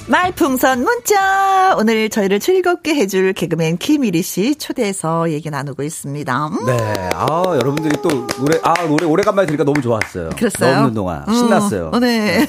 말풍선 0.07 0.83
문자. 0.83 1.77
오늘 1.79 2.09
저희를 2.11 2.41
즐겁게 2.41 2.95
해줄 2.97 3.33
개그맨 3.33 3.79
김일희 3.79 4.23
씨 4.23 4.57
초대해서 4.57 5.31
얘기 5.31 5.51
나누고 5.51 5.83
있습니다. 5.85 6.47
음, 6.49 6.67
네. 6.67 6.77
아, 7.15 7.43
여러분들이 7.47 7.97
또 8.03 8.27
노래, 8.39 8.59
아, 8.65 8.75
노래 8.89 9.07
오래간만에 9.07 9.47
들으니까 9.47 9.65
너무 9.65 9.81
좋았어요. 9.81 10.31
그랬어요? 10.37 10.73
너 10.73 10.79
없는 10.81 10.95
동안. 10.95 11.25
음, 11.29 11.35
신났어요. 11.35 11.91
어, 11.95 12.01
네. 12.01 12.49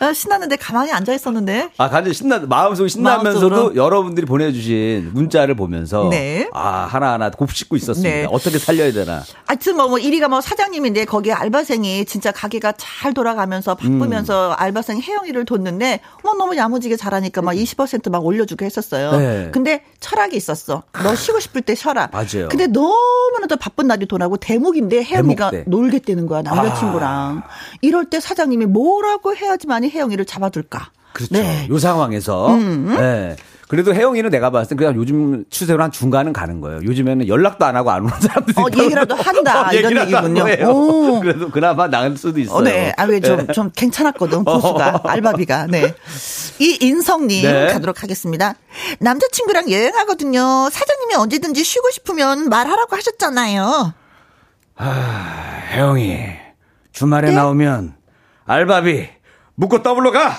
아, 0.00 0.12
신났는데 0.12 0.56
가만히 0.56 0.92
앉아 0.92 1.12
있었는데. 1.14 1.70
아, 1.78 1.88
간절 1.88 2.14
신나, 2.14 2.38
마음속에 2.40 2.88
신나면서도 2.88 3.48
마음속으로. 3.50 3.76
여러분들이 3.76 4.26
보내주신 4.26 5.10
문자를 5.12 5.54
보면서. 5.54 6.08
네. 6.10 6.48
아, 6.52 6.86
하나 6.90 7.12
하나 7.12 7.30
곱씹고 7.30 7.76
있었습니다. 7.76 8.08
네. 8.16 8.26
어떻게 8.30 8.58
살려야 8.58 8.92
되나. 8.92 9.22
하여튼 9.46 9.76
뭐, 9.76 9.88
뭐, 9.88 9.98
1위가 9.98 10.28
뭐 10.28 10.40
사장님인데 10.40 11.04
거기에 11.04 11.32
알바생이 11.32 12.04
진짜 12.06 12.32
가게가 12.32 12.72
잘 12.76 13.14
돌아가면서 13.14 13.74
바쁘면서 13.74 14.50
음. 14.50 14.54
알바생 14.58 15.00
혜영이를 15.00 15.44
뒀는데 15.44 16.00
뭐 16.22 16.34
너무 16.34 16.56
야무지게 16.56 16.96
잘하니까 16.96 17.42
막 17.42 17.52
20%막 17.52 18.24
올려주고 18.24 18.64
했었어요. 18.64 19.12
네. 19.16 19.48
근데 19.52 19.82
철학이 20.00 20.36
있었어. 20.36 20.82
너 21.02 21.14
쉬고 21.14 21.40
싶을 21.40 21.62
때 21.62 21.74
쉬어라. 21.74 22.08
맞아요. 22.12 22.48
근데 22.48 22.66
너무나도 22.66 23.56
바쁜 23.60 23.86
날이 23.86 24.06
돌아고 24.06 24.36
대목인데 24.36 25.04
혜영이가 25.04 25.50
대목 25.50 25.64
때. 25.64 25.70
놀겠다는 25.70 26.26
거야 26.26 26.42
남자친구랑. 26.42 27.42
아. 27.46 27.48
이럴 27.80 28.06
때 28.06 28.20
사장님이 28.20 28.66
뭐라고 28.66 29.34
해야지만이 29.34 29.90
혜영이를 29.90 30.24
잡아둘까. 30.24 30.90
그렇죠. 31.12 31.34
네. 31.34 31.66
요 31.70 31.78
상황에서. 31.78 32.56
네. 32.56 33.36
그래도 33.66 33.94
혜영이는 33.94 34.30
내가 34.30 34.50
봤을 34.50 34.70
때 34.70 34.74
그냥 34.76 34.94
요즘 34.94 35.44
추세로 35.48 35.82
한 35.82 35.90
중간은 35.90 36.32
가는 36.32 36.60
거예요. 36.60 36.80
요즘에는 36.84 37.26
연락도 37.26 37.64
안 37.64 37.76
하고 37.76 37.90
안 37.90 38.02
오는 38.02 38.12
사람들이 38.20 38.54
어. 38.60 38.84
얘기라도 38.84 39.14
한다, 39.14 39.72
이런 39.72 39.96
얘기라도 40.00 40.28
얘기군요. 40.28 41.20
그래도 41.20 41.50
그나마 41.50 41.88
나을 41.88 42.16
수도 42.16 42.38
있어요. 42.38 42.56
어, 42.58 42.60
네. 42.60 42.92
아, 42.96 43.04
왜 43.04 43.20
좀, 43.20 43.46
네. 43.46 43.52
좀 43.52 43.70
괜찮았거든, 43.74 44.44
보수가, 44.44 45.00
알바비가. 45.08 45.66
네. 45.68 45.94
이 46.58 46.78
인성님 46.82 47.42
네. 47.42 47.66
가도록 47.72 48.02
하겠습니다. 48.02 48.54
남자친구랑 49.00 49.70
여행하거든요. 49.70 50.68
사장님이 50.70 51.14
언제든지 51.14 51.64
쉬고 51.64 51.90
싶으면 51.90 52.48
말하라고 52.50 52.94
하셨잖아요. 52.96 53.94
혜영이 55.72 56.43
주말에 56.94 57.30
네? 57.30 57.34
나오면 57.34 57.94
알바비 58.46 59.08
묶고 59.56 59.82
더블로 59.82 60.12
가. 60.12 60.32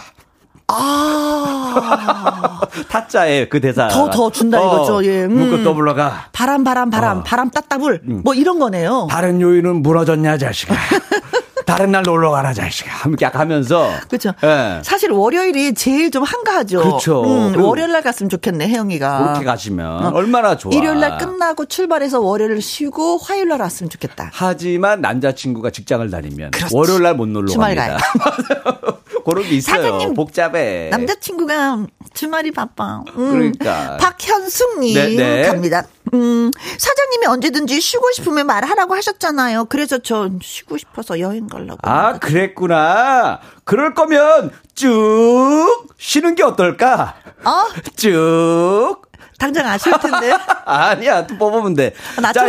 아. 0.67 2.61
타짜에 2.89 3.47
그 3.49 3.59
대사. 3.61 3.87
더, 3.89 4.09
더 4.09 4.31
준다 4.31 4.57
이거죠, 4.57 5.05
예. 5.05 5.25
음. 5.25 5.37
묶고 5.37 5.63
더블로 5.63 5.93
가. 5.93 6.27
바람, 6.31 6.63
바람, 6.63 6.89
바람, 6.89 7.19
어. 7.19 7.23
바람 7.23 7.49
따따불. 7.51 8.01
뭐 8.23 8.33
이런 8.33 8.57
거네요. 8.57 9.07
다른 9.11 9.41
요인은 9.41 9.83
무너졌냐 9.83 10.37
자식아. 10.37 10.73
다른 11.65 11.91
날 11.91 12.03
놀러 12.03 12.31
가라 12.31 12.53
자식아. 12.53 12.91
함께 12.91 13.25
하면서. 13.25 13.89
그렇죠. 14.07 14.33
예. 14.43 14.81
사실 14.83 15.11
월요일이 15.11 15.73
제일 15.73 16.11
좀 16.11 16.23
한가하죠. 16.23 16.79
그렇죠. 16.79 17.23
음, 17.23 17.51
그리고 17.53 17.69
월요일 17.69 17.91
날 17.91 18.01
갔으면 18.01 18.29
좋겠네, 18.29 18.67
혜영이가. 18.67 19.23
그렇게 19.23 19.45
가시면 19.45 20.13
얼마나 20.13 20.55
좋아. 20.57 20.71
어. 20.73 20.77
일요일 20.77 20.99
날 20.99 21.17
끝나고 21.17 21.65
출발해서 21.65 22.19
월요일 22.21 22.61
쉬고 22.61 23.17
화요일 23.17 23.47
날 23.49 23.59
왔으면 23.61 23.89
좋겠다. 23.89 24.29
하지만 24.33 25.01
남자친구가 25.01 25.71
직장을 25.71 26.09
다니면 26.09 26.51
그렇지. 26.51 26.75
월요일 26.75 27.01
날 27.03 27.15
못 27.15 27.27
놀러 27.29 27.47
주말 27.51 27.75
갑니다. 27.75 27.97
그런 29.25 29.43
게 29.47 29.55
있어요. 29.55 29.81
사장님, 29.81 30.13
복잡해. 30.13 30.89
남자친구가 30.91 31.87
주말이 32.13 32.51
바빠. 32.51 33.03
음. 33.17 33.31
그러니까. 33.31 33.97
박현숙님 33.97 34.93
네, 34.93 35.15
네. 35.15 35.41
갑니다. 35.47 35.83
음, 36.13 36.51
사장님이 36.77 37.25
언제든지 37.27 37.81
쉬고 37.81 38.11
싶으면 38.11 38.45
말하라고 38.45 38.95
하셨잖아요. 38.95 39.65
그래서 39.65 39.97
전 39.97 40.39
쉬고 40.41 40.77
싶어서 40.77 41.19
여행 41.19 41.47
가려고. 41.47 41.79
아, 41.81 42.19
그랬구나. 42.19 43.39
그럴 43.63 43.93
거면 43.93 44.51
쭉 44.75 45.87
쉬는 45.97 46.35
게 46.35 46.43
어떨까? 46.43 47.15
어? 47.43 47.65
쭉. 47.97 49.04
당장 49.37 49.67
아실 49.67 49.91
텐데. 49.99 50.33
아니야, 50.65 51.27
또 51.27 51.35
뽑으면 51.37 51.73
돼. 51.73 51.93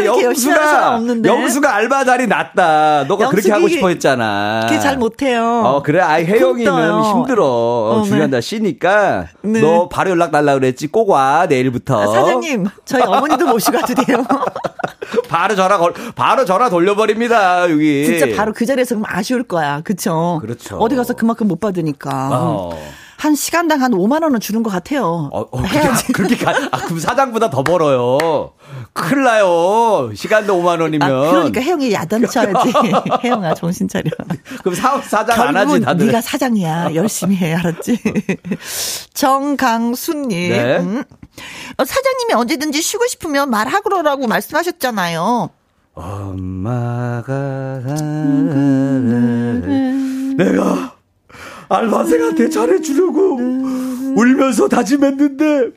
열심히 0.05 0.55
하는 0.55 0.69
사람 0.69 0.95
없는데. 0.95 1.29
영수가 1.29 1.75
알바 1.75 2.05
자리 2.05 2.27
났다. 2.27 3.05
너가 3.09 3.29
그렇게 3.29 3.51
하고 3.51 3.69
싶어 3.69 3.89
했잖아. 3.89 4.61
그게 4.69 4.79
잘 4.79 4.97
못해요. 4.97 5.45
어, 5.45 5.83
그래. 5.83 6.01
아이, 6.01 6.25
혜영이는 6.25 6.73
굶떠요. 6.73 7.03
힘들어. 7.03 7.45
어, 7.47 8.01
네. 8.03 8.09
중요한 8.09 8.31
날 8.31 8.43
쉬니까. 8.43 9.27
네. 9.43 9.61
너 9.61 9.89
바로 9.89 10.11
연락 10.11 10.31
달라 10.31 10.55
그랬지. 10.55 10.89
꼭 10.89 11.11
와, 11.11 11.47
내일부터. 11.47 12.03
아, 12.03 12.07
사장님, 12.07 12.67
저희 12.85 13.03
어머니도 13.03 13.47
모시고 13.49 13.79
가도 13.79 13.95
돼요. 14.05 14.25
바로 15.29 15.55
전화 15.55 15.79
걸, 15.79 15.93
바로 16.15 16.45
전화 16.45 16.69
돌려버립니다, 16.69 17.71
여기. 17.71 18.07
진짜 18.07 18.37
바로 18.37 18.53
그 18.53 18.65
자리에서 18.67 18.95
그럼 18.97 19.05
아쉬울 19.09 19.43
거야. 19.45 19.81
그쵸? 19.83 20.39
그렇죠. 20.41 20.77
어디 20.79 20.95
가서 20.97 21.15
그만큼 21.15 21.49
못 21.49 21.61
받으니까. 21.61 22.29
어. 22.33 22.71
한 23.17 23.35
시간당 23.35 23.83
한 23.83 23.93
5만 23.93 24.23
원은 24.23 24.41
주는 24.41 24.63
것 24.63 24.71
같아요. 24.71 25.31
어, 25.33 25.41
어, 25.41 25.51
그렇게, 25.51 25.79
해야지. 25.79 26.13
그렇게 26.13 26.37
가, 26.37 26.51
아, 26.71 26.79
그럼 26.83 26.99
사장보다 26.99 27.51
더 27.51 27.63
벌어요. 27.63 28.53
큰일 28.93 29.25
나요. 29.25 30.11
시간도 30.15 30.55
5만 30.63 30.81
원이면. 30.81 31.03
아, 31.03 31.31
그러니까 31.31 31.61
혜영이 31.61 31.93
야단 31.93 32.27
쳐야지. 32.27 32.73
혜영아 33.25 33.55
정신 33.55 33.89
차려. 33.89 34.11
그럼 34.61 34.75
사, 34.75 35.01
사장 35.01 35.41
안 35.41 35.57
하지, 35.57 35.81
다들. 35.81 36.07
네가 36.07 36.21
사장이야. 36.21 36.95
열심히 36.95 37.37
해, 37.37 37.55
알았지? 37.55 37.99
정강수님. 39.15 40.29
네. 40.51 40.79
음. 40.79 41.05
어, 41.77 41.85
사장님이 41.85 42.35
언제든지 42.35 42.83
쉬고 42.83 43.07
싶으면 43.07 43.51
말하라고 43.51 44.27
말씀하셨잖아요. 44.27 45.51
엄마가 45.95 47.81
내가 50.37 50.96
알바생한테 51.69 52.49
잘해주려고 52.51 53.37
울면서 54.17 54.69
다짐했는데 54.69 55.71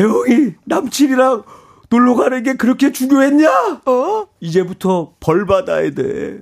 혜영이 0.00 0.54
남친이랑 0.64 1.42
놀러 1.90 2.14
가는 2.16 2.42
게 2.42 2.54
그렇게 2.54 2.90
중요했냐? 2.90 3.80
어? 3.86 4.26
이제부터 4.40 5.12
벌 5.20 5.46
받아야 5.46 5.90
돼. 5.90 6.40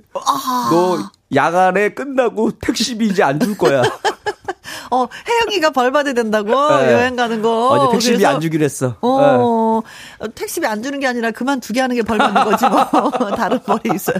너 0.71 0.97
야간에 1.35 1.93
끝나고 1.93 2.51
택시비 2.59 3.07
이제 3.07 3.21
안 3.23 3.39
줄 3.39 3.57
거야. 3.57 3.83
어, 4.91 5.07
혜영이가 5.27 5.71
벌 5.71 5.91
받아야 5.91 6.13
된다고? 6.13 6.49
네. 6.77 6.93
여행 6.93 7.15
가는 7.15 7.41
거. 7.41 7.69
어제 7.69 7.91
택시비 7.93 8.17
그래서 8.17 8.35
안 8.35 8.41
주기로 8.41 8.63
했어. 8.65 8.87
네. 8.87 8.93
어, 9.01 9.81
어, 10.19 10.27
택시비 10.35 10.65
안 10.65 10.81
주는 10.83 10.99
게 10.99 11.07
아니라 11.07 11.31
그만두게 11.31 11.81
하는 11.81 11.95
게 11.95 12.01
벌 12.03 12.17
받는 12.17 12.43
거지 12.43 12.65
뭐. 12.67 12.83
다른 13.35 13.59
벌이 13.63 13.95
있어요. 13.95 14.15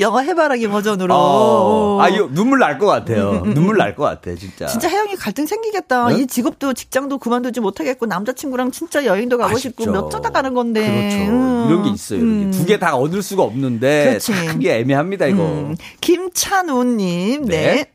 영어 0.00 0.20
해바라기 0.20 0.68
버전으로. 0.68 1.14
어. 1.14 1.98
아, 2.00 2.08
이거 2.08 2.28
눈물 2.32 2.58
날 2.58 2.78
것 2.78 2.86
같아요. 2.86 3.42
눈물 3.44 3.76
날 3.76 3.94
것 3.94 4.04
같아, 4.04 4.34
진짜. 4.34 4.66
진짜 4.66 4.88
혜영이 4.88 5.16
갈등 5.16 5.46
생기겠다. 5.46 6.08
네? 6.08 6.20
이 6.22 6.26
직업도 6.26 6.72
직장도 6.74 7.18
그만두지 7.18 7.60
못하겠고 7.60 8.06
남자친구랑 8.06 8.70
진짜 8.72 9.04
여행도 9.04 9.38
가고 9.38 9.56
싶고 9.58 9.82
아쉽죠. 9.84 9.92
몇 9.92 10.10
쩌다 10.10 10.30
가는 10.30 10.54
건데. 10.54 10.82
그렇죠. 10.82 11.30
음. 11.32 11.66
이런 11.68 11.82
게 11.84 11.90
있어요. 11.90 12.18
이런 12.18 12.50
게. 12.50 12.58
두개 12.58 12.78
다 12.78 12.96
얻을 12.96 13.22
수가 13.22 13.42
없는데 13.42 14.18
그게 14.50 14.78
애매합니다 14.78 15.26
이거. 15.26 15.42
음, 15.42 15.76
김찬우님, 16.00 17.46
네. 17.46 17.86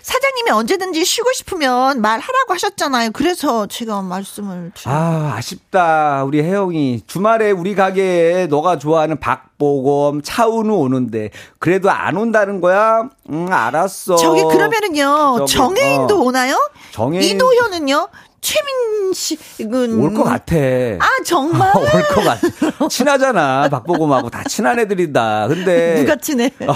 네. 0.00 0.02
사장님이 0.02 0.50
언제든지 0.50 1.04
쉬고 1.04 1.32
싶으면 1.32 2.00
말하라고 2.00 2.54
하셨잖아요. 2.54 3.10
그래서 3.12 3.66
제가 3.66 4.00
말씀을. 4.02 4.72
좀- 4.74 4.92
아 4.92 5.34
아쉽다 5.36 6.24
우리 6.24 6.42
혜영이 6.42 7.02
주말에 7.06 7.50
우리 7.50 7.74
가게에 7.74 8.46
너가 8.46 8.78
좋아하는 8.78 9.20
박보검 9.20 10.22
차은우 10.22 10.74
오는데 10.74 11.30
그래도 11.58 11.90
안 11.90 12.16
온다는 12.16 12.60
거야? 12.60 13.08
응 13.30 13.52
알았어. 13.52 14.16
저기 14.16 14.42
그러면은요, 14.42 15.46
저기, 15.46 15.52
정혜인도 15.52 16.16
어. 16.16 16.22
오나요? 16.24 16.56
정혜인- 16.92 17.22
이도현은요? 17.22 18.08
최민 18.40 19.12
씨는. 19.12 20.00
올 20.00 20.14
것 20.14 20.24
같아. 20.24 20.56
아, 20.98 21.08
정말? 21.24 21.72
올 21.76 21.82
것 22.14 22.24
같아. 22.24 22.88
친하잖아 22.88 23.68
박보검하고 23.70 24.30
다 24.30 24.42
친한 24.44 24.78
애들이다. 24.78 25.48
근데 25.48 25.96
누가 26.00 26.16
친해? 26.16 26.50
어, 26.66 26.74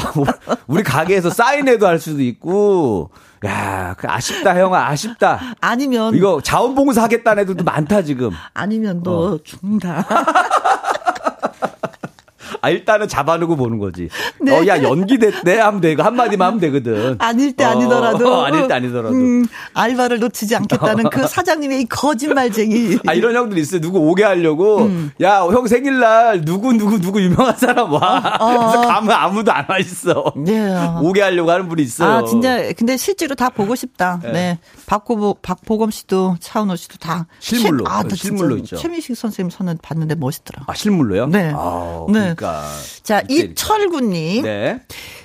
우리 0.66 0.82
가게에서 0.82 1.30
사인회도 1.30 1.86
할 1.86 1.98
수도 1.98 2.22
있고. 2.22 3.10
야, 3.46 3.94
그 3.98 4.08
아쉽다, 4.08 4.58
형아, 4.58 4.88
아쉽다. 4.88 5.38
아니면. 5.60 6.14
이거 6.14 6.40
자원봉사 6.42 7.02
하겠다는 7.02 7.42
애들도 7.42 7.62
많다, 7.62 8.00
지금. 8.02 8.30
아니면 8.54 9.02
너 9.02 9.38
죽는다. 9.44 10.06
아, 12.64 12.70
일단은 12.70 13.08
잡아놓고 13.08 13.56
보는 13.56 13.78
거지. 13.78 14.08
네. 14.40 14.56
어, 14.58 14.66
야, 14.66 14.82
연기됐네? 14.82 15.58
하면 15.58 15.80
돼. 15.80 15.92
이거 15.92 16.02
한마디만 16.02 16.46
하면 16.46 16.60
되거든. 16.60 17.16
아닐 17.18 17.52
때 17.52 17.64
어, 17.64 17.68
아니더라도. 17.70 18.32
어, 18.32 18.42
아닐 18.46 18.66
때 18.68 18.74
아니더라도. 18.74 19.14
음, 19.14 19.46
알바를 19.74 20.18
놓치지 20.20 20.56
않겠다는 20.56 21.10
그 21.10 21.26
사장님의 21.26 21.82
이 21.82 21.84
거짓말쟁이. 21.86 22.98
아, 23.06 23.12
이런 23.14 23.34
형들 23.34 23.58
있어요. 23.58 23.80
누구 23.80 23.98
오게 23.98 24.24
하려고. 24.24 24.82
음. 24.82 25.10
야, 25.22 25.40
형 25.42 25.66
생일날 25.66 26.44
누구, 26.44 26.72
누구, 26.72 26.98
누구 27.00 27.20
유명한 27.22 27.56
사람 27.56 27.92
와. 27.92 28.00
그래서 28.38 28.80
가면 28.88 29.10
아무도 29.10 29.52
안 29.52 29.64
와 29.68 29.78
있어. 29.78 30.32
네. 30.36 30.74
오게 31.02 31.22
하려고 31.22 31.50
하는 31.50 31.68
분이 31.68 31.82
있어요. 31.82 32.08
아, 32.10 32.24
진짜, 32.24 32.70
근데 32.76 32.96
실제로 32.96 33.34
다 33.34 33.48
보고 33.48 33.74
싶다. 33.74 34.20
네. 34.22 34.58
박보보, 34.86 35.36
박보검 35.42 35.90
씨도, 35.90 36.36
차은호 36.40 36.76
씨도 36.76 36.96
다. 36.98 37.26
실물로. 37.40 37.84
최- 37.84 37.90
아, 37.90 37.96
나 38.02 38.08
진짜 38.08 38.16
실물로 38.16 38.56
있죠. 38.58 38.76
최민식 38.76 39.16
선생님 39.16 39.50
선은 39.50 39.78
봤는데 39.82 40.14
멋있더라. 40.16 40.64
아, 40.66 40.74
실물로요? 40.74 41.26
네. 41.28 41.52
아, 41.56 42.04
네. 42.08 42.12
그러니까. 42.12 42.52
자, 42.53 42.53
이때 43.28 43.44
이철구님. 43.44 44.42
네. 44.42 44.80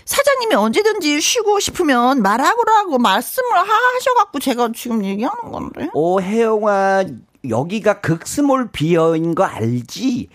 사장님이 0.06 0.56
언제든지 0.56 1.22
쉬고 1.22 1.60
싶으면 1.60 2.22
말하고라고 2.22 2.98
말씀을 2.98 3.50
하셔갖고 3.58 4.40
제가 4.40 4.70
지금 4.76 5.06
얘기하는 5.06 5.52
건데. 5.52 5.90
오, 5.94 6.20
혜영아, 6.20 7.04
여기가 7.48 8.02
극스몰 8.02 8.72
B형인 8.72 9.36
거 9.36 9.44
알지? 9.44 10.30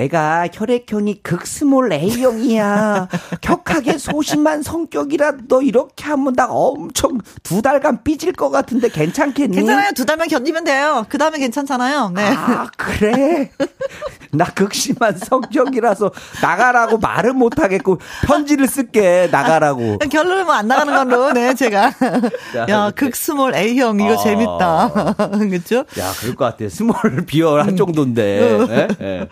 내가 0.00 0.46
혈액형이 0.52 1.22
극스몰 1.24 1.92
A형이야. 1.92 3.08
격하게 3.42 3.98
소심한 3.98 4.62
성격이라 4.62 5.32
너 5.48 5.62
이렇게 5.62 6.04
하면 6.04 6.32
나 6.34 6.46
엄청 6.48 7.18
두 7.42 7.60
달간 7.60 8.04
삐질 8.04 8.32
것 8.34 8.50
같은데 8.50 8.88
괜찮겠니? 8.88 9.56
괜찮아요. 9.56 9.90
두 9.96 10.06
달만 10.06 10.28
견디면 10.28 10.62
돼요. 10.62 11.04
그 11.08 11.18
다음에 11.18 11.38
괜찮잖아요. 11.38 12.10
네. 12.14 12.22
아, 12.22 12.68
그래? 12.76 13.50
나 14.32 14.44
극심한 14.44 15.18
성격이라서 15.18 16.12
나가라고 16.40 16.98
말은 16.98 17.34
못하겠고 17.36 17.98
편지를 18.26 18.68
쓸게 18.68 19.28
나가라고. 19.32 19.98
결론은 19.98 20.44
뭐 20.46 20.54
안 20.60 20.68
나가는 20.68 20.92
걸로, 20.94 21.32
네, 21.32 21.54
제가. 21.54 21.90
자, 22.52 22.60
야, 22.60 22.64
이렇게. 22.68 23.06
극스몰 23.06 23.54
A형, 23.56 23.98
이거 23.98 24.12
아. 24.12 24.16
재밌다. 24.18 24.92
그쵸? 25.50 25.76
야, 25.98 26.12
그럴 26.20 26.34
것 26.36 26.44
같아. 26.44 26.68
small 26.68 26.94
B형 27.26 27.62
할 27.64 27.74
정도인데. 27.74 28.66
네? 28.68 28.88
네. 28.98 29.28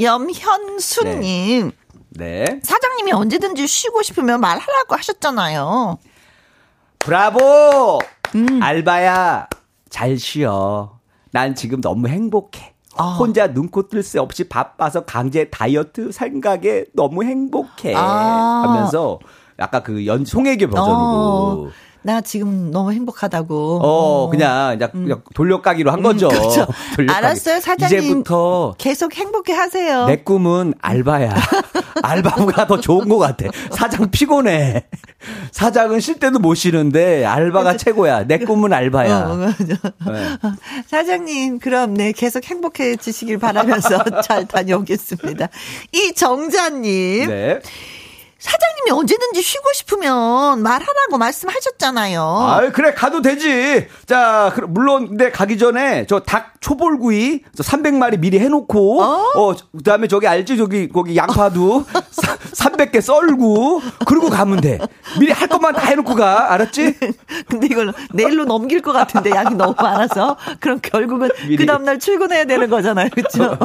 염현수님. 0.00 1.72
네. 2.10 2.60
사장님이 2.62 3.12
언제든지 3.12 3.66
쉬고 3.66 4.02
싶으면 4.02 4.40
말하라고 4.40 4.96
하셨잖아요. 4.96 5.98
브라보! 6.98 7.98
음. 8.34 8.62
알바야, 8.62 9.48
잘 9.88 10.18
쉬어. 10.18 10.98
난 11.32 11.54
지금 11.54 11.80
너무 11.80 12.08
행복해. 12.08 12.74
아. 12.96 13.04
혼자 13.18 13.46
눈코 13.46 13.88
뜰 13.88 14.02
새 14.02 14.18
없이 14.18 14.48
바빠서 14.48 15.04
강제 15.04 15.48
다이어트 15.48 16.12
생각에 16.12 16.84
너무 16.94 17.24
행복해. 17.24 17.94
아. 17.94 18.62
하면서 18.66 19.18
약간 19.58 19.82
그 19.82 20.04
연, 20.06 20.24
송혜교 20.24 20.68
버전으로. 20.68 20.94
어, 20.98 21.68
나 22.02 22.20
지금 22.20 22.70
너무 22.70 22.92
행복하다고. 22.92 23.80
어, 23.82 24.30
그냥, 24.30 24.78
그냥, 24.78 24.90
그냥 24.92 25.22
돌려까기로 25.34 25.90
한 25.90 26.02
거죠. 26.02 26.28
음, 26.28 26.30
그렇죠. 26.30 26.66
알았어요, 27.12 27.60
사장님. 27.60 27.98
이제부터 27.98 28.74
계속 28.78 29.14
행복해 29.14 29.52
하세요. 29.52 30.06
내 30.06 30.16
꿈은 30.16 30.74
알바야. 30.80 31.34
알바가 32.02 32.66
더 32.66 32.80
좋은 32.80 33.08
것 33.08 33.18
같아. 33.18 33.46
사장 33.70 34.10
피곤해. 34.10 34.86
사장은 35.52 36.00
쉴 36.00 36.18
때도 36.18 36.38
못 36.38 36.54
쉬는데 36.54 37.24
알바가 37.26 37.76
최고야. 37.76 38.26
내 38.26 38.38
꿈은 38.38 38.72
알바야. 38.72 39.18
어. 39.28 39.36
네. 39.36 39.74
사장님, 40.88 41.58
그럼 41.58 41.94
네, 41.94 42.12
계속 42.12 42.44
행복해지시길 42.44 43.38
바라면서 43.38 44.22
잘 44.22 44.46
다녀오겠습니다. 44.46 45.48
이 45.92 46.12
정자님. 46.14 47.28
네. 47.28 47.60
사장님이 48.40 48.90
언제든지 48.98 49.42
쉬고 49.42 49.64
싶으면 49.74 50.62
말하라고 50.62 51.18
말씀하셨잖아요. 51.18 52.22
아, 52.22 52.70
그래 52.72 52.94
가도 52.94 53.20
되지. 53.20 53.86
자, 54.06 54.52
물론 54.68 55.08
근데 55.08 55.30
가기 55.30 55.58
전에 55.58 56.06
저 56.06 56.20
닭 56.20 56.54
초벌구이 56.60 57.40
저 57.56 57.62
300마리 57.62 58.18
미리 58.18 58.38
해놓고 58.38 59.02
어, 59.02 59.54
그 59.54 59.82
다음에 59.84 60.06
저기 60.08 60.26
알지 60.26 60.56
저기 60.56 60.88
거기 60.88 61.16
양파도 61.16 61.84
300개 62.54 63.00
썰고 63.00 63.80
그러고 64.06 64.30
가면 64.30 64.60
돼. 64.60 64.78
미리 65.18 65.32
할 65.32 65.48
것만 65.48 65.74
다 65.74 65.82
해놓고 65.86 66.14
가. 66.14 66.52
알았지? 66.54 66.94
근데 67.48 67.66
이걸 67.66 67.92
내일로 68.12 68.44
넘길 68.46 68.80
것 68.80 68.92
같은데 68.92 69.30
양이 69.30 69.54
너무 69.54 69.74
많아서 69.76 70.36
그럼 70.60 70.78
결국은 70.82 71.30
미리. 71.42 71.56
그 71.56 71.66
다음날 71.66 71.98
출근해야 71.98 72.44
되는 72.44 72.68
거잖아요. 72.70 73.08
그렇죠? 73.10 73.56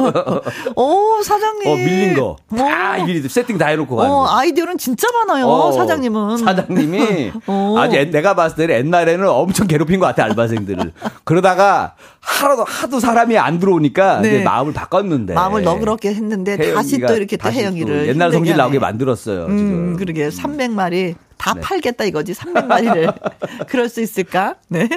오 0.76 1.20
사장님. 1.24 1.68
어 1.70 1.74
밀린 1.76 2.14
거. 2.14 2.36
오. 2.52 2.56
다 2.56 2.94
미리 3.04 3.26
세팅 3.28 3.56
다 3.58 3.66
해놓고 3.68 3.96
가는 3.96 4.10
어, 4.10 4.14
거. 4.24 4.36
아이디어 4.38 4.65
는 4.66 4.78
진짜 4.78 5.06
많아요. 5.12 5.46
어, 5.46 5.70
사장님은. 5.70 6.38
사장님이 6.38 7.30
어. 7.46 7.76
아주 7.78 7.96
옛- 7.96 8.10
내가 8.10 8.34
봤을 8.34 8.56
때는 8.56 8.74
옛날에는 8.86 9.28
엄청 9.28 9.68
괴롭힌 9.68 10.00
것 10.00 10.06
같아 10.06 10.24
알바생들을. 10.24 10.92
그러다가 11.22 11.94
하도 12.20 12.64
하도 12.64 12.98
사람이 12.98 13.38
안 13.38 13.60
들어오니까 13.60 14.22
네. 14.22 14.28
이제 14.28 14.42
마음을 14.44 14.72
바꿨는데 14.72 15.34
마음을 15.34 15.62
너그럽게 15.62 16.08
했는데 16.14 16.74
다시 16.74 16.98
또 17.00 17.14
이렇게 17.14 17.36
또 17.36 17.44
다시 17.44 17.58
또 17.58 17.60
혜영이를 17.62 18.08
옛날 18.08 18.32
성질 18.32 18.56
나오게. 18.56 18.80
만들었어요. 18.80 19.44
음, 19.46 19.56
지금. 19.56 19.96
그러게 19.96 20.28
300마리 20.30 21.14
다 21.38 21.54
네. 21.54 21.60
팔겠다 21.60 22.04
이거지. 22.04 22.32
300마리를. 22.32 23.36
그럴 23.68 23.88
수 23.88 24.00
있을까? 24.00 24.56
네. 24.68 24.88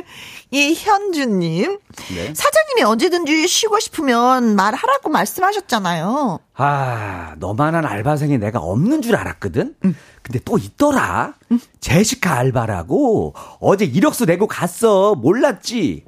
이현주 0.52 1.26
님. 1.26 1.80
네. 2.14 2.34
사장님이 2.34 2.84
언제든지 2.84 3.48
쉬고 3.48 3.80
싶으면 3.80 4.56
말하라고 4.56 5.10
말씀하셨잖아요. 5.10 6.40
아, 6.56 7.36
너만한 7.38 7.86
알바생이 7.86 8.38
내가 8.38 8.60
없는 8.60 9.02
줄 9.02 9.16
알았거든? 9.16 9.76
음. 9.86 9.96
근데 10.22 10.40
또 10.46 10.58
있더라. 10.58 11.34
제시카 11.80 12.38
알바라고. 12.38 13.34
어제 13.60 13.86
이력서 13.86 14.26
내고 14.26 14.48
갔어. 14.48 15.16
몰랐지? 15.16 16.06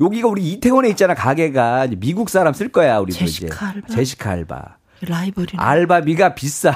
여기가 0.00 0.28
우리 0.28 0.52
이태원에 0.52 0.88
있잖아, 0.90 1.14
가게가. 1.14 1.88
미국 1.98 2.30
사람 2.30 2.54
쓸 2.54 2.68
거야, 2.68 2.98
우리도 2.98 3.18
제시카 3.18 3.46
이제. 3.46 3.64
알바? 3.64 3.94
제시카 3.94 4.30
알바. 4.30 4.77
라이벌이 5.00 5.48
알바비가 5.56 6.34
비싸. 6.34 6.74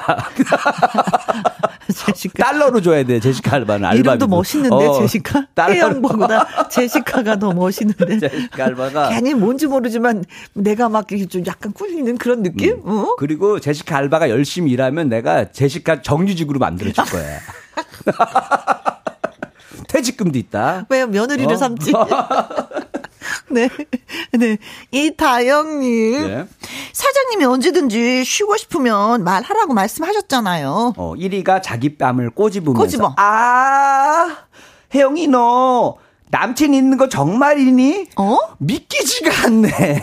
제시카. 1.93 2.43
달러로 2.43 2.81
줘야 2.81 3.03
돼, 3.03 3.19
제시카 3.19 3.57
알바는. 3.57 3.85
알바비. 3.85 3.99
이름도 3.99 4.27
멋있는데 4.27 4.99
제시카? 4.99 5.45
달러로. 5.55 5.73
태양보다 5.73 6.67
제시카가 6.69 7.37
더 7.37 7.51
멋있는데. 7.51 8.19
제시카 8.19 8.65
알바가. 8.65 9.09
괜히 9.09 9.33
뭔지 9.33 9.67
모르지만 9.67 10.23
내가 10.53 10.89
막 10.89 11.03
좀 11.29 11.45
약간 11.45 11.73
꿀리는 11.73 12.17
그런 12.17 12.41
느낌? 12.43 12.81
어? 12.85 13.15
그리고 13.17 13.59
제시카 13.59 13.97
알바가 13.97 14.29
열심히 14.29 14.71
일하면 14.71 15.09
내가 15.09 15.51
제시카 15.51 16.01
정규직으로 16.01 16.59
만들어줄 16.59 17.03
거야. 17.11 17.39
퇴직금도 19.87 20.37
있다. 20.37 20.85
왜 20.89 21.05
며느리를 21.05 21.51
어? 21.51 21.57
삼지? 21.57 21.93
네. 23.49 23.69
네. 24.33 24.57
이다영님. 24.91 26.27
네. 26.27 26.45
사장님이 26.91 27.45
언제든지 27.45 28.23
쉬고 28.23 28.57
싶으면 28.57 29.23
말하라고 29.23 29.73
말씀하셨잖아요. 29.73 30.93
어, 30.97 31.13
1위가 31.15 31.61
자기 31.63 31.97
뺨을 31.97 32.31
꼬집으면서 32.31 32.81
꼬집어. 32.83 33.13
아, 33.17 34.37
혜영이 34.93 35.27
너 35.27 35.95
남친 36.29 36.73
있는 36.73 36.97
거 36.97 37.09
정말이니? 37.09 38.07
어? 38.17 38.37
믿기지가 38.57 39.47
않네. 39.47 40.01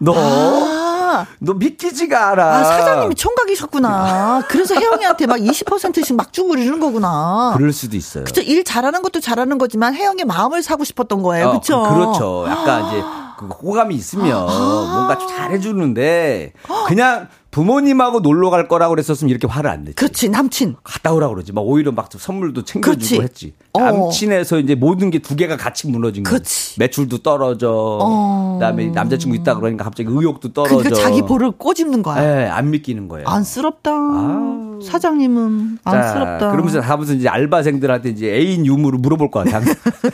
너, 0.00 0.14
아, 0.16 1.26
너 1.40 1.52
믿기지가 1.54 2.30
않아. 2.30 2.42
아, 2.42 2.64
사장님이 2.64 3.14
총각이셨구나. 3.14 4.44
그래서 4.48 4.74
혜영이한테 4.74 5.26
막 5.26 5.36
20%씩 5.36 6.16
막 6.16 6.32
주고 6.32 6.50
그러는 6.50 6.80
거구나. 6.80 7.52
그럴 7.56 7.72
수도 7.72 7.96
있어요. 7.96 8.24
그쵸. 8.24 8.40
일 8.40 8.64
잘하는 8.64 9.02
것도 9.02 9.20
잘하는 9.20 9.58
거지만 9.58 9.94
혜영의 9.94 10.24
마음을 10.24 10.62
사고 10.62 10.84
싶었던 10.84 11.22
거예요. 11.22 11.48
어, 11.48 11.52
그쵸. 11.60 11.82
그- 11.82 11.94
그렇죠. 11.94 12.46
약간 12.48 12.86
이제 12.88 13.02
그 13.38 13.46
호감이 13.46 13.94
있으면 13.94 14.26
뭔가 14.46 15.16
좀 15.18 15.28
잘해주는데 15.28 16.52
그냥 16.86 17.28
부모님하고 17.50 18.20
놀러 18.20 18.48
갈 18.50 18.68
거라고 18.68 18.90
그랬었으면 18.94 19.28
이렇게 19.30 19.46
화를 19.48 19.70
안 19.70 19.84
냈지. 19.84 19.96
그렇지. 19.96 20.28
남친. 20.28 20.76
갔다 20.84 21.12
오라고 21.12 21.34
그러지. 21.34 21.52
막 21.52 21.62
오히려 21.62 21.90
막 21.90 22.08
선물도 22.16 22.64
챙겨주고 22.64 22.96
그렇지. 22.98 23.20
했지. 23.20 23.54
어. 23.72 23.80
남친에서 23.80 24.58
이제 24.58 24.74
모든 24.74 25.10
게 25.10 25.20
두 25.20 25.36
개가 25.36 25.56
같이 25.56 25.86
무너진. 25.86 26.22
그렇지. 26.24 26.78
매출도 26.80 27.18
떨어져. 27.18 27.70
어. 28.02 28.54
그다음에 28.58 28.86
남자친구 28.86 29.36
있다 29.36 29.54
그러니까 29.56 29.84
갑자기 29.84 30.08
의욕도 30.10 30.52
떨어져. 30.52 30.76
그러니까 30.76 30.96
자기 30.96 31.22
볼을 31.22 31.52
꼬집는 31.52 32.02
거야. 32.02 32.22
예, 32.44 32.46
안 32.48 32.70
믿기는 32.70 33.06
거예요. 33.08 33.28
안쓰럽다. 33.28 33.90
아우. 33.90 34.80
사장님은 34.82 35.78
안쓰럽다. 35.84 36.50
그러면서 36.52 36.80
다 36.80 36.96
무슨 36.96 37.16
이제 37.18 37.28
알바생들한테 37.28 38.08
이제 38.10 38.34
애인 38.34 38.64
유무를 38.66 38.98
물어볼 38.98 39.30
것 39.30 39.44
같아. 39.44 39.60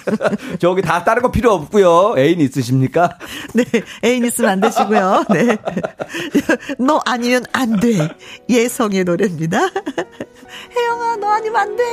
저기 0.59 0.83
다 0.83 1.05
다른 1.05 1.23
거 1.23 1.31
필요 1.31 1.53
없고요. 1.53 2.15
애인 2.19 2.41
있으십니까? 2.41 3.17
네, 3.55 3.65
애인 4.05 4.25
있으면 4.25 4.51
안 4.51 4.61
되시고요. 4.61 5.25
네. 5.31 5.57
너 6.85 7.01
아니면 7.07 7.45
안 7.53 7.79
돼. 7.79 8.09
예성의 8.51 9.05
노래입니다. 9.05 9.61
혜영아, 10.77 11.17
너 11.17 11.29
아니면 11.29 11.57
안 11.61 11.77
돼. 11.77 11.85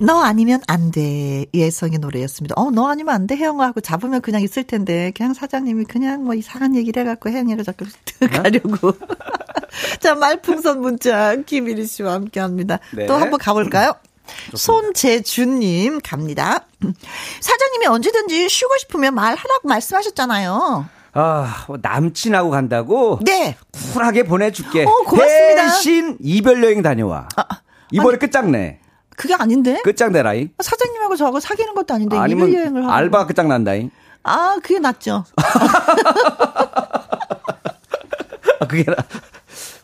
너 0.00 0.20
아니면 0.22 0.60
안 0.68 0.92
돼. 0.92 1.46
예성의 1.52 1.98
노래였습니다. 1.98 2.54
어, 2.56 2.70
너 2.70 2.88
아니면 2.88 3.14
안 3.14 3.26
돼. 3.26 3.36
혜영아 3.36 3.66
하고 3.66 3.80
잡으면 3.80 4.20
그냥 4.20 4.42
있을 4.42 4.62
텐데. 4.62 5.12
그냥 5.16 5.34
사장님이 5.34 5.84
그냥 5.86 6.24
뭐 6.24 6.34
이상한 6.34 6.76
얘기를 6.76 7.02
해갖고 7.02 7.30
혜영이가 7.30 7.64
자꾸 7.64 7.84
가려고. 8.30 8.92
자, 10.00 10.14
말풍선 10.14 10.80
문자 10.80 11.34
김일희 11.34 11.84
씨와 11.86 12.12
함께 12.12 12.38
합니다. 12.38 12.78
네. 12.94 13.06
또 13.06 13.14
한번 13.14 13.38
가볼까요? 13.40 13.94
손재준님 14.54 16.00
갑니다. 16.04 16.66
사장님이 17.40 17.86
언제든지 17.86 18.48
쉬고 18.48 18.70
싶으면 18.78 19.14
말하라고 19.14 19.66
말씀하셨잖아요. 19.66 20.86
아, 21.14 21.64
뭐 21.66 21.78
남친하고 21.80 22.50
간다고? 22.50 23.18
네. 23.24 23.56
쿨하게 23.94 24.24
보내줄게. 24.24 24.84
어, 24.84 24.92
고맙습니다. 25.06 25.64
대신 25.64 26.16
이별 26.20 26.62
여행 26.62 26.82
다녀와. 26.82 27.28
이번에 27.90 28.18
끝장내. 28.18 28.78
그게 29.16 29.34
아닌데? 29.34 29.80
끝장내라이. 29.82 30.50
사장님하고 30.60 31.16
저하고 31.16 31.40
사귀는 31.40 31.74
것도 31.74 31.94
아닌데 31.94 32.16
아니면 32.16 32.54
여행을 32.54 32.84
하고. 32.84 32.92
알바 32.92 33.26
끝장난다잉. 33.26 33.90
아, 34.22 34.56
그게 34.62 34.78
낫죠. 34.78 35.24
아, 38.60 38.66
그게 38.68 38.84
나. 38.84 38.94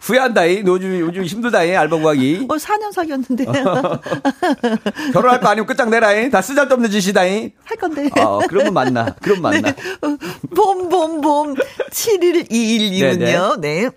후회한다잉. 0.01 0.65
너 0.65 0.73
요즘, 0.73 1.01
요즘 1.01 1.25
힘들다잉. 1.25 1.77
알바 1.79 1.97
구하기. 1.99 2.47
어, 2.51 2.57
4년 2.57 2.93
사귀었는데 2.93 3.47
결혼할 5.13 5.41
거 5.41 5.49
아니면 5.49 5.67
끝장내라잉. 5.67 6.31
다 6.31 6.43
쓰잘데없는 6.43 6.91
짓이다잉. 6.91 7.53
할 7.65 7.77
건데. 7.79 8.11
어, 8.21 8.41
그러면 8.49 8.75
만나. 8.75 9.15
그럼 9.23 9.41
만나. 9.41 9.73
네. 9.73 9.77
어, 10.03 10.17
봄봄 10.55 11.21
봄 11.23 11.55
7121님은요. 11.91 13.61
네. 13.61 13.89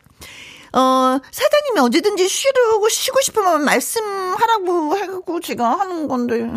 어, 0.73 1.19
사장님이 1.31 1.79
언제든지 1.79 2.27
쉬고 2.27 2.89
쉬고 2.89 3.19
싶으면 3.21 3.63
말씀하라고 3.65 4.97
해갖고 4.97 5.39
제가 5.39 5.79
하는 5.79 6.07
건데. 6.07 6.47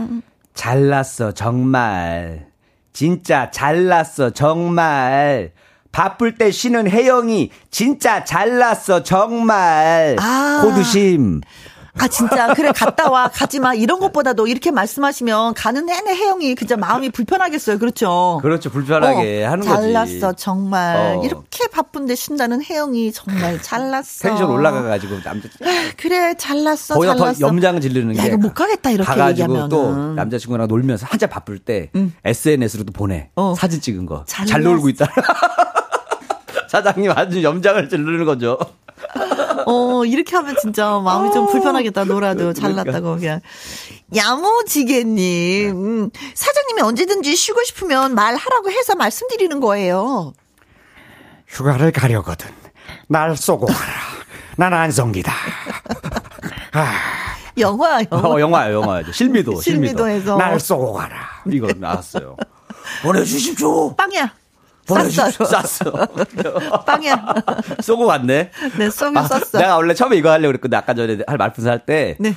잘났어, 0.54 1.32
정말. 1.32 2.46
진짜 2.92 3.50
잘났어, 3.50 4.30
정말. 4.30 5.52
바쁠 5.92 6.36
때 6.36 6.50
쉬는 6.50 6.88
혜영이 6.88 7.50
진짜 7.70 8.24
잘났어, 8.24 9.02
정말. 9.02 10.16
아. 10.20 10.62
호두심. 10.64 11.40
아 11.98 12.06
진짜 12.08 12.54
그래 12.54 12.70
갔다 12.72 13.10
와 13.10 13.28
가지 13.28 13.58
마 13.58 13.74
이런 13.74 13.98
것보다도 14.00 14.46
이렇게 14.46 14.70
말씀하시면 14.70 15.54
가는 15.54 15.84
내내 15.86 16.14
혜영이 16.14 16.54
그저 16.54 16.76
마음이 16.76 17.10
불편하겠어요. 17.10 17.78
그렇죠. 17.78 18.38
그렇죠. 18.42 18.70
불편하게 18.70 19.44
어, 19.44 19.50
하는 19.50 19.66
거지. 19.66 19.92
잘났어 19.92 20.32
정말 20.34 20.96
어. 21.16 21.22
이렇게 21.24 21.66
바쁜데 21.68 22.14
쉰다는 22.14 22.62
혜영이 22.62 23.12
정말 23.12 23.60
잘났어. 23.62 24.28
텐션 24.28 24.50
올라가가지고 24.50 25.20
남자 25.22 25.48
그래 25.96 26.34
잘났어 26.38 26.94
거기다 26.94 27.14
더 27.14 27.18
잘났어. 27.24 27.46
염장 27.46 27.80
지르는 27.80 28.16
야, 28.16 28.22
게 28.22 28.28
이거 28.28 28.36
못 28.36 28.54
가겠다, 28.54 28.90
이렇게 28.90 29.06
가가지고 29.06 29.30
얘기하면은. 29.30 29.68
또 29.68 30.14
남자친구랑 30.14 30.68
놀면서 30.68 31.06
한참 31.08 31.28
바쁠 31.28 31.58
때 31.58 31.90
SNS로도 32.24 32.92
보내 32.92 33.30
어. 33.36 33.54
사진 33.56 33.80
찍은 33.80 34.06
거 34.06 34.24
잘 34.26 34.46
잘났어. 34.46 34.70
놀고 34.70 34.88
있다. 34.90 35.06
사장님 36.68 37.10
아주 37.10 37.42
염장을 37.42 37.88
지르는 37.88 38.24
거죠. 38.24 38.56
어, 39.66 40.04
이렇게 40.04 40.36
하면 40.36 40.56
진짜 40.60 40.98
마음이 40.98 41.32
좀 41.32 41.46
불편하겠다, 41.46 42.04
놀아도. 42.04 42.52
그러니까. 42.52 42.60
잘났다고, 42.84 43.16
그냥. 43.16 43.40
야무지게님, 44.14 45.70
음, 45.70 46.10
사장님이 46.34 46.82
언제든지 46.82 47.34
쉬고 47.36 47.62
싶으면 47.64 48.14
말하라고 48.14 48.70
해서 48.70 48.94
말씀드리는 48.94 49.60
거예요. 49.60 50.32
휴가를 51.48 51.92
가려거든. 51.92 52.48
날 53.08 53.36
쏘고 53.36 53.66
가라. 53.66 53.92
난 54.56 54.72
안성기다. 54.74 55.32
영화, 57.58 58.00
영화. 58.10 58.28
어, 58.28 58.40
영화요, 58.40 58.74
영화요. 58.74 59.12
실미도, 59.12 59.60
실미도. 59.60 59.62
실미도에서. 59.62 60.36
날 60.36 60.58
쏘고 60.60 60.92
가라. 60.92 61.42
이거 61.50 61.68
나왔어요. 61.76 62.36
보내주십시오. 63.02 63.94
빵이야. 63.96 64.32
보내주십시오. 64.94 65.46
쌌어. 65.46 66.06
빵이야. 66.86 67.34
쏘고 67.80 68.06
왔네. 68.06 68.50
네, 68.78 68.90
쏘긴 68.90 69.16
아, 69.18 69.22
쌌어. 69.24 69.58
내가 69.60 69.76
원래 69.76 69.94
처음에 69.94 70.16
이거 70.16 70.30
하려고 70.30 70.48
그랬거든. 70.48 70.76
아까 70.78 70.94
전에 70.94 71.18
할 71.26 71.36
말풍선 71.38 71.70
할 71.72 71.86
때. 71.86 72.16
네. 72.20 72.34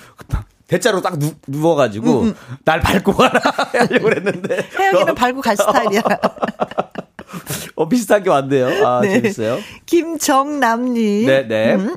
대자로 0.67 1.01
딱 1.01 1.19
누, 1.19 1.31
누워가지고 1.47 2.33
날 2.65 2.79
밟고 2.79 3.13
가라 3.13 3.39
하려고 3.73 4.05
그랬는데. 4.05 4.67
혜영이는 4.79 5.05
너- 5.07 5.13
밟고 5.13 5.41
갈 5.41 5.55
스타일이야. 5.57 6.01
어, 7.75 7.89
비슷한 7.89 8.23
게 8.23 8.29
왔네요. 8.29 8.85
아, 8.87 9.01
네. 9.01 9.13
재밌어요. 9.13 9.57
김정남님. 9.85 11.25
네, 11.25 11.47
네. 11.47 11.75
음, 11.75 11.95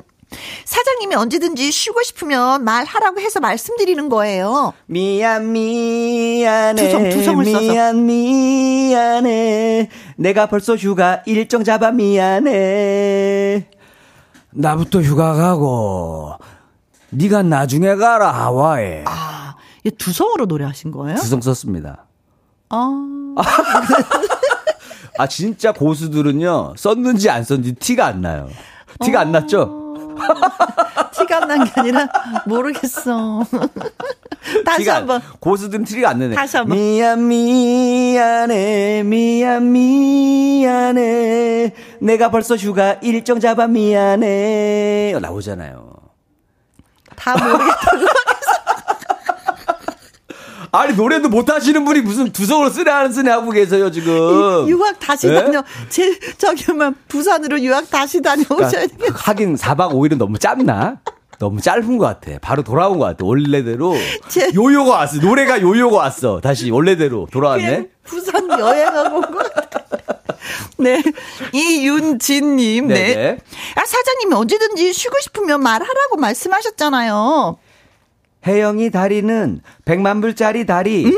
사장님이 0.65 1.15
언제든지 1.15 1.71
쉬고 1.71 2.03
싶으면 2.03 2.63
말하라고 2.63 3.19
해서 3.21 3.39
말씀드리는 3.39 4.09
거예요. 4.09 4.73
미안, 4.85 5.51
미안해. 5.53 6.83
두성, 6.83 7.09
두성을 7.09 7.45
써서. 7.45 7.59
미안, 7.59 8.05
미안해. 8.05 9.89
내가 10.17 10.47
벌써 10.47 10.75
휴가 10.75 11.23
일정 11.25 11.63
잡아 11.63 11.91
미안해. 11.91 13.69
나부터 14.51 15.01
휴가 15.01 15.33
가고, 15.33 16.33
네가 17.11 17.43
나중에 17.43 17.95
가라, 17.95 18.31
하와이에. 18.31 19.03
아, 19.05 19.55
이 19.83 19.91
두성으로 19.91 20.45
노래하신 20.45 20.91
거예요? 20.91 21.15
두성 21.17 21.41
썼습니다. 21.41 22.05
아, 22.69 23.33
아, 25.19 25.27
진짜 25.27 25.71
고수들은요, 25.71 26.73
썼는지 26.75 27.29
안 27.29 27.43
썼는지 27.43 27.75
티가 27.75 28.05
안 28.07 28.21
나요. 28.21 28.49
티가 28.99 29.21
안 29.21 29.31
났죠? 29.31 29.86
티가 31.13 31.37
안 31.43 31.47
난 31.47 31.63
게 31.65 31.71
아니라 31.75 32.07
모르겠어. 32.45 33.43
다시 34.65 34.89
한번. 34.89 35.21
고수들은 35.39 35.85
티가 35.85 36.09
안 36.09 36.19
나네. 36.19 36.35
다시 36.35 36.57
한번. 36.57 36.77
미안 36.77 37.27
미안해 37.27 39.03
미안 39.03 39.71
미안해 39.71 41.73
내가 41.99 42.31
벌써 42.31 42.55
휴가 42.55 42.93
일정 43.01 43.39
잡아 43.39 43.67
미안해 43.67 45.17
나오잖아요. 45.21 45.93
다 47.15 47.35
모르겠다고. 47.35 48.07
아니 50.71 50.93
노래도 50.95 51.29
못 51.29 51.49
하시는 51.49 51.83
분이 51.85 52.01
무슨 52.01 52.31
두성으로 52.31 52.69
쓰네 52.69 52.89
하는 52.91 53.11
쓰네 53.11 53.29
하고 53.31 53.51
계세요 53.51 53.91
지금. 53.91 54.67
유학 54.67 54.99
다시 54.99 55.27
예? 55.27 55.33
다녀. 55.35 55.63
제, 55.89 56.17
저기만 56.37 56.95
부산으로 57.07 57.59
유학 57.61 57.89
다시 57.89 58.21
다녀오셔야 58.21 58.57
그러니까 58.69 58.87
되겠다. 58.97 59.13
하긴 59.17 59.55
4박 59.55 59.91
5일은 59.93 60.17
너무 60.17 60.37
짧나? 60.37 60.99
너무 61.39 61.61
짧은 61.61 61.97
것 61.99 62.05
같아. 62.05 62.31
바로 62.41 62.63
돌아온 62.63 62.97
것 62.97 63.05
같아. 63.05 63.23
원래대로 63.25 63.95
제- 64.27 64.51
요요가 64.55 64.91
왔어. 64.97 65.17
노래가 65.19 65.61
요요가 65.61 65.97
왔어. 65.97 66.41
다시 66.41 66.69
원래대로 66.71 67.27
돌아왔네. 67.31 67.89
부산 68.03 68.49
여행하고 68.49 69.17
온 69.17 69.21
것 69.21 69.53
같아. 69.53 69.77
네. 70.79 71.01
이윤진님, 71.53 72.87
네. 72.87 72.93
네네. 73.15 73.37
아, 73.75 73.85
사장님이 73.85 74.33
언제든지 74.35 74.93
쉬고 74.93 75.19
싶으면 75.21 75.61
말하라고 75.61 76.17
말씀하셨잖아요. 76.17 77.57
혜영이 78.47 78.89
다리는 78.91 79.59
100만 79.85 80.21
불짜리 80.21 80.65
다리. 80.65 81.05
음. 81.05 81.13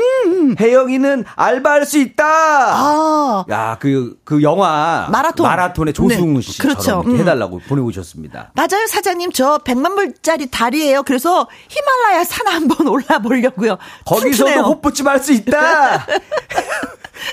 혜영이는 0.58 1.24
알바할 1.36 1.86
수 1.86 1.98
있다. 1.98 2.24
아, 2.26 3.44
야, 3.50 3.76
그, 3.80 4.16
그 4.24 4.42
영화. 4.42 5.08
마라톤. 5.10 5.46
마라톤의 5.46 5.94
조승우 5.94 6.34
네, 6.34 6.40
씨처럼 6.40 6.74
그렇죠. 6.76 7.02
음. 7.06 7.18
해달라고 7.18 7.60
보내오셨습니다. 7.68 8.52
맞아요, 8.54 8.86
사장님. 8.88 9.32
저 9.32 9.58
100만 9.58 9.94
불짜리 9.96 10.50
다리예요. 10.50 11.02
그래서 11.02 11.48
히말라야 11.68 12.24
산 12.24 12.46
한번 12.48 12.86
올라보려고요. 12.88 13.78
거기서도. 14.04 14.62
호프집 14.62 15.06
할 15.06 15.20
수 15.20 15.32
있다. 15.32 16.06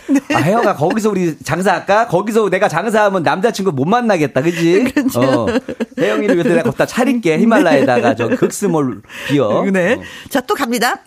네. 0.09 0.35
아, 0.35 0.39
혜영아, 0.39 0.75
거기서 0.75 1.09
우리 1.09 1.37
장사할까? 1.39 2.07
거기서 2.07 2.49
내가 2.49 2.67
장사하면 2.67 3.23
남자친구 3.23 3.71
못 3.71 3.85
만나겠다, 3.85 4.41
그지? 4.41 4.83
그렇죠. 4.93 5.21
어. 5.21 5.47
혜영이를 5.97 6.35
위해서 6.35 6.49
내가 6.49 6.63
걷다 6.63 6.85
차릴게. 6.85 7.37
히말라야에다가 7.39 8.15
저 8.15 8.27
극스몰 8.27 9.01
비어. 9.29 9.63
네. 9.71 9.93
어. 9.93 10.01
자, 10.29 10.41
또 10.41 10.55
갑니다. 10.55 10.97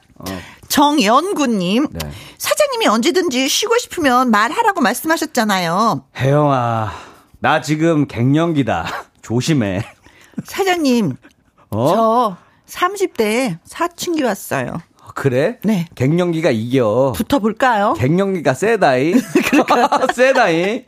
정연구님. 0.70 1.88
네. 1.90 2.10
사장님이 2.38 2.86
언제든지 2.86 3.48
쉬고 3.48 3.76
싶으면 3.76 4.30
말하라고 4.30 4.80
말씀하셨잖아요. 4.80 6.06
혜영아, 6.16 6.92
나 7.40 7.60
지금 7.60 8.06
갱년기다. 8.06 8.86
조심해. 9.20 9.84
사장님, 10.44 11.16
어? 11.70 11.88
저 11.94 12.36
30대에 12.66 13.58
사춘기 13.64 14.22
왔어요. 14.22 14.80
그래? 15.14 15.58
네. 15.62 15.86
갱년기가 15.94 16.50
이겨. 16.50 17.12
붙어볼까요? 17.16 17.94
갱년기가 17.94 18.54
세다이. 18.54 19.14
세다이. 20.14 20.84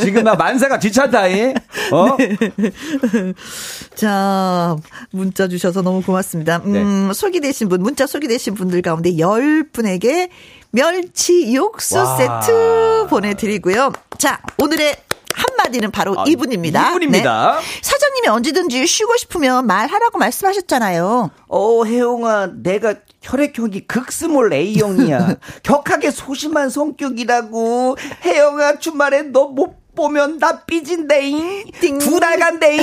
지금 0.00 0.24
나 0.24 0.34
만세가 0.34 0.78
뒤찬다이. 0.78 1.54
어? 1.92 2.16
네. 2.16 2.36
자, 3.94 4.76
문자 5.10 5.48
주셔서 5.48 5.82
너무 5.82 6.02
고맙습니다. 6.02 6.62
음, 6.64 7.08
네. 7.08 7.14
소개되신 7.14 7.68
분, 7.68 7.82
문자 7.82 8.06
소개되신 8.06 8.54
분들 8.54 8.82
가운데 8.82 9.12
10분에게 9.12 10.30
멸치 10.70 11.52
육수 11.54 11.98
와. 11.98 12.16
세트 12.16 13.06
보내드리고요. 13.10 13.92
자, 14.18 14.40
오늘의 14.58 14.96
한마디는 15.46 15.90
바로 15.90 16.18
아, 16.18 16.24
이분입니다. 16.26 16.90
이분입니다. 16.90 17.58
네. 17.60 17.80
사장님이 17.82 18.28
언제든지 18.28 18.86
쉬고 18.86 19.16
싶으면 19.16 19.66
말하라고 19.66 20.18
말씀하셨잖아요. 20.18 21.30
어, 21.48 21.84
혜영아, 21.84 22.50
내가 22.62 22.94
혈액형이 23.22 23.86
극스몰 23.86 24.52
A형이야. 24.52 25.36
격하게 25.62 26.10
소심한 26.10 26.68
성격이라고. 26.70 27.96
혜영아, 28.24 28.78
주말에 28.78 29.22
너 29.22 29.42
못 29.52 29.81
보면 29.94 30.38
나 30.38 30.60
삐진데잉. 30.60 31.64
띵. 31.80 31.98
두 31.98 32.18
달간 32.18 32.58
데잉. 32.58 32.82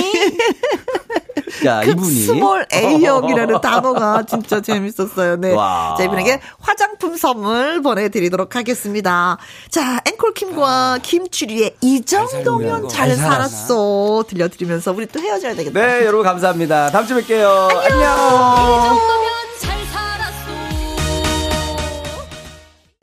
자, 1.64 1.82
이분이. 1.82 2.10
small 2.26 2.66
A형이라는 2.72 3.60
단어가 3.62 4.22
진짜 4.24 4.60
재밌었어요. 4.60 5.36
네. 5.36 5.52
와. 5.52 5.94
자, 5.98 6.04
이분에게 6.04 6.40
화장품 6.60 7.16
선물 7.16 7.82
보내드리도록 7.82 8.54
하겠습니다. 8.56 9.38
자, 9.70 10.00
앵콜킴과 10.06 11.00
김추리의 11.02 11.76
이 11.80 12.02
정도면 12.04 12.88
잘, 12.88 13.08
잘 13.08 13.16
살았어. 13.16 14.24
들려드리면서 14.28 14.92
우리 14.92 15.06
또 15.06 15.20
헤어져야 15.20 15.54
되겠다. 15.54 15.78
네, 15.80 16.04
여러분 16.06 16.22
감사합니다. 16.24 16.90
다음 16.90 17.06
주에 17.06 17.22
뵐게요. 17.22 17.68
안녕. 17.90 18.16
정도 18.88 19.20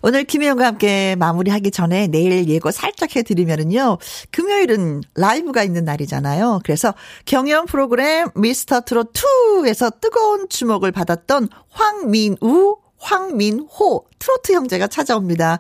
오늘 0.08 0.24
김혜영과 0.24 0.66
함께 0.66 1.18
마무리하기 1.20 1.70
전에 1.72 2.08
내일 2.08 2.48
예고 2.48 2.72
살짝 2.72 3.14
해드리면은요. 3.14 3.98
금요일은 4.32 5.02
라이브가 5.16 5.64
있는 5.64 5.84
날이잖아요. 5.84 6.62
그래서 6.64 6.94
경연 7.26 7.66
프로그램 7.66 8.30
미스터 8.34 8.86
트롯 8.86 9.12
2에서 9.12 10.00
뜨거운 10.00 10.48
주목을 10.48 10.94
받았던 10.94 11.50
황민우 11.72 12.78
황민호 13.08 14.06
트로트 14.20 14.52
형제가 14.52 14.88
찾아옵니다. 14.88 15.60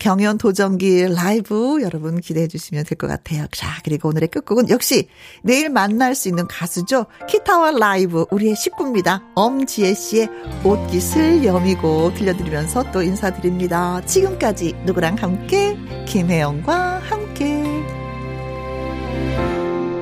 경연 0.00 0.38
도전기 0.38 1.06
라이브 1.08 1.80
여러분 1.82 2.20
기대해 2.20 2.48
주시면 2.48 2.84
될 2.84 2.98
것 2.98 3.06
같아요. 3.06 3.46
자, 3.52 3.80
그리고 3.84 4.08
오늘의 4.08 4.28
끝곡은 4.28 4.70
역시 4.70 5.08
내일 5.42 5.68
만날 5.70 6.16
수 6.16 6.28
있는 6.28 6.48
가수죠. 6.48 7.06
기타와 7.28 7.72
라이브 7.72 8.26
우리의 8.30 8.56
식구입니다. 8.56 9.22
엄지혜 9.36 9.94
씨의 9.94 10.28
옷깃을 10.64 11.44
여미고 11.44 12.14
들려드리면서 12.14 12.90
또 12.90 13.02
인사드립니다. 13.02 14.04
지금까지 14.04 14.74
누구랑 14.84 15.14
함께 15.16 15.78
김혜영과 16.06 16.98
함께 16.98 17.62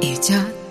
잊었다고 0.01 0.66